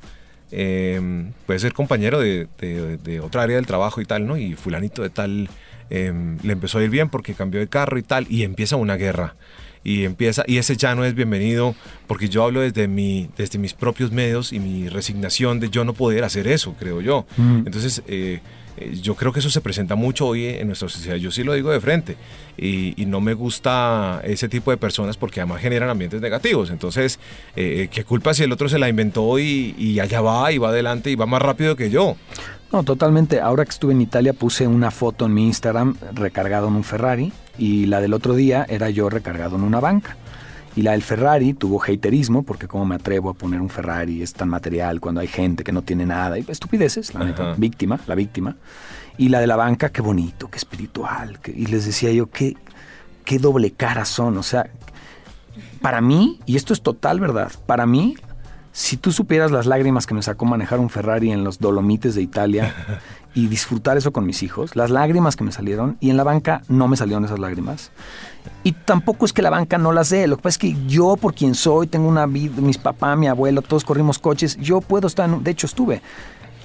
eh, 0.52 1.32
puede 1.46 1.60
ser 1.60 1.74
compañero 1.74 2.20
de, 2.20 2.48
de- 2.60 2.98
de 2.98 3.20
otra 3.20 3.44
área 3.44 3.56
del 3.56 3.66
trabajo 3.66 4.02
y 4.02 4.06
tal, 4.06 4.26
¿no? 4.28 4.38
Y 4.38 4.54
fulanito 4.56 5.02
de 5.02 5.10
tal 5.10 5.50
eh, 5.90 6.12
le 6.44 6.54
empezó 6.54 6.80
a 6.80 6.84
ir 6.84 6.90
bien 6.90 7.10
porque 7.10 7.34
cambió 7.34 7.60
de 7.60 7.68
carro 7.68 7.98
y 7.98 8.04
tal, 8.04 8.26
y 8.30 8.44
empieza 8.44 8.76
una 8.76 8.96
guerra. 8.96 9.36
Y 9.84 10.04
empieza, 10.04 10.44
y 10.48 10.58
ese 10.58 10.76
ya 10.78 10.96
no 10.96 11.06
es 11.06 11.14
bienvenido, 11.14 11.76
porque 12.08 12.28
yo 12.28 12.44
hablo 12.44 12.62
desde 12.62 12.88
mi, 12.88 13.30
desde 13.38 13.60
mis 13.60 13.74
propios 13.76 14.12
medios 14.12 14.52
y 14.52 14.60
mi 14.60 14.90
resignación 14.90 15.60
de 15.60 15.70
yo 15.70 15.86
no 15.86 15.94
poder 15.94 16.24
hacer 16.24 16.48
eso, 16.48 16.74
creo 16.80 17.02
yo. 17.02 17.28
Mm. 17.38 17.58
Entonces, 17.68 18.02
eh, 18.08 18.40
yo 19.02 19.16
creo 19.16 19.32
que 19.32 19.40
eso 19.40 19.50
se 19.50 19.62
presenta 19.62 19.96
mucho 19.96 20.28
hoy 20.28 20.46
en 20.46 20.68
nuestra 20.68 20.90
sociedad. 20.90 21.16
Yo 21.18 21.32
sí 21.32 21.44
lo 21.44 21.54
digo 21.54 21.72
de 21.72 21.80
frente. 21.80 22.18
Y, 22.58 23.02
y 23.02 23.06
no 23.06 23.22
me 23.22 23.34
gusta 23.34 24.22
ese 24.24 24.50
tipo 24.50 24.72
de 24.72 24.78
personas 24.78 25.18
porque 25.18 25.42
además 25.42 25.62
generan 25.62 25.90
ambientes 25.90 26.22
negativos. 26.22 26.70
Entonces, 26.70 27.20
eh, 27.56 27.88
¿qué 27.92 28.04
culpa 28.04 28.34
si 28.34 28.44
el 28.44 28.52
otro 28.52 28.70
se 28.70 28.80
la 28.80 28.90
inventó 28.90 29.40
y, 29.40 29.76
y 29.78 30.00
allá 30.00 30.22
va 30.22 30.52
y 30.52 30.58
va 30.58 30.70
adelante 30.70 31.10
y 31.10 31.16
va 31.16 31.26
más 31.26 31.42
rápido 31.42 31.76
que 31.76 31.90
yo? 31.90 32.16
No, 32.72 32.84
totalmente. 32.84 33.40
Ahora 33.40 33.64
que 33.64 33.72
estuve 33.72 33.94
en 33.94 34.02
Italia 34.02 34.34
puse 34.34 34.68
una 34.68 34.92
foto 34.92 35.26
en 35.26 35.34
mi 35.34 35.46
Instagram 35.46 35.96
recargado 36.14 36.68
en 36.68 36.76
un 36.76 36.84
Ferrari 36.84 37.32
y 37.58 37.86
la 37.86 38.02
del 38.02 38.14
otro 38.14 38.36
día 38.36 38.66
era 38.68 38.90
yo 38.90 39.10
recargado 39.10 39.56
en 39.56 39.64
una 39.64 39.80
banca. 39.80 40.18
Y 40.76 40.82
la 40.82 40.92
del 40.92 41.04
Ferrari 41.04 41.54
tuvo 41.54 41.82
haterismo 41.82 42.44
porque 42.44 42.68
cómo 42.68 42.86
me 42.86 42.96
atrevo 42.96 43.30
a 43.30 43.34
poner 43.34 43.62
un 43.62 43.70
Ferrari, 43.70 44.22
es 44.22 44.34
tan 44.34 44.50
material 44.50 45.00
cuando 45.00 45.22
hay 45.22 45.28
gente 45.28 45.64
que 45.64 45.72
no 45.72 45.82
tiene 45.84 46.06
nada. 46.06 46.38
Y 46.38 46.46
estupideces, 46.48 47.14
la 47.14 47.24
neta, 47.24 47.54
víctima, 47.58 48.00
la 48.08 48.16
víctima. 48.16 48.58
Y 49.18 49.30
la 49.30 49.40
de 49.40 49.48
la 49.48 49.56
banca, 49.56 49.90
qué 49.90 50.02
bonito, 50.02 50.50
qué 50.50 50.58
espiritual. 50.58 51.40
qué- 51.40 51.54
y 51.56 51.68
les 51.68 51.86
decía 51.86 52.12
yo, 52.12 52.30
qué, 52.30 52.58
qué 53.24 53.40
doble 53.40 53.72
cara 53.72 54.04
son. 54.04 54.38
O 54.38 54.44
sea, 54.44 54.70
para 55.82 56.02
mí, 56.02 56.40
y 56.46 56.58
esto 56.58 56.74
es 56.74 56.82
total 56.82 57.20
verdad, 57.22 57.52
para 57.66 57.86
mí, 57.86 58.16
si 58.74 58.98
tú 58.98 59.14
supieras 59.14 59.52
las 59.52 59.66
lágrimas 59.68 60.06
que 60.06 60.14
me 60.14 60.22
sacó 60.22 60.44
manejar 60.46 60.80
un 60.80 60.90
Ferrari 60.90 61.32
en 61.32 61.46
los 61.46 61.60
Dolomites 61.60 62.16
de 62.16 62.22
Italia 62.22 62.76
y 63.36 63.48
disfrutar 63.48 63.98
eso 63.98 64.12
con 64.12 64.26
mis 64.26 64.42
hijos, 64.42 64.76
las 64.76 64.90
lágrimas 64.90 65.36
que 65.36 65.44
me 65.44 65.52
salieron, 65.52 65.98
y 66.00 66.10
en 66.10 66.18
la 66.18 66.24
banca 66.24 66.62
no 66.70 66.88
me 66.88 66.98
salieron 66.98 67.26
esas 67.26 67.38
lágrimas. 67.38 67.92
Y 68.64 68.72
tampoco 68.72 69.26
es 69.26 69.34
que 69.34 69.42
la 69.42 69.50
banca 69.50 69.78
no 69.78 69.92
las 69.92 70.10
dé, 70.10 70.26
lo 70.26 70.38
que 70.38 70.44
pasa 70.44 70.54
es 70.54 70.58
que 70.58 70.76
yo 70.88 71.18
por 71.18 71.34
quien 71.36 71.54
soy, 71.54 71.86
tengo 71.88 72.08
una 72.08 72.26
vida, 72.26 72.62
mis 72.62 72.78
papás, 72.78 73.18
mi 73.18 73.28
abuelo, 73.28 73.62
todos 73.62 73.84
corrimos 73.84 74.18
coches, 74.18 74.58
yo 74.58 74.82
puedo 74.82 75.06
estar, 75.08 75.30
de 75.30 75.52
hecho 75.52 75.68
estuve 75.68 76.02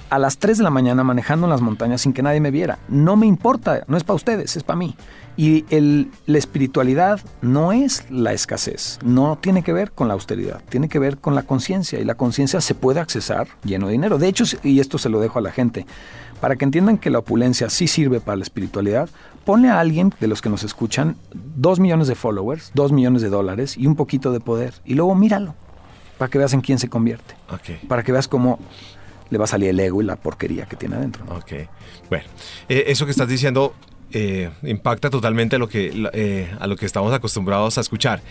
a 0.09 0.19
las 0.19 0.37
3 0.39 0.57
de 0.57 0.63
la 0.65 0.69
mañana 0.69 1.05
manejando 1.05 1.45
en 1.45 1.51
las 1.51 1.61
montañas 1.61 2.01
sin 2.01 2.11
que 2.11 2.21
nadie 2.21 2.41
me 2.41 2.51
viera. 2.51 2.79
No 2.89 3.15
me 3.15 3.25
importa, 3.27 3.85
no 3.87 3.95
es 3.95 4.03
para 4.03 4.15
ustedes, 4.15 4.57
es 4.57 4.63
para 4.63 4.75
mí. 4.75 4.93
Y 5.37 5.63
el- 5.69 6.11
la 6.25 6.37
espiritualidad 6.37 7.21
no 7.41 7.71
es 7.71 8.03
la 8.09 8.33
escasez, 8.33 8.99
no 9.05 9.37
tiene 9.39 9.63
que 9.63 9.71
ver 9.71 9.93
con 9.93 10.09
la 10.09 10.13
austeridad, 10.15 10.61
tiene 10.67 10.89
que 10.89 10.99
ver 10.99 11.17
con 11.17 11.33
la 11.33 11.43
conciencia. 11.43 11.97
Y 11.97 12.03
la 12.03 12.15
conciencia 12.15 12.59
se 12.59 12.75
puede 12.75 12.99
accesar 12.99 13.47
lleno 13.63 13.85
de 13.87 13.93
dinero. 13.93 14.17
De 14.17 14.27
hecho, 14.27 14.43
y 14.63 14.81
esto 14.81 14.97
se 14.97 15.07
lo 15.07 15.21
dejo 15.21 15.39
a 15.39 15.41
la 15.41 15.51
gente, 15.51 15.85
para 16.41 16.55
que 16.55 16.65
entiendan 16.65 16.97
que 16.97 17.09
la 17.09 17.19
opulencia 17.19 17.69
sí 17.69 17.87
sirve 17.87 18.19
para 18.19 18.35
la 18.35 18.43
espiritualidad, 18.43 19.09
ponle 19.45 19.69
a 19.69 19.79
alguien 19.79 20.13
de 20.19 20.27
los 20.27 20.41
que 20.41 20.49
nos 20.49 20.63
escuchan 20.63 21.15
dos 21.33 21.79
millones 21.79 22.07
de 22.07 22.15
followers, 22.15 22.71
dos 22.73 22.91
millones 22.91 23.21
de 23.21 23.29
dólares 23.29 23.77
y 23.77 23.87
un 23.87 23.95
poquito 23.95 24.33
de 24.33 24.39
poder. 24.39 24.73
Y 24.83 24.95
luego 24.95 25.15
míralo, 25.15 25.55
para 26.17 26.29
que 26.29 26.39
veas 26.39 26.53
en 26.53 26.61
quién 26.61 26.79
se 26.79 26.89
convierte, 26.89 27.35
para 27.87 28.03
que 28.03 28.11
veas 28.11 28.27
cómo 28.27 28.59
le 29.29 29.37
va 29.37 29.45
a 29.45 29.47
salir 29.47 29.69
el 29.69 29.79
ego 29.79 30.01
y 30.01 30.05
la 30.05 30.15
porquería 30.15 30.65
que 30.65 30.75
tiene 30.75 30.95
adentro. 30.95 31.23
¿no? 31.25 31.35
Ok. 31.35 31.53
Bueno, 32.09 32.25
eh, 32.67 32.85
eso 32.87 33.05
que 33.05 33.11
estás 33.11 33.27
diciendo 33.27 33.73
eh, 34.11 34.49
impacta 34.63 35.09
totalmente 35.09 35.55
a 35.55 35.59
lo, 35.59 35.69
que, 35.69 36.09
eh, 36.13 36.53
a 36.59 36.67
lo 36.67 36.75
que 36.75 36.85
estamos 36.85 37.13
acostumbrados 37.13 37.77
a 37.77 37.81
escuchar. 37.81 38.21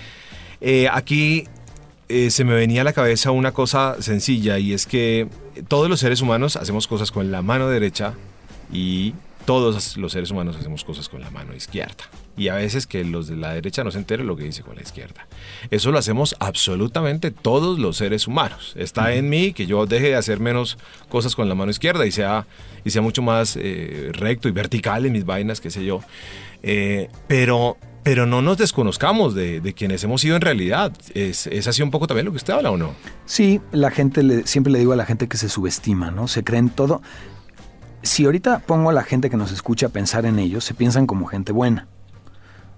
Aquí 0.93 1.49
eh, 2.11 2.31
se 2.31 2.45
me 2.45 2.55
venía 2.55 2.81
a 2.81 2.85
la 2.85 2.93
cabeza 2.93 3.31
una 3.31 3.53
cosa 3.53 3.97
sencilla 4.01 4.59
y 4.59 4.73
es 4.73 4.87
que 4.87 5.29
todos 5.69 5.89
los 5.89 6.01
seres 6.01 6.21
humanos 6.21 6.57
hacemos 6.57 6.87
cosas 6.87 7.13
con 7.13 7.31
la 7.31 7.41
mano 7.41 7.69
derecha 7.69 8.15
y 8.73 9.15
todos 9.45 9.97
los 9.97 10.13
seres 10.13 10.31
humanos 10.31 10.57
hacemos 10.57 10.85
cosas 10.85 11.09
con 11.09 11.21
la 11.21 11.31
mano 11.31 11.55
izquierda. 11.55 12.05
Y 12.37 12.49
a 12.49 12.55
veces 12.55 12.87
que 12.87 13.05
los 13.05 13.27
de 13.27 13.37
la 13.37 13.55
derecha 13.55 13.85
no 13.85 13.91
se 13.91 13.99
enteren 13.99 14.27
lo 14.27 14.37
que 14.37 14.45
dice 14.45 14.63
con 14.63 14.77
la 14.77 14.83
izquierda. 14.83 15.27
Eso 15.71 15.91
lo 15.91 15.99
hacemos 15.99 16.37
absolutamente 16.39 17.31
todos 17.31 17.79
los 17.79 17.97
seres 17.97 18.27
humanos. 18.27 18.75
Está 18.77 19.15
en 19.15 19.29
mí 19.29 19.53
que 19.53 19.67
yo 19.67 19.87
deje 19.87 20.09
de 20.09 20.17
hacer 20.17 20.41
menos 20.41 20.79
cosas 21.09 21.35
con 21.35 21.49
la 21.49 21.55
mano 21.55 21.71
izquierda 21.71 22.07
y 22.07 22.13
sea, 22.13 22.47
y 22.85 22.91
sea 22.91 23.03
mucho 23.03 23.23
más 23.23 23.57
eh, 23.61 24.11
recto 24.13 24.49
y 24.49 24.53
vertical 24.53 25.07
en 25.07 25.13
mis 25.13 25.25
vainas, 25.25 25.61
qué 25.61 25.71
sé 25.71 25.85
yo. 25.85 26.01
Eh, 26.63 27.09
pero, 27.27 27.77
pero 28.03 28.27
no 28.27 28.43
nos 28.43 28.59
desconozcamos 28.59 29.35
de, 29.35 29.75
quienes 29.77 30.03
hemos 30.05 30.21
sido 30.21 30.37
en 30.37 30.43
realidad. 30.43 30.93
¿Es, 31.15 31.47
¿Es 31.47 31.67
así 31.69 31.83
un 31.83 31.91
poco 31.91 32.07
también 32.07 32.25
lo 32.27 32.33
que 32.33 32.39
usted 32.39 32.55
habla 32.55 32.71
o 32.71 32.77
no? 32.77 32.93
Sí, 33.27 33.61
la 33.73 33.91
gente, 33.91 34.23
le- 34.23 34.47
siempre 34.47 34.73
le 34.73 34.79
digo 34.79 34.93
a 34.93 34.97
la 34.97 35.05
gente 35.05 35.29
que 35.29 35.37
se 35.37 35.49
subestima, 35.49 36.11
¿no? 36.11 36.27
Se 36.29 36.43
creen 36.43 36.71
todo. 36.71 37.03
Si 38.03 38.25
ahorita 38.25 38.61
pongo 38.61 38.91
a 38.91 38.93
la 38.95 39.03
gente 39.03 39.29
que 39.29 39.37
nos 39.37 39.53
escucha 39.53 39.87
a 39.87 39.91
pensar 39.91 40.25
en 40.25 40.39
ellos, 40.39 40.65
se 40.65 40.75
piensan 40.75 41.07
como 41.07 41.27
gente 41.27 41.53
buena. 41.53 41.87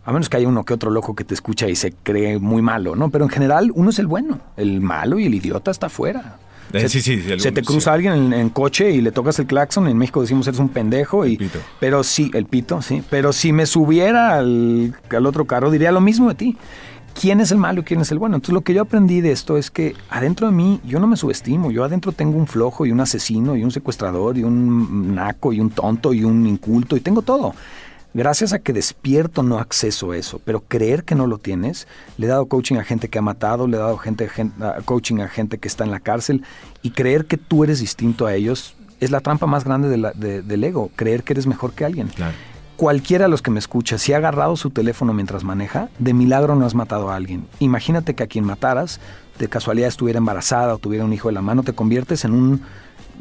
A 0.05 0.11
menos 0.13 0.29
que 0.29 0.37
haya 0.37 0.49
uno 0.49 0.65
que 0.65 0.75
otro 0.75 0.91
loco 0.91 1.15
que 1.15 1.23
te 1.23 1.33
escucha 1.35 1.69
y 1.69 1.77
se 1.77 1.93
cree 1.93 2.41
muy 2.41 2.61
malo, 2.61 2.97
¿no? 2.97 3.11
Pero 3.11 3.25
en 3.25 3.31
general 3.31 3.71
uno 3.77 3.91
es 3.91 4.01
el 4.01 4.09
bueno. 4.09 4.41
El 4.57 4.81
malo 4.81 5.21
y 5.21 5.27
el 5.27 5.35
idiota 5.35 5.71
está 5.71 5.87
afuera. 5.87 6.39
Eh, 6.73 6.81
se, 6.81 6.89
sí, 6.89 7.03
sí, 7.03 7.23
se 7.39 7.53
te 7.53 7.63
cruza 7.63 7.93
alguien 7.93 8.13
en, 8.15 8.33
en 8.33 8.49
coche 8.49 8.91
y 8.91 9.01
le 9.01 9.13
tocas 9.13 9.39
el 9.39 9.47
claxon. 9.47 9.89
En 9.89 9.99
México 9.99 10.21
decimos 10.21 10.47
eres 10.47 10.61
un 10.61 10.69
pendejo. 10.69 11.27
Y, 11.27 11.33
El 11.33 11.39
pito. 11.39 11.59
Pero 11.81 12.03
sí, 12.03 12.31
el 12.35 12.47
pito, 12.47 12.81
sí. 12.83 13.03
Pero 13.11 13.33
si 13.33 13.53
me 13.53 13.67
subiera 13.67 14.39
al, 14.39 14.95
al 15.11 15.27
otro 15.27 15.45
carro, 15.47 15.71
diría 15.71 15.93
lo 15.93 16.01
mismo 16.01 16.29
de 16.29 16.35
ti. 16.35 16.57
¿Quién 17.19 17.41
es 17.41 17.53
el 17.53 17.59
malo 17.59 17.83
y 17.83 17.85
quién 17.85 18.01
es 18.01 18.11
el 18.11 18.19
bueno? 18.19 18.37
Entonces 18.37 18.55
lo 18.55 18.63
que 18.63 18.73
yo 18.75 18.83
aprendí 18.83 19.21
de 19.21 19.33
esto 19.33 19.59
es 19.59 19.71
que 19.71 19.95
adentro 20.09 20.47
de 20.47 20.53
mí 20.55 20.81
yo 20.85 20.99
no 20.99 21.07
me 21.07 21.17
subestimo. 21.17 21.71
Yo 21.71 21.85
adentro 21.85 22.13
tengo 22.13 22.39
un 22.39 22.47
flojo 22.47 22.87
y 22.87 22.93
un 22.93 23.01
asesino 23.01 23.55
y 23.55 23.63
un 23.63 23.71
secuestrador 23.71 24.39
y 24.39 24.45
un 24.45 25.15
naco 25.15 25.53
y 25.53 25.61
un 25.61 25.71
tonto 25.71 26.15
y 26.15 26.25
un 26.25 26.47
inculto 26.47 26.97
y 26.97 27.01
tengo 27.01 27.23
todo. 27.23 27.55
Gracias 28.15 28.53
a 28.53 28.59
que 28.59 28.73
despierto 28.75 29.43
no 29.43 29.59
acceso 29.59 30.11
a 30.13 30.17
eso, 30.19 30.41
pero 30.45 30.61
creer 30.61 31.05
que 31.05 31.15
no 31.15 31.27
lo 31.27 31.39
tienes, 31.39 31.89
le 32.19 32.27
he 32.27 32.29
dado 32.29 32.47
coaching 32.47 32.77
a 32.77 32.85
gente 32.85 33.09
que 33.09 33.19
ha 33.19 33.23
matado, 33.23 33.67
le 33.67 33.77
he 33.77 33.81
dado 33.81 33.97
gente, 33.97 34.29
gen- 34.29 34.53
a- 34.61 34.83
coaching 34.85 35.21
a 35.21 35.29
gente 35.29 35.57
que 35.59 35.67
está 35.69 35.85
en 35.85 35.91
la 35.91 36.01
cárcel 36.01 36.43
y 36.83 36.91
creer 36.91 37.25
que 37.25 37.39
tú 37.39 37.65
eres 37.65 37.81
distinto 37.81 38.27
a 38.27 38.35
ellos 38.35 38.77
es 39.01 39.11
la 39.11 39.21
trampa 39.21 39.47
más 39.47 39.65
grande 39.65 39.89
de 39.89 39.97
la- 39.97 40.13
de- 40.13 40.43
del 40.43 40.63
ego, 40.63 40.91
creer 40.95 41.23
que 41.25 41.33
eres 41.33 41.47
mejor 41.47 41.73
que 41.73 41.85
alguien. 41.87 42.09
Claro. 42.09 42.35
Cualquiera 42.77 43.25
de 43.27 43.31
los 43.31 43.43
que 43.43 43.51
me 43.51 43.59
escucha, 43.61 43.97
si 43.97 44.13
ha 44.13 44.17
agarrado 44.19 44.57
su 44.57 44.71
teléfono 44.71 45.13
mientras 45.13 45.43
maneja, 45.45 45.89
de 45.99 46.13
milagro 46.15 46.55
no 46.57 46.67
has 46.67 46.75
matado 46.75 47.11
a 47.11 47.17
alguien. 47.17 47.47
Imagínate 47.61 48.15
que 48.15 48.25
a 48.25 48.27
quien 48.27 48.45
mataras, 48.45 49.01
de 49.39 49.49
casualidad 49.49 49.89
estuviera 49.89 50.19
embarazada 50.19 50.75
o 50.75 50.79
tuviera 50.79 51.05
un 51.05 51.13
hijo 51.13 51.29
de 51.29 51.35
la 51.35 51.43
mano, 51.43 51.63
te 51.63 51.73
conviertes 51.73 52.25
en 52.25 52.33
un- 52.33 52.63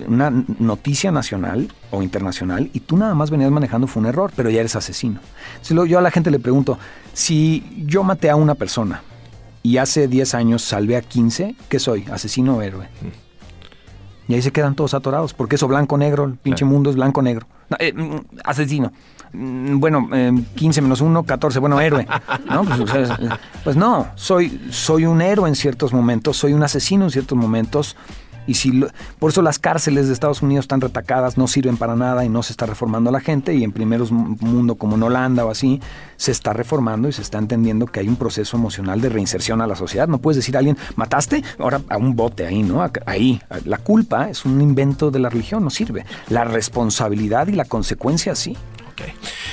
una 0.07 0.29
noticia 0.59 1.11
nacional 1.11 1.67
o 1.91 2.01
internacional 2.01 2.69
y 2.73 2.79
tú 2.81 2.97
nada 2.97 3.13
más 3.15 3.29
venías 3.29 3.51
manejando 3.51 3.87
fue 3.87 4.01
un 4.01 4.07
error, 4.07 4.31
pero 4.35 4.49
ya 4.49 4.59
eres 4.59 4.75
asesino. 4.75 5.19
Entonces, 5.51 5.71
luego 5.71 5.85
yo 5.87 5.99
a 5.99 6.01
la 6.01 6.11
gente 6.11 6.31
le 6.31 6.39
pregunto, 6.39 6.77
si 7.13 7.83
yo 7.85 8.03
maté 8.03 8.29
a 8.29 8.35
una 8.35 8.55
persona 8.55 9.01
y 9.63 9.77
hace 9.77 10.07
10 10.07 10.33
años 10.35 10.61
salvé 10.63 10.95
a 10.97 11.01
15, 11.01 11.55
¿qué 11.69 11.79
soy? 11.79 12.05
¿Asesino 12.11 12.57
o 12.57 12.61
héroe? 12.61 12.87
Y 14.27 14.33
ahí 14.35 14.41
se 14.41 14.51
quedan 14.51 14.75
todos 14.75 14.93
atorados, 14.93 15.33
porque 15.33 15.55
eso 15.55 15.67
blanco-negro, 15.67 16.23
el 16.25 16.35
pinche 16.35 16.59
Claro. 16.59 16.73
mundo 16.73 16.89
es 16.89 16.95
blanco-negro. 16.95 17.47
No, 17.69 17.77
eh, 17.79 17.91
mm, 17.93 18.15
asesino. 18.45 18.91
Mm, 19.33 19.79
Bueno, 19.79 20.07
eh, 20.13 20.31
15 20.55 20.81
menos 20.81 21.01
1, 21.01 21.23
14, 21.23 21.59
bueno, 21.59 21.79
héroe. 21.81 22.07
¿no? 22.49 22.63
Pues, 22.63 22.79
o 22.79 22.87
sea, 22.87 23.01
es- 23.01 23.09
pues 23.63 23.75
no, 23.75 24.07
soy, 24.15 24.61
soy 24.71 25.05
un 25.05 25.21
héroe 25.21 25.49
en 25.49 25.55
ciertos 25.55 25.91
momentos, 25.93 26.37
soy 26.37 26.53
un 26.53 26.63
asesino 26.63 27.05
en 27.05 27.11
ciertos 27.11 27.37
momentos. 27.37 27.95
Y 28.47 28.55
si 28.55 28.71
lo- 28.71 28.87
por 29.19 29.31
eso 29.31 29.41
las 29.41 29.59
cárceles 29.59 30.07
de 30.07 30.13
Estados 30.13 30.41
Unidos 30.41 30.63
están 30.63 30.81
retacadas, 30.81 31.37
no 31.37 31.47
sirven 31.47 31.77
para 31.77 31.95
nada 31.95 32.25
y 32.25 32.29
no 32.29 32.43
se 32.43 32.53
está 32.53 32.65
reformando 32.65 33.09
a 33.09 33.13
la 33.13 33.19
gente. 33.19 33.53
Y 33.53 33.63
en 33.63 33.71
primeros 33.71 34.11
mu- 34.11 34.35
mundo 34.39 34.75
como 34.75 34.95
en 34.95 35.03
Holanda 35.03 35.45
o 35.45 35.51
así, 35.51 35.79
se 36.17 36.31
está 36.31 36.53
reformando 36.53 37.07
y 37.07 37.11
se 37.13 37.21
está 37.21 37.37
entendiendo 37.37 37.85
que 37.87 37.99
hay 37.99 38.07
un 38.07 38.15
proceso 38.15 38.57
emocional 38.57 39.01
de 39.01 39.09
reinserción 39.09 39.61
a 39.61 39.67
la 39.67 39.75
sociedad. 39.75 40.07
No 40.07 40.17
puedes 40.19 40.37
decir 40.37 40.55
a 40.55 40.59
alguien, 40.59 40.77
mataste, 40.95 41.43
ahora 41.59 41.81
a 41.89 41.97
un 41.97 42.15
bote 42.15 42.45
ahí, 42.45 42.63
¿no? 42.63 42.87
Ahí. 43.05 43.41
La 43.65 43.77
culpa 43.77 44.29
es 44.29 44.45
un 44.45 44.59
invento 44.61 45.11
de 45.11 45.19
la 45.19 45.29
religión, 45.29 45.63
no 45.63 45.69
sirve. 45.69 46.05
La 46.29 46.43
responsabilidad 46.43 47.47
y 47.47 47.53
la 47.53 47.65
consecuencia 47.65 48.35
sí. 48.35 48.57
Ok. 48.91 49.01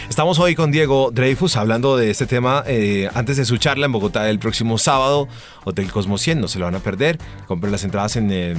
Estamos 0.09 0.39
hoy 0.39 0.55
con 0.55 0.73
Diego 0.73 1.11
Dreyfus 1.13 1.57
hablando 1.57 1.97
de 1.97 2.11
este 2.11 2.27
tema 2.27 2.65
eh, 2.67 3.11
antes 3.15 3.37
de 3.37 3.45
su 3.45 3.59
charla 3.59 3.87
en 3.87 3.93
Bogotá 3.93 4.29
el 4.31 4.39
próximo 4.39 4.79
sábado. 4.79 5.29
Hotel 5.65 5.93
Cosmo 5.93 6.17
100, 6.17 6.41
no 6.41 6.49
se 6.49 6.59
lo 6.59 6.65
van 6.65 6.75
a 6.75 6.79
perder. 6.81 7.19
Compren 7.47 7.71
las 7.71 7.85
entradas 7.85 8.17
en 8.17 8.33
eh, 8.33 8.55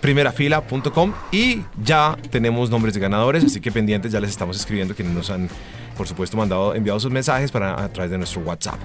primerafila.com 0.00 1.12
y 1.30 1.60
ya 1.82 2.16
tenemos 2.30 2.68
nombres 2.68 2.94
de 2.94 3.00
ganadores, 3.00 3.44
así 3.44 3.60
que 3.60 3.70
pendientes, 3.70 4.10
ya 4.10 4.20
les 4.20 4.30
estamos 4.30 4.56
escribiendo 4.56 4.94
quienes 4.94 5.14
nos 5.14 5.30
han, 5.30 5.48
por 5.96 6.08
supuesto, 6.08 6.36
mandado, 6.36 6.74
enviado 6.74 6.98
sus 6.98 7.12
mensajes 7.12 7.52
para, 7.52 7.82
a 7.82 7.88
través 7.92 8.10
de 8.10 8.18
nuestro 8.18 8.42
WhatsApp. 8.42 8.78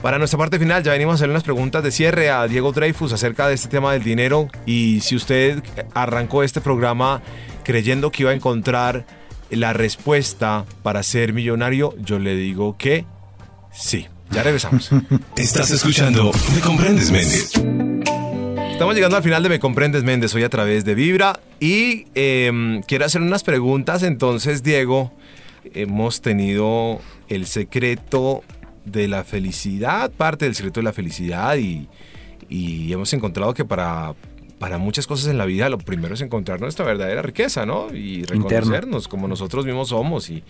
Para 0.00 0.18
nuestra 0.18 0.38
parte 0.38 0.58
final, 0.58 0.82
ya 0.82 0.92
venimos 0.92 1.12
a 1.12 1.14
hacer 1.16 1.30
unas 1.30 1.44
preguntas 1.44 1.84
de 1.84 1.90
cierre 1.90 2.30
a 2.30 2.48
Diego 2.48 2.72
Dreyfus 2.72 3.12
acerca 3.12 3.46
de 3.48 3.54
este 3.54 3.68
tema 3.68 3.92
del 3.92 4.02
dinero 4.02 4.48
y 4.64 5.00
si 5.02 5.14
usted 5.14 5.62
arrancó 5.94 6.42
este 6.42 6.62
programa 6.62 7.20
creyendo 7.64 8.10
que 8.10 8.22
iba 8.22 8.30
a 8.32 8.34
encontrar 8.34 9.04
la 9.50 9.72
respuesta 9.72 10.64
para 10.82 11.02
ser 11.02 11.32
millonario, 11.32 11.94
yo 11.98 12.18
le 12.18 12.36
digo 12.36 12.76
que 12.76 13.04
sí. 13.72 14.06
Ya 14.30 14.42
regresamos. 14.42 14.90
Estás 15.36 15.70
escuchando 15.70 16.30
Me 16.54 16.60
Comprendes 16.60 17.10
Méndez. 17.10 17.52
Estamos 18.70 18.94
llegando 18.94 19.16
al 19.16 19.22
final 19.22 19.42
de 19.42 19.48
Me 19.48 19.58
Comprendes 19.58 20.04
Méndez, 20.04 20.34
hoy 20.34 20.44
a 20.44 20.50
través 20.50 20.84
de 20.84 20.94
Vibra 20.94 21.40
y 21.58 22.06
eh, 22.14 22.80
quiero 22.86 23.06
hacer 23.06 23.22
unas 23.22 23.42
preguntas. 23.42 24.02
Entonces, 24.02 24.62
Diego, 24.62 25.12
hemos 25.74 26.20
tenido 26.20 27.00
el 27.28 27.46
secreto 27.46 28.42
de 28.84 29.08
la 29.08 29.24
felicidad, 29.24 30.10
parte 30.10 30.44
del 30.44 30.54
secreto 30.54 30.80
de 30.80 30.84
la 30.84 30.92
felicidad 30.92 31.56
y, 31.56 31.88
y 32.48 32.92
hemos 32.92 33.12
encontrado 33.12 33.54
que 33.54 33.64
para, 33.64 34.14
para 34.58 34.78
muchas 34.78 35.06
cosas 35.06 35.28
en 35.28 35.38
la 35.38 35.46
vida 35.46 35.68
lo 35.68 35.78
primero 35.78 36.14
es 36.14 36.20
encontrar 36.20 36.60
nuestra 36.60 36.84
verdadera 36.84 37.22
riqueza, 37.22 37.64
¿no? 37.64 37.94
Y 37.94 38.24
reconocernos 38.24 39.08
como 39.08 39.28
nosotros 39.28 39.64
mismos 39.64 39.88
somos 39.88 40.30
y, 40.30 40.42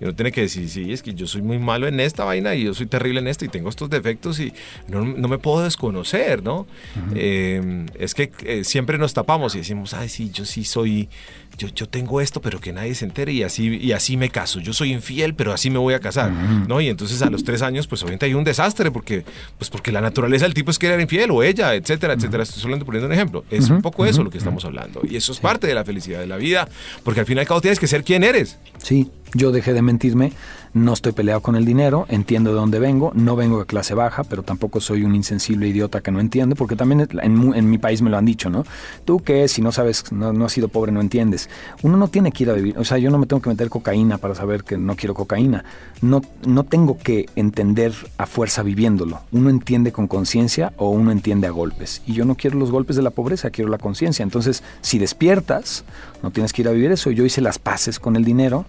y 0.00 0.04
uno 0.04 0.14
tiene 0.14 0.32
que 0.32 0.42
decir, 0.42 0.68
sí, 0.68 0.92
es 0.92 1.02
que 1.02 1.14
yo 1.14 1.26
soy 1.26 1.42
muy 1.42 1.58
malo 1.58 1.86
en 1.86 2.00
esta 2.00 2.24
vaina 2.24 2.54
y 2.54 2.64
yo 2.64 2.74
soy 2.74 2.86
terrible 2.86 3.20
en 3.20 3.28
esto 3.28 3.44
y 3.44 3.48
tengo 3.48 3.68
estos 3.68 3.88
defectos 3.88 4.40
y 4.40 4.52
no, 4.88 5.04
no 5.04 5.28
me 5.28 5.38
puedo 5.38 5.62
desconocer, 5.62 6.42
¿no? 6.42 6.66
Eh, 7.14 7.86
es 7.98 8.14
que 8.14 8.32
eh, 8.44 8.64
siempre 8.64 8.98
nos 8.98 9.14
tapamos 9.14 9.54
y 9.54 9.58
decimos, 9.58 9.94
ay, 9.94 10.08
sí, 10.08 10.30
yo 10.30 10.44
sí 10.44 10.64
soy, 10.64 11.08
yo, 11.58 11.68
yo 11.68 11.88
tengo 11.88 12.20
esto, 12.20 12.40
pero 12.40 12.60
que 12.60 12.72
nadie 12.72 12.94
se 12.94 13.04
entere 13.04 13.32
y 13.32 13.42
así, 13.42 13.76
y 13.76 13.92
así 13.92 14.16
me 14.16 14.30
caso. 14.30 14.60
Yo 14.60 14.72
soy 14.72 14.92
infiel, 14.92 15.34
pero 15.34 15.52
así 15.52 15.70
me 15.70 15.78
voy 15.78 15.94
a 15.94 16.00
casar, 16.00 16.30
¿no? 16.32 16.80
Y 16.80 16.88
entonces 16.88 17.22
a 17.22 17.30
los 17.30 17.44
tres 17.44 17.62
años, 17.62 17.86
pues 17.86 18.02
obviamente 18.02 18.26
hay 18.26 18.34
un 18.34 18.44
desastre 18.44 18.90
porque, 18.90 19.24
pues 19.58 19.70
porque 19.70 19.92
la 19.92 20.00
naturaleza 20.00 20.44
del 20.44 20.54
tipo 20.54 20.70
es 20.70 20.78
que 20.78 20.86
era 20.86 21.00
infiel 21.00 21.30
o 21.30 21.42
ella, 21.42 21.74
etcétera, 21.74 22.14
etcétera. 22.14 22.42
Estoy 22.42 22.60
solamente 22.60 22.84
poniendo 22.84 23.06
un 23.06 23.12
ejemplo. 23.12 23.44
Es 23.50 23.70
un 23.70 23.82
poco 23.82 24.06
eso 24.06 24.22
lo 24.22 24.30
que 24.30 24.38
estamos 24.38 24.64
hablando. 24.64 25.02
Y 25.08 25.16
eso 25.16 25.32
es 25.32 25.40
parte 25.40 25.66
de 25.66 25.74
la 25.74 25.84
felicidad 25.84 26.20
de 26.20 26.26
la 26.26 26.36
vida, 26.36 26.68
porque 27.04 27.20
al 27.20 27.26
fin 27.26 27.36
y 27.36 27.40
al 27.40 27.46
cabo 27.46 27.60
tienes 27.60 27.78
que 27.78 27.86
ser 27.86 28.04
quien 28.04 28.24
eres. 28.24 28.58
Sí, 28.78 29.10
yo 29.34 29.52
dejé 29.52 29.72
de 29.72 29.82
mentirme, 29.82 30.32
no 30.74 30.92
estoy 30.92 31.12
peleado 31.12 31.40
con 31.40 31.56
el 31.56 31.64
dinero, 31.64 32.06
entiendo 32.08 32.50
de 32.50 32.56
dónde 32.56 32.78
vengo, 32.78 33.12
no 33.14 33.36
vengo 33.36 33.58
de 33.58 33.66
clase 33.66 33.94
baja, 33.94 34.24
pero 34.24 34.42
tampoco 34.42 34.80
soy 34.80 35.04
un 35.04 35.14
insensible 35.14 35.68
idiota 35.68 36.00
que 36.00 36.10
no 36.10 36.20
entiende, 36.20 36.56
porque 36.56 36.76
también 36.76 37.08
en, 37.20 37.70
mi 37.70 37.78
país 37.78 38.00
me 38.02 38.10
lo 38.10 38.16
han 38.16 38.24
dicho, 38.24 38.48
¿no? 38.48 38.64
Tú 39.04 39.20
que 39.20 39.48
si 39.48 39.60
no 39.60 39.72
sabes, 39.72 40.10
no, 40.12 40.32
no 40.32 40.46
has 40.46 40.52
sido 40.52 40.68
pobre, 40.68 40.92
no 40.92 41.00
entiendes. 41.00 41.50
Uno 41.82 41.96
no 41.96 42.08
tiene 42.08 42.32
que 42.32 42.44
ir 42.44 42.50
a 42.50 42.54
vivir, 42.54 42.78
o 42.78 42.84
sea, 42.84 42.98
yo 42.98 43.10
no 43.10 43.18
me 43.18 43.26
tengo 43.26 43.42
que 43.42 43.50
meter 43.50 43.68
cocaína 43.68 44.18
para 44.18 44.34
saber 44.34 44.64
que 44.64 44.78
no 44.78 44.96
quiero 44.96 45.14
cocaína. 45.14 45.64
No, 46.00 46.22
no 46.46 46.64
tengo 46.64 46.98
que 46.98 47.26
entender 47.36 47.94
a 48.18 48.26
fuerza 48.26 48.62
viviéndolo. 48.62 49.20
Uno 49.30 49.50
entiende 49.50 49.92
con 49.92 50.08
conciencia 50.08 50.72
o 50.76 50.90
uno 50.90 51.12
entiende 51.12 51.46
a 51.46 51.50
golpes. 51.50 52.02
Y 52.06 52.14
yo 52.14 52.24
no 52.24 52.34
quiero 52.34 52.58
los 52.58 52.70
golpes 52.70 52.96
de 52.96 53.02
la 53.02 53.10
pobreza, 53.10 53.50
quiero 53.50 53.70
la 53.70 53.78
conciencia. 53.78 54.22
Entonces, 54.22 54.62
si 54.80 54.98
despiertas, 54.98 55.84
no 56.22 56.30
tienes 56.30 56.52
que 56.52 56.62
ir 56.62 56.68
a 56.68 56.72
vivir 56.72 56.90
eso. 56.92 57.10
Yo 57.10 57.24
hice 57.24 57.40
las 57.40 57.58
paces 57.58 58.00
con 58.00 58.16
el 58.16 58.24
dinero 58.24 58.64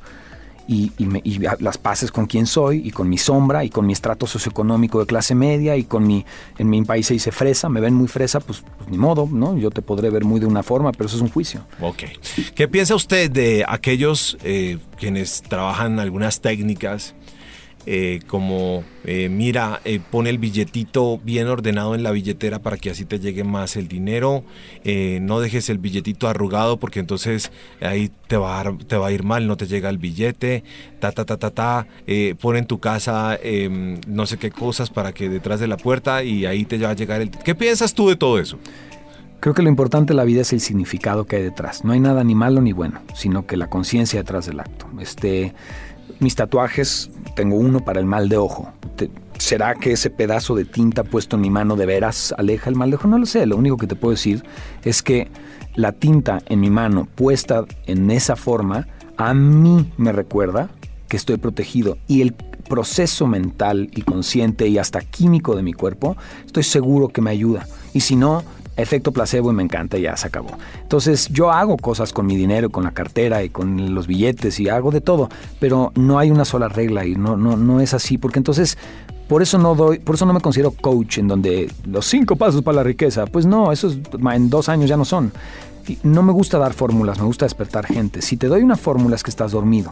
y, 0.67 0.91
y 0.97 1.05
me- 1.05 1.21
y 1.23 1.39
las 1.59 1.77
paces 1.77 2.11
con 2.11 2.25
quién 2.25 2.45
soy 2.45 2.81
y 2.85 2.91
con 2.91 3.09
mi 3.09 3.17
sombra 3.17 3.63
y 3.63 3.69
con 3.69 3.85
mi 3.85 3.93
estrato 3.93 4.27
socioeconómico 4.27 4.99
de 4.99 5.05
clase 5.05 5.35
media 5.35 5.75
y 5.77 5.83
con 5.83 6.05
mi, 6.07 6.25
en 6.57 6.69
mi 6.69 6.81
país 6.83 7.07
se 7.07 7.13
dice 7.15 7.31
fresa, 7.31 7.69
me 7.69 7.81
ven 7.81 7.93
muy 7.93 8.07
fresa, 8.07 8.39
pues, 8.39 8.63
pues 8.77 8.89
ni 8.89 8.97
modo, 8.97 9.27
¿no? 9.31 9.57
Yo 9.57 9.71
te 9.71 9.81
podré 9.81 10.09
ver 10.09 10.23
muy 10.25 10.39
de 10.39 10.45
una 10.45 10.63
forma, 10.63 10.91
pero 10.91 11.05
eso 11.07 11.17
es 11.17 11.21
un 11.21 11.29
juicio. 11.29 11.65
Ok. 11.81 12.03
¿Qué 12.55 12.67
piensa 12.67 12.95
usted 12.95 13.29
de 13.29 13.65
aquellos 13.67 14.37
eh, 14.43 14.77
quienes 14.97 15.41
trabajan 15.41 15.99
algunas 15.99 16.39
técnicas 16.41 17.15
eh, 17.85 18.19
como, 18.27 18.83
eh, 19.03 19.29
mira, 19.29 19.81
eh, 19.85 19.99
pone 20.11 20.29
el 20.29 20.37
billetito 20.37 21.19
bien 21.23 21.47
ordenado 21.47 21.95
en 21.95 22.03
la 22.03 22.11
billetera 22.11 22.59
para 22.59 22.77
que 22.77 22.89
así 22.89 23.05
te 23.05 23.19
llegue 23.19 23.43
más 23.43 23.75
el 23.75 23.87
dinero, 23.87 24.43
eh, 24.83 25.19
no 25.21 25.39
dejes 25.39 25.69
el 25.69 25.77
billetito 25.77 26.27
arrugado 26.27 26.77
porque 26.77 26.99
entonces 26.99 27.51
ahí 27.81 28.11
te 28.27 28.37
va, 28.37 28.61
a, 28.61 28.77
te 28.77 28.97
va 28.97 29.07
a 29.07 29.11
ir 29.11 29.23
mal, 29.23 29.47
no 29.47 29.57
te 29.57 29.67
llega 29.67 29.89
el 29.89 29.97
billete, 29.97 30.63
ta, 30.99 31.11
ta, 31.11 31.25
ta, 31.25 31.37
ta, 31.37 31.51
ta, 31.51 31.87
pon 32.39 32.57
en 32.57 32.65
tu 32.65 32.79
casa 32.79 33.37
eh, 33.41 33.99
no 34.07 34.25
sé 34.25 34.37
qué 34.37 34.51
cosas 34.51 34.89
para 34.89 35.13
que 35.13 35.29
detrás 35.29 35.59
de 35.59 35.67
la 35.67 35.77
puerta 35.77 36.23
y 36.23 36.45
ahí 36.45 36.65
te 36.65 36.77
va 36.77 36.91
a 36.91 36.93
llegar 36.93 37.21
el... 37.21 37.29
¿Qué 37.29 37.55
piensas 37.55 37.93
tú 37.93 38.09
de 38.09 38.15
todo 38.15 38.39
eso? 38.39 38.57
Creo 39.39 39.53
que 39.53 39.61
lo 39.61 39.69
importante 39.69 40.13
de 40.13 40.17
la 40.17 40.23
vida 40.23 40.41
es 40.41 40.53
el 40.53 40.61
significado 40.61 41.25
que 41.25 41.35
hay 41.35 41.43
detrás. 41.43 41.83
No 41.83 41.91
hay 41.91 41.99
nada 41.99 42.23
ni 42.23 42.33
malo 42.33 42.61
ni 42.61 42.71
bueno, 42.71 43.01
sino 43.13 43.45
que 43.45 43.57
la 43.57 43.69
conciencia 43.69 44.19
detrás 44.19 44.45
del 44.45 44.59
acto. 44.59 44.87
Este, 44.99 45.53
mis 46.19 46.35
tatuajes, 46.35 47.09
tengo 47.35 47.55
uno 47.55 47.79
para 47.79 47.99
el 47.99 48.05
mal 48.05 48.29
de 48.29 48.37
ojo. 48.37 48.71
¿Será 49.37 49.75
que 49.75 49.91
ese 49.91 50.09
pedazo 50.09 50.55
de 50.55 50.65
tinta 50.65 51.03
puesto 51.03 51.35
en 51.35 51.41
mi 51.41 51.49
mano 51.49 51.75
de 51.75 51.85
veras 51.85 52.33
aleja 52.37 52.69
el 52.69 52.75
mal 52.75 52.91
de 52.91 52.95
ojo? 52.95 53.07
No 53.07 53.17
lo 53.17 53.25
sé. 53.25 53.45
Lo 53.45 53.57
único 53.57 53.77
que 53.77 53.87
te 53.87 53.95
puedo 53.95 54.11
decir 54.11 54.43
es 54.83 55.01
que 55.01 55.27
la 55.75 55.91
tinta 55.91 56.41
en 56.45 56.59
mi 56.59 56.69
mano 56.69 57.07
puesta 57.15 57.65
en 57.87 58.11
esa 58.11 58.35
forma 58.35 58.87
a 59.17 59.33
mí 59.33 59.91
me 59.97 60.11
recuerda 60.11 60.69
que 61.07 61.17
estoy 61.17 61.37
protegido 61.37 61.97
y 62.07 62.21
el 62.21 62.33
proceso 62.33 63.27
mental 63.27 63.89
y 63.93 64.01
consciente 64.01 64.67
y 64.67 64.77
hasta 64.77 65.01
químico 65.01 65.55
de 65.55 65.63
mi 65.63 65.73
cuerpo, 65.73 66.15
estoy 66.45 66.63
seguro 66.63 67.09
que 67.09 67.21
me 67.21 67.31
ayuda. 67.31 67.67
Y 67.93 67.99
si 67.99 68.15
no, 68.15 68.43
efecto 68.75 69.11
placebo 69.11 69.51
y 69.51 69.53
me 69.53 69.63
encanta, 69.63 69.97
ya 69.97 70.15
se 70.17 70.27
acabó. 70.27 70.49
Entonces 70.81 71.29
yo 71.29 71.51
hago 71.51 71.77
cosas 71.77 72.13
con 72.13 72.25
mi 72.25 72.35
dinero, 72.35 72.69
con 72.69 72.83
la 72.83 72.91
cartera 72.91 73.43
y 73.43 73.49
con 73.49 73.93
los 73.93 74.07
billetes 74.07 74.59
y 74.59 74.69
hago 74.69 74.91
de 74.91 75.01
todo, 75.01 75.29
pero 75.59 75.91
no 75.95 76.19
hay 76.19 76.31
una 76.31 76.45
sola 76.45 76.69
regla 76.69 77.05
y 77.05 77.15
no, 77.15 77.37
no, 77.37 77.57
no 77.57 77.79
es 77.79 77.93
así, 77.93 78.17
porque 78.17 78.39
entonces 78.39 78.77
por 79.27 79.41
eso 79.41 79.57
no 79.57 79.75
doy, 79.75 79.99
por 79.99 80.15
eso 80.15 80.25
no 80.25 80.33
me 80.33 80.41
considero 80.41 80.71
coach 80.71 81.17
en 81.17 81.27
donde 81.27 81.71
los 81.85 82.05
cinco 82.05 82.35
pasos 82.35 82.61
para 82.61 82.77
la 82.77 82.83
riqueza, 82.83 83.25
pues 83.25 83.45
no, 83.45 83.71
esos 83.71 83.97
en 84.31 84.49
dos 84.49 84.69
años 84.69 84.89
ya 84.89 84.97
no 84.97 85.05
son. 85.05 85.31
No 86.03 86.23
me 86.23 86.31
gusta 86.31 86.57
dar 86.57 86.73
fórmulas, 86.73 87.19
me 87.19 87.25
gusta 87.25 87.45
despertar 87.45 87.85
gente. 87.85 88.21
Si 88.21 88.37
te 88.37 88.47
doy 88.47 88.61
una 88.61 88.77
fórmula 88.77 89.15
es 89.15 89.23
que 89.23 89.29
estás 89.29 89.51
dormido. 89.51 89.91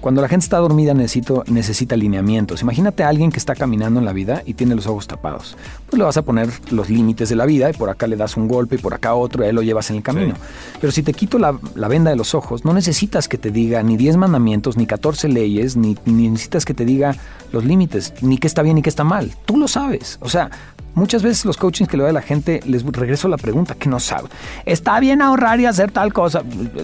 Cuando 0.00 0.22
la 0.22 0.28
gente 0.28 0.44
está 0.44 0.58
dormida 0.58 0.94
necesito, 0.94 1.42
necesita 1.48 1.96
lineamientos. 1.96 2.62
Imagínate 2.62 3.02
a 3.02 3.08
alguien 3.08 3.32
que 3.32 3.38
está 3.38 3.54
caminando 3.54 3.98
en 3.98 4.06
la 4.06 4.12
vida 4.12 4.42
y 4.46 4.54
tiene 4.54 4.74
los 4.74 4.86
ojos 4.86 5.08
tapados. 5.08 5.56
Pues 5.86 5.98
le 5.98 6.04
vas 6.04 6.16
a 6.16 6.22
poner 6.22 6.48
los 6.70 6.88
límites 6.88 7.28
de 7.28 7.36
la 7.36 7.46
vida 7.46 7.68
y 7.68 7.72
por 7.72 7.90
acá 7.90 8.06
le 8.06 8.16
das 8.16 8.36
un 8.36 8.46
golpe 8.46 8.76
y 8.76 8.78
por 8.78 8.94
acá 8.94 9.14
otro 9.14 9.42
y 9.42 9.46
ahí 9.46 9.52
lo 9.52 9.62
llevas 9.62 9.90
en 9.90 9.96
el 9.96 10.02
camino. 10.02 10.34
Pero 10.80 10.92
si 10.92 11.02
te 11.02 11.12
quito 11.12 11.38
la, 11.38 11.58
la 11.74 11.88
venda 11.88 12.10
de 12.10 12.16
los 12.16 12.34
ojos, 12.34 12.64
no 12.64 12.72
necesitas 12.72 13.28
que 13.28 13.38
te 13.38 13.50
diga 13.50 13.82
ni 13.82 13.96
10 13.96 14.16
mandamientos, 14.16 14.76
ni 14.76 14.86
14 14.86 15.28
leyes, 15.28 15.76
ni, 15.76 15.96
ni 16.04 16.28
necesitas 16.28 16.64
que 16.64 16.74
te 16.74 16.84
diga 16.84 17.16
los 17.52 17.64
límites, 17.64 18.14
ni 18.20 18.38
qué 18.38 18.46
está 18.46 18.62
bien 18.62 18.76
ni 18.76 18.82
qué 18.82 18.90
está 18.90 19.04
mal. 19.04 19.34
Tú 19.46 19.56
lo 19.56 19.66
sabes. 19.66 20.18
O 20.20 20.28
sea, 20.28 20.50
Muchas 20.98 21.22
veces 21.22 21.44
los 21.44 21.56
coachings 21.56 21.88
que 21.88 21.96
le 21.96 22.02
doy 22.02 22.10
a 22.10 22.12
la 22.12 22.22
gente, 22.22 22.60
les 22.66 22.84
regreso 22.84 23.28
la 23.28 23.36
pregunta 23.36 23.76
que 23.76 23.88
no 23.88 24.00
sabe. 24.00 24.28
¿Está 24.66 24.98
bien 24.98 25.22
ahorrar 25.22 25.60
y 25.60 25.66
hacer 25.66 25.92
tal 25.92 26.12
cosa? 26.12 26.42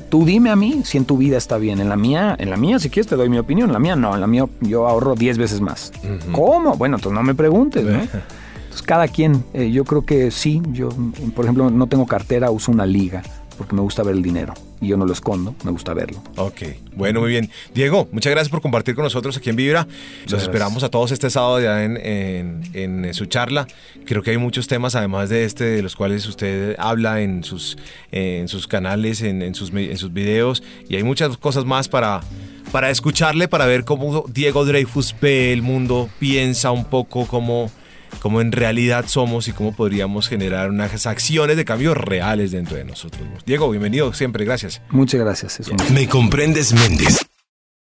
Tú 0.08 0.24
dime 0.24 0.50
a 0.50 0.56
mí 0.56 0.82
si 0.84 0.98
en 0.98 1.04
tu 1.04 1.18
vida 1.18 1.36
está 1.36 1.58
bien. 1.58 1.80
En 1.80 1.88
la 1.88 1.96
mía, 1.96 2.36
en 2.38 2.48
la 2.48 2.56
mía, 2.56 2.78
si 2.78 2.90
quieres 2.90 3.08
te 3.08 3.16
doy 3.16 3.28
mi 3.28 3.38
opinión. 3.38 3.70
En 3.70 3.72
la 3.72 3.80
mía 3.80 3.96
no, 3.96 4.14
en 4.14 4.20
la 4.20 4.28
mía 4.28 4.46
yo 4.60 4.86
ahorro 4.86 5.16
10 5.16 5.36
veces 5.36 5.60
más. 5.60 5.92
¿Cómo? 6.30 6.76
Bueno, 6.76 6.96
entonces 6.96 7.16
no 7.16 7.24
me 7.24 7.34
preguntes, 7.34 7.84
¿no? 7.84 7.98
Entonces 7.98 8.82
cada 8.86 9.08
quien, 9.08 9.44
eh, 9.52 9.72
yo 9.72 9.84
creo 9.84 10.06
que 10.06 10.30
sí, 10.30 10.62
yo, 10.70 10.90
por 11.34 11.44
ejemplo, 11.44 11.68
no 11.70 11.86
tengo 11.88 12.06
cartera, 12.06 12.52
uso 12.52 12.70
una 12.70 12.86
liga 12.86 13.20
porque 13.58 13.74
me 13.74 13.82
gusta 13.82 14.02
ver 14.04 14.14
el 14.14 14.22
dinero 14.22 14.54
y 14.84 14.88
yo 14.88 14.96
no 14.96 15.06
lo 15.06 15.12
escondo, 15.12 15.54
me 15.64 15.70
gusta 15.70 15.94
verlo. 15.94 16.22
Ok, 16.36 16.62
bueno, 16.94 17.20
muy 17.20 17.30
bien. 17.30 17.50
Diego, 17.74 18.08
muchas 18.12 18.30
gracias 18.30 18.50
por 18.50 18.60
compartir 18.60 18.94
con 18.94 19.04
nosotros 19.04 19.36
aquí 19.36 19.50
en 19.50 19.56
Vibra. 19.56 19.86
Los 20.28 20.42
esperamos 20.42 20.82
a 20.84 20.88
todos 20.90 21.10
este 21.12 21.30
sábado 21.30 21.60
ya 21.60 21.82
en, 21.84 21.96
en- 21.96 22.70
en 22.74 23.14
su 23.14 23.26
charla. 23.26 23.66
Creo 24.04 24.22
que 24.22 24.30
hay 24.30 24.38
muchos 24.38 24.66
temas, 24.66 24.94
además 24.94 25.28
de 25.30 25.44
este, 25.44 25.64
de 25.64 25.82
los 25.82 25.96
cuales 25.96 26.26
usted 26.26 26.76
habla 26.78 27.20
en 27.22 27.42
sus, 27.44 27.76
en 28.12 28.48
sus 28.48 28.66
canales, 28.66 29.22
en, 29.22 29.42
en 29.42 29.54
sus, 29.54 29.70
en 29.72 29.96
sus 29.98 30.12
videos, 30.12 30.62
y 30.88 30.96
hay 30.96 31.02
muchas 31.02 31.36
cosas 31.38 31.64
más 31.64 31.88
para, 31.88 32.20
para 32.72 32.90
escucharle, 32.90 33.48
para 33.48 33.66
ver 33.66 33.84
cómo 33.84 34.24
Diego 34.28 34.64
Dreyfus 34.64 35.14
ve 35.20 35.52
el 35.52 35.62
mundo, 35.62 36.08
piensa 36.18 36.70
un 36.70 36.84
poco 36.84 37.26
cómo 37.26 37.70
cómo 38.20 38.40
en 38.40 38.52
realidad 38.52 39.04
somos 39.06 39.48
y 39.48 39.52
cómo 39.52 39.74
podríamos 39.74 40.28
generar 40.28 40.70
unas 40.70 41.06
acciones 41.06 41.56
de 41.56 41.64
cambios 41.64 41.96
reales 41.96 42.50
dentro 42.52 42.76
de 42.76 42.84
nosotros. 42.84 43.22
Diego, 43.46 43.70
bienvenido 43.70 44.12
siempre, 44.12 44.44
gracias. 44.44 44.80
Muchas 44.90 45.20
gracias. 45.20 45.60
Es 45.60 45.68
un 45.68 45.76
Me 45.92 46.08
Comprendes 46.08 46.72
Méndez. 46.72 47.26